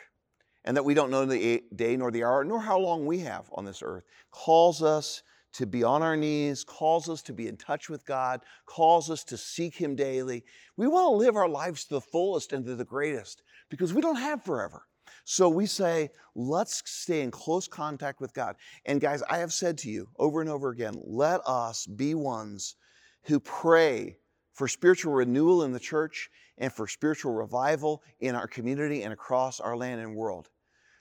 and 0.64 0.78
that 0.78 0.84
we 0.84 0.94
don't 0.94 1.12
know 1.12 1.26
the 1.26 1.64
day 1.76 1.98
nor 1.98 2.12
the 2.12 2.24
hour 2.24 2.44
nor 2.44 2.60
how 2.60 2.78
long 2.78 3.06
we 3.06 3.20
have 3.20 3.50
on 3.54 3.66
this 3.66 3.82
earth 3.84 4.04
calls 4.32 4.82
us 4.82 5.24
to 5.54 5.66
be 5.66 5.84
on 5.84 6.04
our 6.04 6.16
knees, 6.16 6.64
calls 6.64 7.10
us 7.10 7.22
to 7.24 7.34
be 7.34 7.48
in 7.48 7.58
touch 7.58 7.90
with 7.90 8.06
God, 8.06 8.42
calls 8.66 9.10
us 9.10 9.24
to 9.24 9.38
seek 9.38 9.76
Him 9.76 9.96
daily. 9.96 10.44
We 10.76 10.88
want 10.88 11.06
to 11.06 11.18
live 11.18 11.36
our 11.36 11.50
lives 11.50 11.86
to 11.86 11.96
the 11.96 12.02
fullest 12.02 12.54
and 12.54 12.64
to 12.66 12.76
the 12.76 12.86
greatest 12.86 13.42
because 13.70 13.94
we 13.94 14.02
don't 14.02 14.18
have 14.18 14.44
forever. 14.44 14.84
So 15.30 15.50
we 15.50 15.66
say, 15.66 16.12
let's 16.36 16.82
stay 16.86 17.20
in 17.20 17.32
close 17.32 17.68
contact 17.68 18.22
with 18.22 18.34
God. 18.34 18.56
And 18.86 19.02
guys, 19.02 19.22
I 19.24 19.40
have 19.40 19.52
said 19.52 19.78
to 19.80 19.90
you 19.90 20.08
over 20.18 20.40
and 20.40 20.50
over 20.50 20.70
again, 20.70 20.94
let 21.04 21.42
us 21.46 21.86
be 21.86 22.16
ones 22.16 22.78
who 23.24 23.42
pray 23.42 24.20
for 24.54 24.70
spiritual 24.70 25.12
renewal 25.12 25.64
in 25.64 25.74
the 25.74 25.82
church 25.82 26.30
and 26.60 26.72
for 26.72 26.88
spiritual 26.88 27.34
revival 27.34 28.04
in 28.22 28.36
our 28.36 28.48
community 28.48 29.04
and 29.04 29.12
across 29.12 29.60
our 29.60 29.76
land 29.76 30.00
and 30.00 30.16
world 30.16 30.48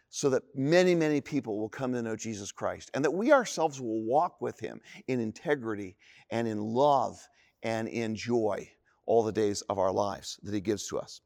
so 0.08 0.28
that 0.30 0.42
many, 0.56 0.96
many 0.96 1.20
people 1.20 1.60
will 1.60 1.68
come 1.68 1.92
to 1.92 2.02
know 2.02 2.16
Jesus 2.16 2.50
Christ 2.50 2.90
and 2.94 3.04
that 3.04 3.14
we 3.14 3.30
ourselves 3.30 3.80
will 3.80 4.02
walk 4.02 4.40
with 4.40 4.58
him 4.58 4.80
in 5.06 5.20
integrity 5.20 5.96
and 6.30 6.48
in 6.48 6.58
love 6.58 7.16
and 7.62 7.86
in 7.86 8.16
joy 8.16 8.68
all 9.06 9.22
the 9.22 9.30
days 9.30 9.62
of 9.70 9.78
our 9.78 9.92
lives 9.92 10.40
that 10.42 10.52
he 10.52 10.60
gives 10.60 10.88
to 10.88 10.98
us. 10.98 11.20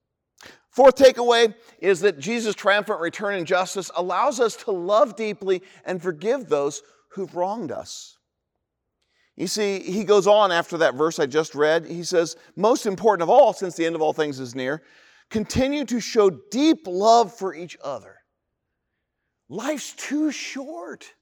Fourth 0.70 0.96
takeaway 0.96 1.54
is 1.80 2.00
that 2.00 2.20
Jesus' 2.20 2.54
triumphant 2.54 3.00
return 3.00 3.34
in 3.34 3.44
justice 3.44 3.90
allows 3.96 4.38
us 4.38 4.56
to 4.56 4.70
love 4.70 5.16
deeply 5.16 5.62
and 5.84 6.00
forgive 6.00 6.48
those 6.48 6.82
who've 7.10 7.34
wronged 7.34 7.72
us. 7.72 8.16
You 9.36 9.46
see, 9.46 9.80
he 9.80 10.04
goes 10.04 10.26
on 10.26 10.52
after 10.52 10.78
that 10.78 10.94
verse 10.94 11.18
I 11.18 11.26
just 11.26 11.54
read. 11.54 11.86
He 11.86 12.04
says, 12.04 12.36
Most 12.56 12.86
important 12.86 13.22
of 13.22 13.30
all, 13.30 13.52
since 13.52 13.74
the 13.74 13.86
end 13.86 13.94
of 13.94 14.02
all 14.02 14.12
things 14.12 14.38
is 14.38 14.54
near, 14.54 14.82
continue 15.30 15.84
to 15.86 15.98
show 15.98 16.30
deep 16.50 16.86
love 16.86 17.34
for 17.34 17.54
each 17.54 17.76
other. 17.82 18.16
Life's 19.48 19.94
too 19.94 20.30
short 20.30 21.12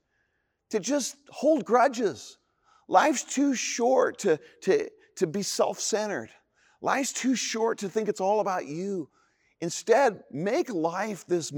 to 0.69 0.79
just 0.79 1.15
hold 1.29 1.65
grudges. 1.65 2.37
Life's 2.87 3.23
too 3.23 3.55
short 3.55 4.19
to, 4.19 4.39
to, 4.63 4.89
to 5.15 5.27
be 5.27 5.41
self 5.41 5.79
centered. 5.79 6.29
Life's 6.81 7.13
too 7.13 7.35
short 7.35 7.79
to 7.79 7.89
think 7.89 8.07
it's 8.07 8.21
all 8.21 8.39
about 8.39 8.65
you. 8.65 9.09
Instead, 9.61 10.23
make 10.31 10.69
life 10.73 11.25
this, 11.27 11.51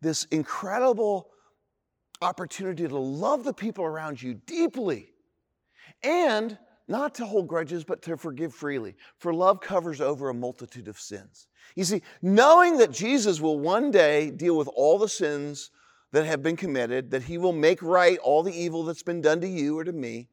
this 0.00 0.24
incredible 0.24 1.28
opportunity 2.22 2.86
to 2.88 2.98
love 2.98 3.44
the 3.44 3.52
people 3.52 3.84
around 3.84 4.22
you 4.22 4.34
deeply 4.34 5.10
and 6.02 6.56
not 6.88 7.14
to 7.16 7.26
hold 7.26 7.48
grudges, 7.48 7.84
but 7.84 8.02
to 8.02 8.16
forgive 8.16 8.54
freely. 8.54 8.94
For 9.18 9.32
love 9.32 9.60
covers 9.60 10.00
over 10.00 10.28
a 10.28 10.34
multitude 10.34 10.88
of 10.88 10.98
sins. 10.98 11.46
You 11.76 11.84
see, 11.84 12.02
knowing 12.20 12.78
that 12.78 12.90
Jesus 12.90 13.40
will 13.40 13.58
one 13.58 13.90
day 13.90 14.30
deal 14.30 14.56
with 14.56 14.68
all 14.74 14.98
the 14.98 15.08
sins 15.08 15.70
that 16.12 16.26
have 16.26 16.42
been 16.42 16.56
committed, 16.56 17.10
that 17.10 17.22
he 17.22 17.38
will 17.38 17.52
make 17.52 17.82
right 17.82 18.18
all 18.18 18.42
the 18.42 18.54
evil 18.54 18.84
that's 18.84 19.02
been 19.02 19.20
done 19.20 19.40
to 19.40 19.48
you 19.48 19.78
or 19.78 19.84
to 19.84 19.92
me, 19.92 20.28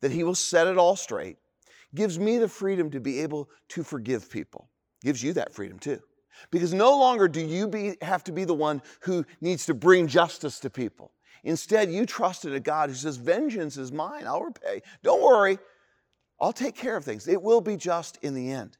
that 0.00 0.12
he 0.12 0.22
will 0.22 0.34
set 0.34 0.66
it 0.66 0.78
all 0.78 0.94
straight, 0.94 1.38
gives 1.94 2.18
me 2.18 2.38
the 2.38 2.48
freedom 2.48 2.90
to 2.90 3.00
be 3.00 3.20
able 3.20 3.48
to 3.68 3.84
forgive 3.84 4.30
people. 4.30 4.68
Gives 5.02 5.22
you 5.22 5.32
that 5.34 5.54
freedom 5.54 5.78
too. 5.78 6.00
Because 6.50 6.74
no 6.74 6.98
longer 6.98 7.28
do 7.28 7.40
you 7.40 7.68
be, 7.68 7.96
have 8.02 8.24
to 8.24 8.32
be 8.32 8.44
the 8.44 8.54
one 8.54 8.82
who 9.00 9.24
needs 9.40 9.66
to 9.66 9.74
bring 9.74 10.06
justice 10.06 10.58
to 10.60 10.70
people. 10.70 11.12
Instead, 11.44 11.92
you 11.92 12.06
trust 12.06 12.44
in 12.44 12.54
a 12.54 12.60
God 12.60 12.88
who 12.88 12.96
says, 12.96 13.16
Vengeance 13.16 13.76
is 13.76 13.92
mine, 13.92 14.26
I'll 14.26 14.42
repay. 14.42 14.82
Don't 15.02 15.22
worry, 15.22 15.58
I'll 16.40 16.52
take 16.52 16.74
care 16.74 16.96
of 16.96 17.04
things. 17.04 17.28
It 17.28 17.40
will 17.40 17.60
be 17.60 17.76
just 17.76 18.18
in 18.22 18.34
the 18.34 18.50
end. 18.50 18.76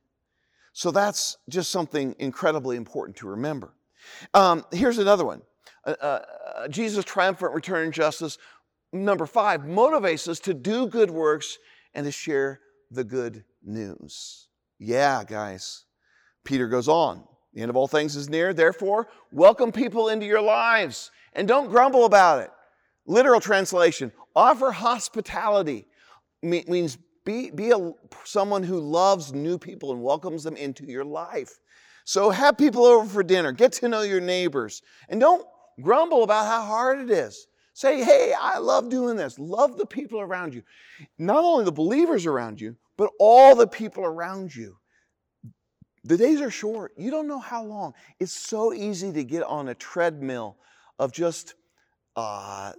So 0.73 0.91
that's 0.91 1.37
just 1.49 1.71
something 1.71 2.17
incredibly 2.19 2.77
important 2.77 3.17
to 3.19 3.29
remember. 3.29 3.75
Um, 4.33 4.65
here's 4.73 4.99
another 4.99 5.25
one 5.25 5.43
uh, 5.87 5.91
uh, 5.91 6.69
Jesus' 6.69 7.05
triumphant 7.05 7.55
return 7.55 7.87
in 7.87 7.93
justice, 7.93 8.39
number 8.93 9.27
five, 9.27 9.63
motivates 9.63 10.27
us 10.29 10.41
to 10.41 10.55
do 10.55 10.87
good 10.87 11.11
works 11.11 11.59
and 11.95 12.05
to 12.07 12.13
share 12.13 12.61
the 12.95 13.05
good 13.05 13.45
news. 13.63 14.49
Yeah, 14.79 15.25
guys. 15.25 15.85
Peter 16.45 16.69
goes 16.69 16.89
on. 16.89 17.25
The 17.55 17.63
end 17.63 17.71
of 17.71 17.77
all 17.77 17.89
things 17.89 18.17
is 18.17 18.29
near. 18.29 18.53
Therefore, 18.53 19.09
welcome 19.33 19.73
people 19.73 20.09
into 20.09 20.27
your 20.27 20.43
lives 20.43 21.11
and 21.33 21.47
don't 21.47 21.71
grumble 21.71 22.05
about 22.05 22.41
it. 22.41 22.51
Literal 23.07 23.41
translation 23.41 24.13
offer 24.35 24.71
hospitality 24.73 25.87
means 26.43 26.99
be, 27.25 27.51
be 27.51 27.71
a, 27.71 27.93
someone 28.25 28.63
who 28.63 28.81
loves 28.81 29.33
new 29.33 29.59
people 29.59 29.93
and 29.93 30.03
welcomes 30.03 30.43
them 30.43 30.57
into 30.57 30.85
your 30.85 31.05
life. 31.05 31.61
So 32.05 32.31
have 32.31 32.59
people 32.59 32.85
over 32.85 33.09
for 33.09 33.23
dinner, 33.23 33.53
get 33.53 33.73
to 33.75 33.89
know 33.89 34.03
your 34.03 34.21
neighbors, 34.21 34.83
and 35.09 35.21
don't 35.21 35.47
grumble 35.81 36.23
about 36.23 36.47
how 36.47 36.63
hard 36.63 37.01
it 37.01 37.11
is. 37.11 37.47
Say, 37.73 38.05
hey, 38.05 38.35
I 38.39 38.59
love 38.59 38.89
doing 38.89 39.17
this. 39.17 39.39
Love 39.39 39.77
the 39.79 39.87
people 39.87 40.21
around 40.21 40.55
you. 40.55 40.63
Not 41.19 41.43
only 41.43 41.65
the 41.65 41.73
believers 41.73 42.27
around 42.27 42.61
you, 42.61 42.77
but 42.97 43.11
all 43.19 43.55
the 43.55 43.67
people 43.67 44.05
around 44.05 44.55
you. 44.55 44.77
The 46.05 46.17
days 46.19 46.41
are 46.41 46.51
short. 46.51 46.93
You 46.99 47.11
don't 47.11 47.27
know 47.27 47.39
how 47.39 47.65
long. 47.65 47.95
It's 48.21 48.33
so 48.33 48.75
easy 48.75 49.13
to 49.13 49.25
get 49.25 49.43
on 49.43 49.69
a 49.69 49.75
treadmill 49.75 50.59
of 50.99 51.13
just, 51.13 51.55
uh, 52.15 52.73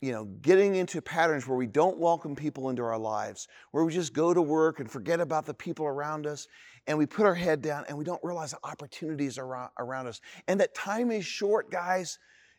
you 0.00 0.12
know, 0.12 0.26
getting 0.42 0.76
into 0.76 1.02
patterns 1.02 1.46
where 1.46 1.58
we 1.58 1.66
don't 1.66 1.98
welcome 1.98 2.36
people 2.36 2.70
into 2.70 2.82
our 2.82 2.98
lives, 2.98 3.48
where 3.72 3.84
we 3.84 3.92
just 3.92 4.12
go 4.12 4.32
to 4.32 4.40
work 4.40 4.78
and 4.78 4.90
forget 4.90 5.20
about 5.20 5.44
the 5.44 5.54
people 5.54 5.86
around 5.86 6.26
us, 6.26 6.46
and 6.86 6.96
we 6.96 7.06
put 7.06 7.26
our 7.26 7.34
head 7.34 7.62
down 7.62 7.84
and 7.88 7.98
we 7.98 8.04
don't 8.04 8.22
realize 8.22 8.52
the 8.52 8.58
opportunities 8.64 9.38
around, 9.38 9.70
around 9.78 10.06
us. 10.06 10.20
And 10.46 10.60
that 10.60 10.74
time 10.74 11.10
is 11.10 11.24
short, 11.24 11.70
guys. 11.70 12.18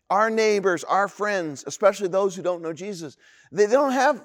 Our 0.10 0.30
neighbors, 0.30 0.84
our 0.84 1.08
friends, 1.08 1.64
especially 1.66 2.10
those 2.10 2.36
who 2.36 2.42
don't 2.42 2.62
know 2.62 2.74
Jesus, 2.74 3.18
they, 3.52 3.66
they 3.66 3.74
don't 3.74 3.94
have, 3.94 4.24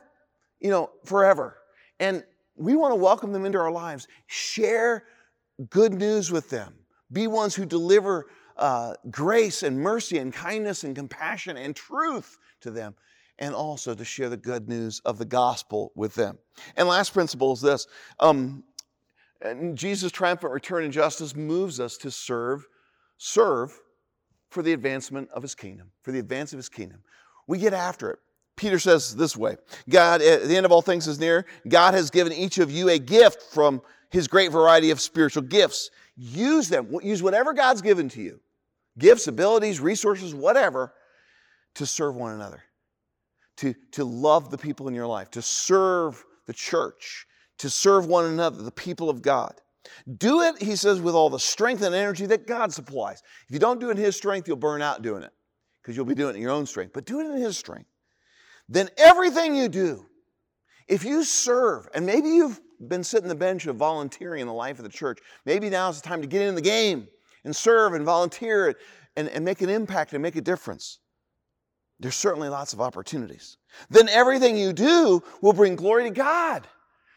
you 0.61 0.71
know, 0.71 0.91
forever. 1.05 1.57
And 2.01 2.25
we 2.59 2.77
want 2.77 2.93
to 2.93 2.97
welcome 2.97 3.33
them 3.33 3.45
into 3.45 3.59
our 3.59 3.71
lives. 3.71 4.09
Share 4.27 5.05
good 5.71 5.95
news 5.95 6.31
with 6.31 6.51
them. 6.51 6.75
Be 7.13 7.27
ones 7.27 7.55
who 7.55 7.65
deliver 7.65 8.27
uh, 8.57 8.95
grace 9.11 9.63
and 9.63 9.79
mercy 9.79 10.19
and 10.19 10.33
kindness 10.33 10.85
and 10.85 10.95
compassion 10.95 11.57
and 11.57 11.75
truth 11.75 12.39
to 12.61 12.71
them 12.71 12.95
and 13.39 13.55
also 13.55 13.95
to 13.95 14.05
share 14.05 14.29
the 14.29 14.37
good 14.37 14.69
news 14.69 15.01
of 15.05 15.19
the 15.19 15.25
gospel 15.25 15.93
with 15.95 16.15
them. 16.15 16.39
And 16.77 16.89
last 16.89 17.13
principle 17.13 17.53
is 17.53 17.61
this 17.61 17.87
um, 18.19 18.65
Jesus' 19.75 20.11
triumphant 20.11 20.53
return 20.53 20.85
in 20.85 20.91
justice 20.91 21.37
moves 21.37 21.79
us 21.79 21.97
to 21.99 22.11
serve, 22.11 22.67
serve 23.17 23.79
for 24.51 24.63
the 24.63 24.73
advancement 24.73 25.29
of 25.31 25.43
his 25.43 25.55
kingdom, 25.55 25.91
for 26.03 26.11
the 26.11 26.19
advance 26.19 26.53
of 26.53 26.57
his 26.57 26.69
kingdom. 26.69 27.01
We 27.47 27.59
get 27.59 27.73
after 27.73 28.11
it. 28.11 28.19
Peter 28.59 28.79
says 28.79 29.17
this 29.17 29.37
way 29.37 29.57
God, 29.89 30.21
at 30.21 30.47
the 30.47 30.57
end 30.57 30.67
of 30.67 30.73
all 30.73 30.83
things 30.83 31.09
is 31.09 31.19
near. 31.19 31.47
God 31.67 31.95
has 31.95 32.11
given 32.11 32.33
each 32.33 32.59
of 32.59 32.71
you 32.71 32.91
a 32.91 32.99
gift 32.99 33.43
from 33.43 33.81
his 34.11 34.29
great 34.29 34.53
variety 34.53 34.91
of 34.91 35.01
spiritual 35.01 35.45
gifts. 35.45 35.91
Use 36.17 36.69
them. 36.69 36.89
Use 37.03 37.23
whatever 37.23 37.55
God's 37.55 37.81
given 37.81 38.09
to 38.11 38.21
you 38.21 38.41
gifts, 38.99 39.29
abilities, 39.29 39.81
resources, 39.81 40.35
whatever 40.35 40.93
to 41.77 41.87
serve 41.87 42.17
one 42.17 42.33
another, 42.33 42.65
to, 43.57 43.73
to 43.93 44.05
love 44.05 44.51
the 44.51 44.59
people 44.59 44.89
in 44.89 44.95
your 44.95 45.07
life, 45.07 45.31
to 45.31 45.41
serve 45.41 46.25
the 46.47 46.53
church, 46.53 47.27
to 47.59 47.71
serve 47.71 48.07
one 48.07 48.25
another, 48.25 48.61
the 48.61 48.73
people 48.73 49.09
of 49.09 49.23
God. 49.23 49.55
Do 50.19 50.43
it, 50.43 50.61
he 50.61 50.75
says, 50.75 51.01
with 51.01 51.15
all 51.15 51.31
the 51.31 51.39
strength 51.39 51.83
and 51.83 51.95
energy 51.95 52.27
that 52.27 52.49
God 52.49 52.73
supplies. 52.73 53.23
If 53.47 53.53
you 53.53 53.61
don't 53.61 53.79
do 53.79 53.89
it 53.89 53.93
in 53.93 53.97
his 53.99 54.17
strength, 54.17 54.49
you'll 54.49 54.57
burn 54.57 54.83
out 54.83 55.03
doing 55.03 55.23
it 55.23 55.31
because 55.81 55.97
you'll 55.97 56.05
be 56.05 56.17
doing 56.17 56.35
it 56.35 56.37
in 56.37 56.43
your 56.43 56.51
own 56.51 56.67
strength. 56.67 56.93
But 56.93 57.05
do 57.07 57.21
it 57.21 57.27
in 57.27 57.41
his 57.41 57.57
strength. 57.57 57.89
Then 58.69 58.91
everything 58.97 59.55
you 59.55 59.69
do, 59.69 60.07
if 60.89 61.05
you 61.05 61.25
serve, 61.25 61.89
and 61.95 62.05
maybe 62.05 62.29
you've 62.29 62.61
been 62.87 63.05
sitting 63.05 63.29
the 63.29 63.35
bench 63.35 63.67
of 63.67 63.77
volunteering 63.77 64.41
in 64.41 64.47
the 64.47 64.53
life 64.53 64.79
of 64.79 64.85
the 64.85 64.91
church, 64.91 65.19
maybe 65.45 65.69
now 65.71 65.89
is 65.89 66.01
the 66.01 66.09
time 66.09 66.21
to 66.21 66.29
get 66.29 66.43
in 66.43 66.55
the 66.55 66.61
game 66.61 67.09
and 67.45 67.55
serve 67.55 67.95
and 67.95 68.05
volunteer 68.05 68.75
and, 69.17 69.29
and 69.29 69.45
make 69.45 69.63
an 69.63 69.69
impact 69.69 70.13
and 70.13 70.23
make 70.23 70.37
a 70.37 70.41
difference. 70.41 70.99
There's 72.01 72.15
certainly 72.15 72.49
lots 72.49 72.73
of 72.73 72.81
opportunities. 72.81 73.57
Then 73.91 74.09
everything 74.09 74.57
you 74.57 74.73
do 74.73 75.23
will 75.43 75.53
bring 75.53 75.75
glory 75.75 76.05
to 76.05 76.11
God 76.11 76.67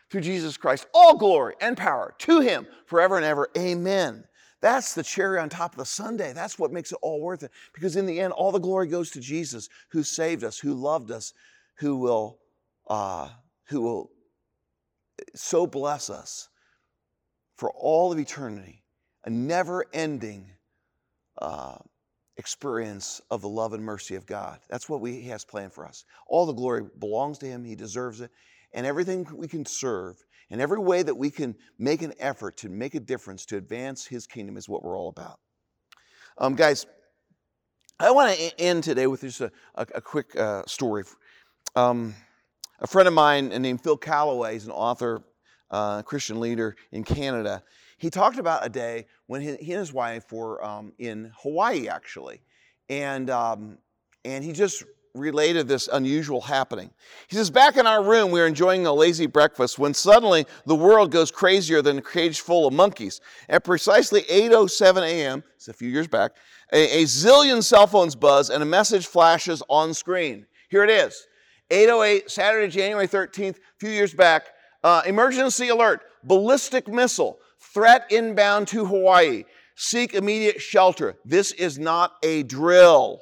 through 0.10 0.22
Jesus 0.22 0.58
Christ. 0.58 0.88
All 0.94 1.18
glory 1.18 1.56
and 1.62 1.78
power 1.78 2.16
to 2.20 2.40
him 2.40 2.66
forever 2.88 3.16
and 3.18 3.26
ever. 3.26 3.50
Amen. 3.58 4.24
That's 4.62 4.94
the 4.94 5.04
cherry 5.04 5.40
on 5.40 5.50
top 5.50 5.74
of 5.74 5.80
the 5.80 5.86
sundae. 5.86 6.34
That's 6.34 6.60
what 6.60 6.72
makes 6.72 6.92
it 6.92 7.00
all 7.02 7.20
worth 7.20 7.44
it. 7.44 7.52
Because 7.74 7.96
in 7.96 8.06
the 8.06 8.20
end, 8.20 8.32
all 8.34 8.52
the 8.52 8.60
glory 8.60 8.88
goes 8.88 9.10
to 9.12 9.20
Jesus, 9.20 9.70
who 9.90 10.04
saved 10.04 10.44
us, 10.44 10.60
who 10.60 10.74
loved 10.74 11.12
us, 11.12 11.34
who 11.78 11.98
will, 11.98 12.38
uh, 12.88 13.30
who 13.70 13.82
will 13.82 14.12
so 15.34 15.66
bless 15.66 16.10
us 16.10 16.50
for 17.56 17.72
all 17.72 18.12
of 18.12 18.20
eternity. 18.20 18.84
A 19.26 19.30
never-ending 19.30 20.50
uh, 21.42 21.78
experience 22.38 23.22
of 23.30 23.42
the 23.42 23.50
love 23.50 23.74
and 23.74 23.84
mercy 23.84 24.16
of 24.16 24.26
God. 24.26 24.60
That's 24.70 24.90
what 24.90 25.02
we, 25.02 25.22
He 25.22 25.30
has 25.30 25.46
planned 25.46 25.74
for 25.74 25.86
us. 25.86 26.06
All 26.28 26.46
the 26.46 26.54
glory 26.54 26.84
belongs 27.00 27.38
to 27.40 27.46
Him. 27.46 27.64
He 27.64 27.76
deserves 27.76 28.22
it. 28.22 28.32
And 28.74 28.86
everything 28.86 29.28
we 29.34 29.48
can 29.48 29.66
serve 29.66 30.24
and 30.50 30.60
every 30.62 30.80
way 30.80 31.02
that 31.02 31.16
we 31.16 31.30
can 31.32 31.56
make 31.80 32.02
an 32.02 32.14
effort 32.20 32.58
to 32.58 32.70
make 32.70 32.94
a 32.94 33.00
difference 33.00 33.46
to 33.48 33.58
advance 33.58 34.06
His 34.06 34.28
kingdom 34.28 34.58
is 34.58 34.68
what 34.68 34.84
we're 34.84 34.98
all 34.98 35.10
about. 35.10 35.40
Um, 36.38 36.56
guys, 36.56 36.86
I 38.00 38.12
want 38.12 38.38
to 38.38 38.60
end 38.60 38.84
today 38.84 39.08
with 39.08 39.22
just 39.22 39.42
a, 39.42 39.52
a, 39.76 39.88
a 39.96 40.02
quick 40.02 40.36
uh, 40.36 40.64
story. 40.66 41.04
Um, 41.76 42.16
a 42.80 42.88
friend 42.88 43.08
of 43.08 43.14
mine 43.14 43.50
named 43.50 43.82
Phil 43.82 43.96
Callaway, 43.96 44.54
he's 44.54 44.66
an 44.66 44.72
author, 44.72 45.24
uh, 45.70 46.02
Christian 46.02 46.40
leader 46.40 46.76
in 46.92 47.04
Canada. 47.04 47.64
He 47.98 48.10
talked 48.10 48.38
about 48.38 48.66
a 48.66 48.70
day 48.70 49.06
when 49.28 49.42
he, 49.42 49.56
he 49.58 49.72
and 49.72 49.80
his 49.80 49.94
wife 49.94 50.32
were 50.32 50.64
um, 50.66 50.92
in 50.98 51.32
Hawaii, 51.44 51.88
actually, 51.88 52.42
and 52.90 53.30
um, 53.30 53.78
and 54.26 54.44
he 54.44 54.52
just 54.52 54.84
related 55.14 55.68
this 55.68 55.88
unusual 55.92 56.42
happening. 56.42 56.92
He 57.28 57.36
says, 57.36 57.50
Back 57.50 57.78
in 57.78 57.86
our 57.86 58.04
room, 58.04 58.32
we 58.32 58.40
were 58.40 58.48
enjoying 58.48 58.86
a 58.86 58.94
lazy 58.94 59.28
breakfast 59.28 59.78
when 59.78 59.94
suddenly 59.94 60.46
the 60.66 60.76
world 60.76 61.12
goes 61.12 61.32
crazier 61.32 61.82
than 61.82 61.98
a 61.98 62.02
cage 62.02 62.42
full 62.42 62.68
of 62.68 62.74
monkeys. 62.74 63.22
At 63.50 63.64
precisely 63.64 64.22
8.07 64.24 65.02
a.m., 65.04 65.44
it's 65.56 65.68
a 65.68 65.74
few 65.74 65.90
years 65.90 66.08
back, 66.08 66.32
a, 66.74 67.02
a 67.02 67.04
zillion 67.04 67.64
cell 67.64 67.88
phones 67.88 68.16
buzz 68.16 68.50
and 68.50 68.64
a 68.64 68.66
message 68.66 69.06
flashes 69.08 69.62
on 69.70 69.94
screen. 69.94 70.46
Here 70.70 70.84
it 70.84 70.90
is 70.90 71.28
8.08, 71.70 72.30
Saturday, 72.30 72.68
January 72.68 73.08
13th, 73.08 73.58
a 73.58 73.80
few 73.80 73.90
years 73.90 74.14
back. 74.14 74.48
Uh, 74.84 75.02
emergency 75.06 75.70
alert, 75.70 76.02
ballistic 76.24 76.88
missile, 76.88 77.40
threat 77.60 78.06
inbound 78.10 78.68
to 78.70 78.86
Hawaii. 78.86 79.44
Seek 79.76 80.14
immediate 80.14 80.62
shelter. 80.62 81.16
This 81.26 81.52
is 81.54 81.80
not 81.80 82.14
a 82.24 82.44
drill. 82.44 83.22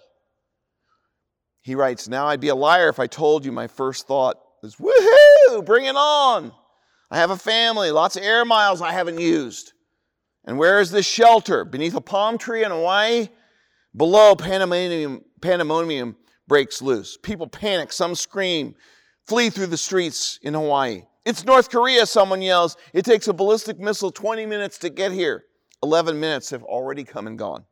He 1.69 1.75
writes, 1.75 2.07
Now 2.07 2.25
I'd 2.25 2.39
be 2.39 2.47
a 2.47 2.55
liar 2.55 2.89
if 2.89 2.99
I 2.99 3.05
told 3.05 3.45
you 3.45 3.51
my 3.51 3.67
first 3.67 4.07
thought 4.07 4.39
is, 4.63 4.77
woohoo, 4.77 5.63
bring 5.63 5.85
it 5.85 5.95
on. 5.95 6.51
I 7.11 7.17
have 7.17 7.29
a 7.29 7.37
family, 7.37 7.91
lots 7.91 8.15
of 8.15 8.23
air 8.23 8.43
miles 8.43 8.81
I 8.81 8.91
haven't 8.91 9.19
used. 9.19 9.73
And 10.45 10.57
where 10.57 10.79
is 10.79 10.89
this 10.89 11.05
shelter? 11.05 11.63
Beneath 11.63 11.93
a 11.93 12.01
palm 12.01 12.39
tree 12.39 12.63
in 12.63 12.71
Hawaii? 12.71 13.29
Below, 13.95 14.35
pandemonium, 14.35 15.23
pandemonium 15.41 16.17
breaks 16.47 16.81
loose. 16.81 17.17
People 17.21 17.45
panic, 17.45 17.93
some 17.93 18.15
scream, 18.15 18.73
flee 19.27 19.51
through 19.51 19.67
the 19.67 19.77
streets 19.77 20.39
in 20.41 20.55
Hawaii. 20.55 21.03
It's 21.23 21.45
North 21.45 21.69
Korea, 21.69 22.07
someone 22.07 22.41
yells. 22.41 22.77
It 22.95 23.05
takes 23.05 23.27
a 23.27 23.33
ballistic 23.33 23.79
missile 23.79 24.11
20 24.11 24.47
minutes 24.47 24.79
to 24.79 24.89
get 24.89 25.11
here. 25.11 25.43
11 25.83 26.19
minutes 26.19 26.49
have 26.49 26.63
already 26.63 27.03
come 27.03 27.27
and 27.27 27.37
gone. 27.37 27.65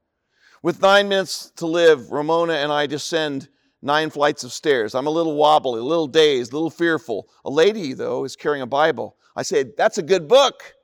With 0.62 0.84
nine 0.84 1.10
minutes 1.10 1.52
to 1.56 1.66
live, 1.66 2.12
Ramona 2.12 2.54
and 2.54 2.72
I 2.72 2.86
descend 2.86 3.50
nine 3.82 4.10
flights 4.10 4.44
of 4.44 4.52
stairs. 4.52 4.96
I'm 4.96 5.08
a 5.08 5.12
little 5.12 5.36
wobbly, 5.36 5.80
a 5.80 5.84
little 5.84 6.08
dazed, 6.08 6.52
a 6.52 6.56
little 6.56 6.70
fearful. 6.70 7.28
A 7.46 7.50
lady, 7.50 7.94
though, 7.94 8.24
is 8.24 8.36
carrying 8.36 8.62
a 8.62 8.68
Bible. 8.68 9.18
I 9.36 9.44
say, 9.44 9.66
That's 9.78 9.98
a 9.98 10.04
good 10.04 10.28
book. 10.28 10.76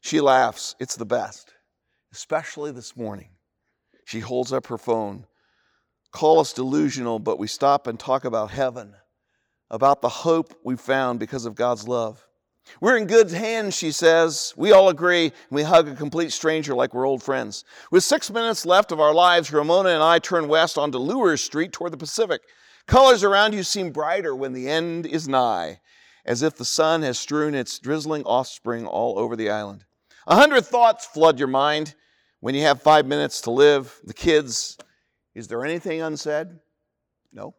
She 0.00 0.20
laughs. 0.20 0.76
It's 0.78 0.96
the 0.96 1.06
best, 1.06 1.52
especially 2.12 2.70
this 2.72 2.96
morning. 2.96 3.30
She 4.04 4.20
holds 4.20 4.52
up 4.52 4.68
her 4.68 4.78
phone. 4.78 5.26
Call 6.12 6.38
us 6.40 6.52
delusional, 6.52 7.18
but 7.18 7.38
we 7.38 7.48
stop 7.48 7.86
and 7.86 7.98
talk 7.98 8.24
about 8.24 8.50
heaven, 8.50 8.94
about 9.70 10.00
the 10.00 10.08
hope 10.08 10.54
we 10.64 10.76
found 10.76 11.18
because 11.18 11.44
of 11.44 11.54
God's 11.54 11.88
love. 11.88 12.25
We're 12.80 12.96
in 12.96 13.06
good 13.06 13.30
hands, 13.30 13.74
she 13.74 13.90
says. 13.90 14.52
We 14.56 14.72
all 14.72 14.88
agree, 14.88 15.24
and 15.24 15.32
we 15.50 15.62
hug 15.62 15.88
a 15.88 15.94
complete 15.94 16.32
stranger 16.32 16.74
like 16.74 16.92
we're 16.92 17.06
old 17.06 17.22
friends. 17.22 17.64
With 17.90 18.04
six 18.04 18.30
minutes 18.30 18.66
left 18.66 18.92
of 18.92 19.00
our 19.00 19.14
lives, 19.14 19.52
Ramona 19.52 19.90
and 19.90 20.02
I 20.02 20.18
turn 20.18 20.48
west 20.48 20.76
onto 20.76 20.98
Lewers 20.98 21.42
Street 21.42 21.72
toward 21.72 21.92
the 21.92 21.96
Pacific. 21.96 22.42
Colors 22.86 23.24
around 23.24 23.54
you 23.54 23.62
seem 23.62 23.90
brighter 23.90 24.34
when 24.34 24.52
the 24.52 24.68
end 24.68 25.06
is 25.06 25.26
nigh, 25.26 25.80
as 26.24 26.42
if 26.42 26.56
the 26.56 26.64
sun 26.64 27.02
has 27.02 27.18
strewn 27.18 27.54
its 27.54 27.78
drizzling 27.78 28.24
offspring 28.24 28.86
all 28.86 29.18
over 29.18 29.36
the 29.36 29.50
island. 29.50 29.84
A 30.26 30.36
hundred 30.36 30.66
thoughts 30.66 31.06
flood 31.06 31.38
your 31.38 31.48
mind 31.48 31.94
when 32.40 32.54
you 32.54 32.62
have 32.62 32.82
five 32.82 33.06
minutes 33.06 33.40
to 33.42 33.50
live. 33.50 33.98
The 34.04 34.14
kids, 34.14 34.76
is 35.34 35.48
there 35.48 35.64
anything 35.64 36.02
unsaid? 36.02 36.48
No. 37.32 37.54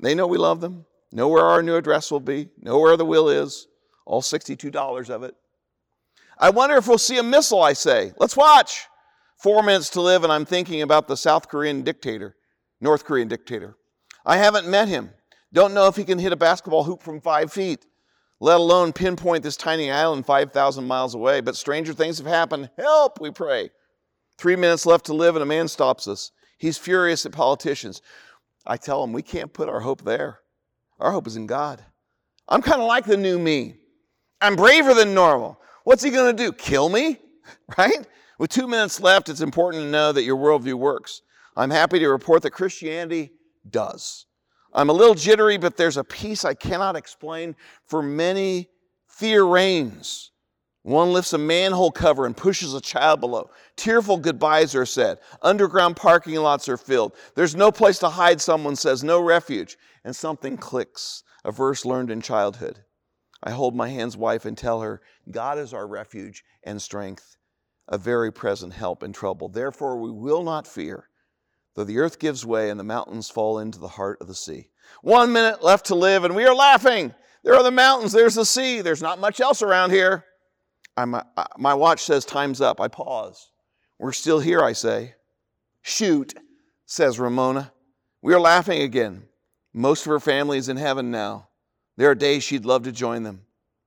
They 0.00 0.14
know 0.14 0.26
we 0.26 0.38
love 0.38 0.60
them, 0.60 0.84
know 1.12 1.28
where 1.28 1.44
our 1.44 1.62
new 1.62 1.76
address 1.76 2.10
will 2.10 2.20
be, 2.20 2.48
know 2.60 2.78
where 2.78 2.96
the 2.96 3.06
will 3.06 3.28
is 3.28 3.68
all 4.12 4.20
$62 4.20 5.08
of 5.08 5.22
it. 5.22 5.34
I 6.38 6.50
wonder 6.50 6.76
if 6.76 6.86
we'll 6.86 6.98
see 6.98 7.16
a 7.16 7.22
missile, 7.22 7.62
I 7.62 7.72
say. 7.72 8.12
Let's 8.18 8.36
watch. 8.36 8.86
Four 9.38 9.62
minutes 9.62 9.88
to 9.90 10.02
live, 10.02 10.22
and 10.22 10.30
I'm 10.30 10.44
thinking 10.44 10.82
about 10.82 11.08
the 11.08 11.16
South 11.16 11.48
Korean 11.48 11.80
dictator, 11.80 12.36
North 12.78 13.06
Korean 13.06 13.26
dictator. 13.26 13.74
I 14.26 14.36
haven't 14.36 14.68
met 14.68 14.88
him. 14.88 15.12
Don't 15.54 15.72
know 15.72 15.86
if 15.86 15.96
he 15.96 16.04
can 16.04 16.18
hit 16.18 16.30
a 16.30 16.36
basketball 16.36 16.84
hoop 16.84 17.02
from 17.02 17.22
five 17.22 17.50
feet, 17.50 17.86
let 18.38 18.60
alone 18.60 18.92
pinpoint 18.92 19.44
this 19.44 19.56
tiny 19.56 19.90
island 19.90 20.26
5,000 20.26 20.84
miles 20.86 21.14
away. 21.14 21.40
But 21.40 21.56
stranger 21.56 21.94
things 21.94 22.18
have 22.18 22.26
happened. 22.26 22.68
Help, 22.76 23.18
we 23.18 23.30
pray. 23.30 23.70
Three 24.36 24.56
minutes 24.56 24.84
left 24.84 25.06
to 25.06 25.14
live, 25.14 25.36
and 25.36 25.42
a 25.42 25.46
man 25.46 25.68
stops 25.68 26.06
us. 26.06 26.32
He's 26.58 26.76
furious 26.76 27.24
at 27.24 27.32
politicians. 27.32 28.02
I 28.66 28.76
tell 28.76 29.02
him 29.02 29.14
we 29.14 29.22
can't 29.22 29.54
put 29.54 29.70
our 29.70 29.80
hope 29.80 30.02
there. 30.02 30.40
Our 31.00 31.12
hope 31.12 31.26
is 31.26 31.36
in 31.36 31.46
God. 31.46 31.82
I'm 32.46 32.60
kind 32.60 32.82
of 32.82 32.86
like 32.86 33.06
the 33.06 33.16
new 33.16 33.38
me. 33.38 33.78
I'm 34.42 34.56
braver 34.56 34.92
than 34.92 35.14
normal. 35.14 35.60
What's 35.84 36.02
he 36.02 36.10
going 36.10 36.36
to 36.36 36.42
do? 36.44 36.52
Kill 36.52 36.88
me? 36.88 37.18
Right? 37.76 38.06
With 38.38 38.50
two 38.50 38.68
minutes 38.68 39.00
left, 39.00 39.28
it's 39.28 39.40
important 39.40 39.82
to 39.84 39.90
know 39.90 40.12
that 40.12 40.24
your 40.24 40.36
worldview 40.36 40.74
works. 40.74 41.22
I'm 41.56 41.70
happy 41.70 41.98
to 41.98 42.08
report 42.08 42.42
that 42.42 42.50
Christianity 42.50 43.32
does. 43.68 44.26
I'm 44.72 44.90
a 44.90 44.92
little 44.92 45.14
jittery, 45.14 45.58
but 45.58 45.76
there's 45.76 45.96
a 45.96 46.04
peace 46.04 46.44
I 46.44 46.54
cannot 46.54 46.96
explain. 46.96 47.56
For 47.86 48.02
many, 48.02 48.68
fear 49.08 49.44
reigns. 49.44 50.32
One 50.82 51.12
lifts 51.12 51.32
a 51.32 51.38
manhole 51.38 51.92
cover 51.92 52.26
and 52.26 52.36
pushes 52.36 52.74
a 52.74 52.80
child 52.80 53.20
below. 53.20 53.50
Tearful 53.76 54.16
goodbyes 54.18 54.74
are 54.74 54.86
said. 54.86 55.18
Underground 55.42 55.96
parking 55.96 56.34
lots 56.36 56.68
are 56.68 56.76
filled. 56.76 57.14
There's 57.34 57.54
no 57.54 57.70
place 57.70 57.98
to 58.00 58.08
hide, 58.08 58.40
someone 58.40 58.76
says, 58.76 59.04
no 59.04 59.20
refuge. 59.20 59.76
And 60.04 60.14
something 60.14 60.56
clicks, 60.56 61.22
a 61.44 61.52
verse 61.52 61.84
learned 61.84 62.10
in 62.10 62.20
childhood. 62.20 62.80
I 63.42 63.50
hold 63.50 63.74
my 63.74 63.88
hand's 63.88 64.16
wife 64.16 64.44
and 64.44 64.56
tell 64.56 64.80
her, 64.82 65.00
God 65.30 65.58
is 65.58 65.74
our 65.74 65.86
refuge 65.86 66.44
and 66.62 66.80
strength, 66.80 67.36
a 67.88 67.98
very 67.98 68.32
present 68.32 68.72
help 68.72 69.02
in 69.02 69.12
trouble. 69.12 69.48
Therefore, 69.48 69.98
we 69.98 70.10
will 70.10 70.42
not 70.42 70.66
fear, 70.66 71.08
though 71.74 71.84
the 71.84 71.98
earth 71.98 72.18
gives 72.18 72.46
way 72.46 72.70
and 72.70 72.78
the 72.78 72.84
mountains 72.84 73.30
fall 73.30 73.58
into 73.58 73.78
the 73.78 73.88
heart 73.88 74.18
of 74.20 74.28
the 74.28 74.34
sea. 74.34 74.70
One 75.02 75.32
minute 75.32 75.62
left 75.62 75.86
to 75.86 75.94
live, 75.94 76.24
and 76.24 76.36
we 76.36 76.44
are 76.44 76.54
laughing. 76.54 77.14
There 77.42 77.54
are 77.54 77.62
the 77.62 77.70
mountains, 77.70 78.12
there's 78.12 78.36
the 78.36 78.44
sea, 78.44 78.80
there's 78.80 79.02
not 79.02 79.18
much 79.18 79.40
else 79.40 79.62
around 79.62 79.90
here. 79.90 80.24
I'm, 80.96 81.16
my 81.56 81.74
watch 81.74 82.02
says 82.02 82.24
time's 82.24 82.60
up. 82.60 82.80
I 82.80 82.88
pause. 82.88 83.50
We're 83.98 84.12
still 84.12 84.40
here, 84.40 84.60
I 84.60 84.72
say. 84.72 85.14
Shoot, 85.80 86.34
says 86.86 87.18
Ramona. 87.18 87.72
We 88.20 88.34
are 88.34 88.40
laughing 88.40 88.82
again. 88.82 89.24
Most 89.72 90.06
of 90.06 90.10
her 90.10 90.20
family 90.20 90.58
is 90.58 90.68
in 90.68 90.76
heaven 90.76 91.10
now. 91.10 91.48
There 92.02 92.10
are 92.10 92.16
days 92.16 92.42
she'd 92.42 92.64
love 92.64 92.82
to 92.82 92.90
join 92.90 93.22
them, 93.22 93.42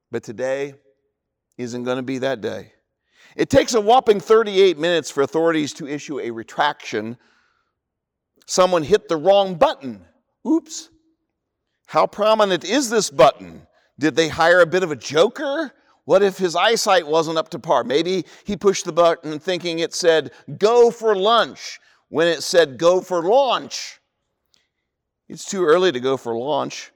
but 0.09 0.23
today 0.23 0.75
isn't 1.57 1.83
going 1.83 1.97
to 1.97 2.01
be 2.01 2.19
that 2.19 2.39
day. 2.39 2.71
It 3.35 3.49
takes 3.49 3.73
a 3.73 3.81
whopping 3.81 4.21
38 4.21 4.77
minutes 4.77 5.11
for 5.11 5.21
authorities 5.21 5.73
to 5.73 5.85
issue 5.85 6.21
a 6.21 6.31
retraction. 6.31 7.17
Someone 8.45 8.83
hit 8.83 9.09
the 9.09 9.17
wrong 9.17 9.55
button. 9.55 10.05
Oops. 10.47 10.89
How 11.87 12.07
prominent 12.07 12.63
is 12.63 12.89
this 12.89 13.09
button? 13.09 13.67
Did 13.99 14.15
they 14.15 14.29
hire 14.29 14.61
a 14.61 14.65
bit 14.65 14.83
of 14.83 14.91
a 14.91 14.95
joker? 14.95 15.73
What 16.05 16.23
if 16.23 16.37
his 16.37 16.55
eyesight 16.55 17.05
wasn't 17.05 17.37
up 17.37 17.49
to 17.49 17.59
par? 17.59 17.83
Maybe 17.83 18.23
he 18.45 18.55
pushed 18.55 18.85
the 18.85 18.93
button 18.93 19.39
thinking 19.39 19.79
it 19.79 19.93
said, 19.93 20.31
go 20.57 20.89
for 20.89 21.17
lunch, 21.17 21.81
when 22.07 22.29
it 22.29 22.43
said, 22.43 22.77
go 22.77 23.01
for 23.01 23.21
launch. 23.21 23.99
It's 25.27 25.43
too 25.43 25.65
early 25.65 25.91
to 25.91 25.99
go 25.99 26.15
for 26.15 26.33
launch. 26.33 26.93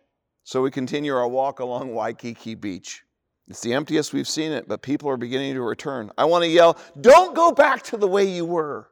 So 0.49 0.63
we 0.63 0.71
continue 0.71 1.13
our 1.13 1.27
walk 1.27 1.59
along 1.59 1.93
Waikiki 1.93 2.55
Beach. 2.55 3.03
It's 3.47 3.61
the 3.61 3.75
emptiest 3.75 4.13
we've 4.13 4.27
seen 4.27 4.51
it, 4.51 4.67
but 4.67 4.81
people 4.81 5.07
are 5.07 5.15
beginning 5.15 5.53
to 5.53 5.61
return. 5.61 6.09
I 6.17 6.25
want 6.25 6.43
to 6.43 6.49
yell, 6.49 6.75
Don't 6.99 7.35
go 7.35 7.51
back 7.51 7.83
to 7.83 7.97
the 7.97 8.07
way 8.07 8.25
you 8.25 8.45
were. 8.45 8.89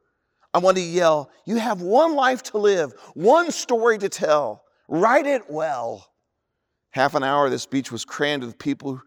I 0.54 0.58
want 0.58 0.76
to 0.76 0.82
yell, 0.84 1.32
You 1.46 1.56
have 1.56 1.82
one 1.82 2.14
life 2.14 2.44
to 2.44 2.58
live, 2.58 2.92
one 3.14 3.50
story 3.50 3.98
to 3.98 4.08
tell. 4.08 4.62
Write 4.86 5.26
it 5.26 5.50
well. 5.50 6.06
Half 6.90 7.16
an 7.16 7.24
hour, 7.24 7.50
this 7.50 7.66
beach 7.66 7.90
was 7.90 8.04
crammed 8.04 8.44
with 8.44 8.56
people 8.56 9.02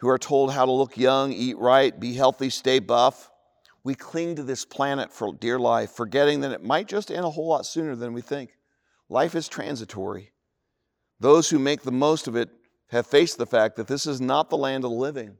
who 0.00 0.08
are 0.08 0.16
told 0.16 0.50
how 0.50 0.64
to 0.64 0.72
look 0.72 0.96
young, 0.96 1.30
eat 1.30 1.58
right, 1.58 2.00
be 2.00 2.14
healthy, 2.14 2.48
stay 2.48 2.78
buff. 2.78 3.30
We 3.84 3.94
cling 3.94 4.36
to 4.36 4.42
this 4.42 4.64
planet 4.64 5.12
for 5.12 5.34
dear 5.34 5.58
life, 5.58 5.90
forgetting 5.90 6.40
that 6.40 6.52
it 6.52 6.64
might 6.64 6.88
just 6.88 7.10
end 7.10 7.26
a 7.26 7.30
whole 7.30 7.48
lot 7.48 7.66
sooner 7.66 7.94
than 7.94 8.14
we 8.14 8.22
think. 8.22 8.56
Life 9.10 9.34
is 9.34 9.46
transitory. 9.46 10.30
Those 11.24 11.48
who 11.48 11.58
make 11.58 11.80
the 11.80 11.90
most 11.90 12.28
of 12.28 12.36
it 12.36 12.50
have 12.88 13.06
faced 13.06 13.38
the 13.38 13.46
fact 13.46 13.76
that 13.76 13.86
this 13.86 14.06
is 14.06 14.20
not 14.20 14.50
the 14.50 14.58
land 14.58 14.84
of 14.84 14.90
the 14.90 14.96
living, 14.96 15.38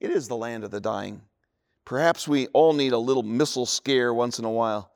it 0.00 0.10
is 0.10 0.28
the 0.28 0.36
land 0.36 0.64
of 0.64 0.70
the 0.70 0.80
dying. 0.80 1.20
Perhaps 1.84 2.26
we 2.26 2.46
all 2.54 2.72
need 2.72 2.94
a 2.94 2.98
little 2.98 3.22
missile 3.22 3.66
scare 3.66 4.14
once 4.14 4.38
in 4.38 4.46
a 4.46 4.50
while. 4.50 4.90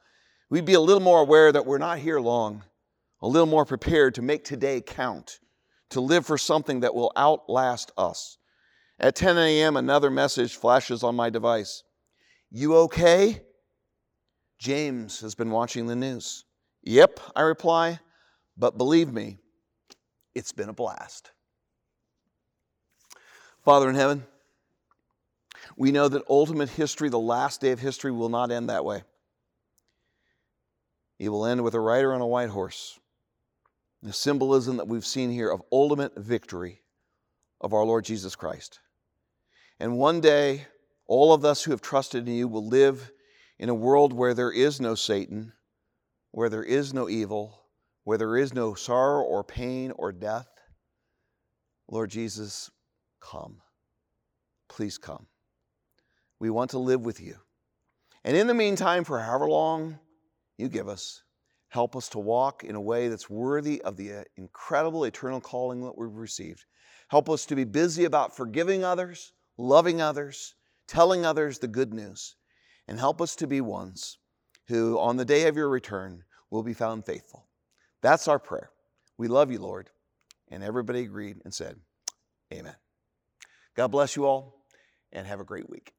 We'd 0.48 0.64
be 0.64 0.72
a 0.72 0.80
little 0.80 1.02
more 1.02 1.20
aware 1.20 1.52
that 1.52 1.66
we're 1.66 1.76
not 1.76 1.98
here 1.98 2.18
long, 2.20 2.64
a 3.20 3.28
little 3.28 3.44
more 3.46 3.66
prepared 3.66 4.14
to 4.14 4.22
make 4.22 4.42
today 4.42 4.80
count, 4.80 5.40
to 5.90 6.00
live 6.00 6.24
for 6.24 6.38
something 6.38 6.80
that 6.80 6.94
will 6.94 7.12
outlast 7.18 7.92
us. 7.98 8.38
At 8.98 9.16
10 9.16 9.36
a.m., 9.36 9.76
another 9.76 10.08
message 10.08 10.56
flashes 10.56 11.02
on 11.02 11.14
my 11.14 11.28
device. 11.28 11.82
You 12.50 12.76
okay? 12.76 13.42
James 14.58 15.20
has 15.20 15.34
been 15.34 15.50
watching 15.50 15.86
the 15.86 15.96
news. 15.96 16.46
Yep, 16.84 17.20
I 17.36 17.42
reply, 17.42 18.00
but 18.56 18.78
believe 18.78 19.12
me, 19.12 19.39
it's 20.34 20.52
been 20.52 20.68
a 20.68 20.72
blast. 20.72 21.30
Father 23.64 23.88
in 23.88 23.94
heaven, 23.94 24.24
we 25.76 25.92
know 25.92 26.08
that 26.08 26.22
ultimate 26.28 26.70
history, 26.70 27.08
the 27.08 27.18
last 27.18 27.60
day 27.60 27.72
of 27.72 27.80
history, 27.80 28.10
will 28.10 28.28
not 28.28 28.50
end 28.50 28.70
that 28.70 28.84
way. 28.84 29.02
It 31.18 31.28
will 31.28 31.44
end 31.44 31.62
with 31.62 31.74
a 31.74 31.80
rider 31.80 32.14
on 32.14 32.20
a 32.20 32.26
white 32.26 32.48
horse. 32.48 32.98
The 34.02 34.12
symbolism 34.12 34.78
that 34.78 34.88
we've 34.88 35.04
seen 35.04 35.30
here 35.30 35.50
of 35.50 35.62
ultimate 35.70 36.16
victory 36.16 36.80
of 37.60 37.74
our 37.74 37.84
Lord 37.84 38.04
Jesus 38.04 38.34
Christ. 38.34 38.80
And 39.78 39.98
one 39.98 40.20
day, 40.20 40.66
all 41.06 41.34
of 41.34 41.44
us 41.44 41.62
who 41.62 41.72
have 41.72 41.82
trusted 41.82 42.26
in 42.26 42.34
you 42.34 42.48
will 42.48 42.66
live 42.66 43.12
in 43.58 43.68
a 43.68 43.74
world 43.74 44.14
where 44.14 44.32
there 44.32 44.50
is 44.52 44.80
no 44.80 44.94
Satan, 44.94 45.52
where 46.30 46.48
there 46.48 46.64
is 46.64 46.94
no 46.94 47.08
evil, 47.10 47.59
where 48.10 48.18
there 48.18 48.36
is 48.36 48.52
no 48.52 48.74
sorrow 48.74 49.22
or 49.22 49.44
pain 49.44 49.92
or 49.92 50.10
death. 50.10 50.48
Lord 51.88 52.10
Jesus, 52.10 52.68
come. 53.20 53.58
Please 54.68 54.98
come. 54.98 55.28
We 56.40 56.50
want 56.50 56.72
to 56.72 56.80
live 56.80 57.02
with 57.02 57.20
you. 57.20 57.36
And 58.24 58.36
in 58.36 58.48
the 58.48 58.52
meantime, 58.52 59.04
for 59.04 59.20
however 59.20 59.48
long 59.48 60.00
you 60.58 60.68
give 60.68 60.88
us, 60.88 61.22
help 61.68 61.94
us 61.94 62.08
to 62.08 62.18
walk 62.18 62.64
in 62.64 62.74
a 62.74 62.80
way 62.80 63.06
that's 63.06 63.30
worthy 63.30 63.80
of 63.82 63.96
the 63.96 64.12
uh, 64.12 64.24
incredible 64.36 65.04
eternal 65.04 65.40
calling 65.40 65.80
that 65.84 65.96
we've 65.96 66.10
received. 66.10 66.64
Help 67.10 67.30
us 67.30 67.46
to 67.46 67.54
be 67.54 67.62
busy 67.62 68.06
about 68.06 68.36
forgiving 68.36 68.82
others, 68.82 69.32
loving 69.56 70.02
others, 70.02 70.56
telling 70.88 71.24
others 71.24 71.60
the 71.60 71.68
good 71.68 71.94
news 71.94 72.34
and 72.88 72.98
help 72.98 73.22
us 73.22 73.36
to 73.36 73.46
be 73.46 73.60
ones 73.60 74.18
who, 74.66 74.98
on 74.98 75.16
the 75.16 75.24
day 75.24 75.46
of 75.46 75.54
your 75.54 75.68
return, 75.68 76.24
will 76.50 76.64
be 76.64 76.74
found 76.74 77.06
faithful. 77.06 77.46
That's 78.02 78.28
our 78.28 78.38
prayer. 78.38 78.70
We 79.18 79.28
love 79.28 79.50
you, 79.50 79.58
Lord. 79.58 79.90
And 80.48 80.64
everybody 80.64 81.00
agreed 81.00 81.38
and 81.44 81.54
said, 81.54 81.76
Amen. 82.52 82.74
God 83.76 83.88
bless 83.88 84.16
you 84.16 84.26
all 84.26 84.64
and 85.12 85.26
have 85.26 85.40
a 85.40 85.44
great 85.44 85.70
week. 85.70 85.92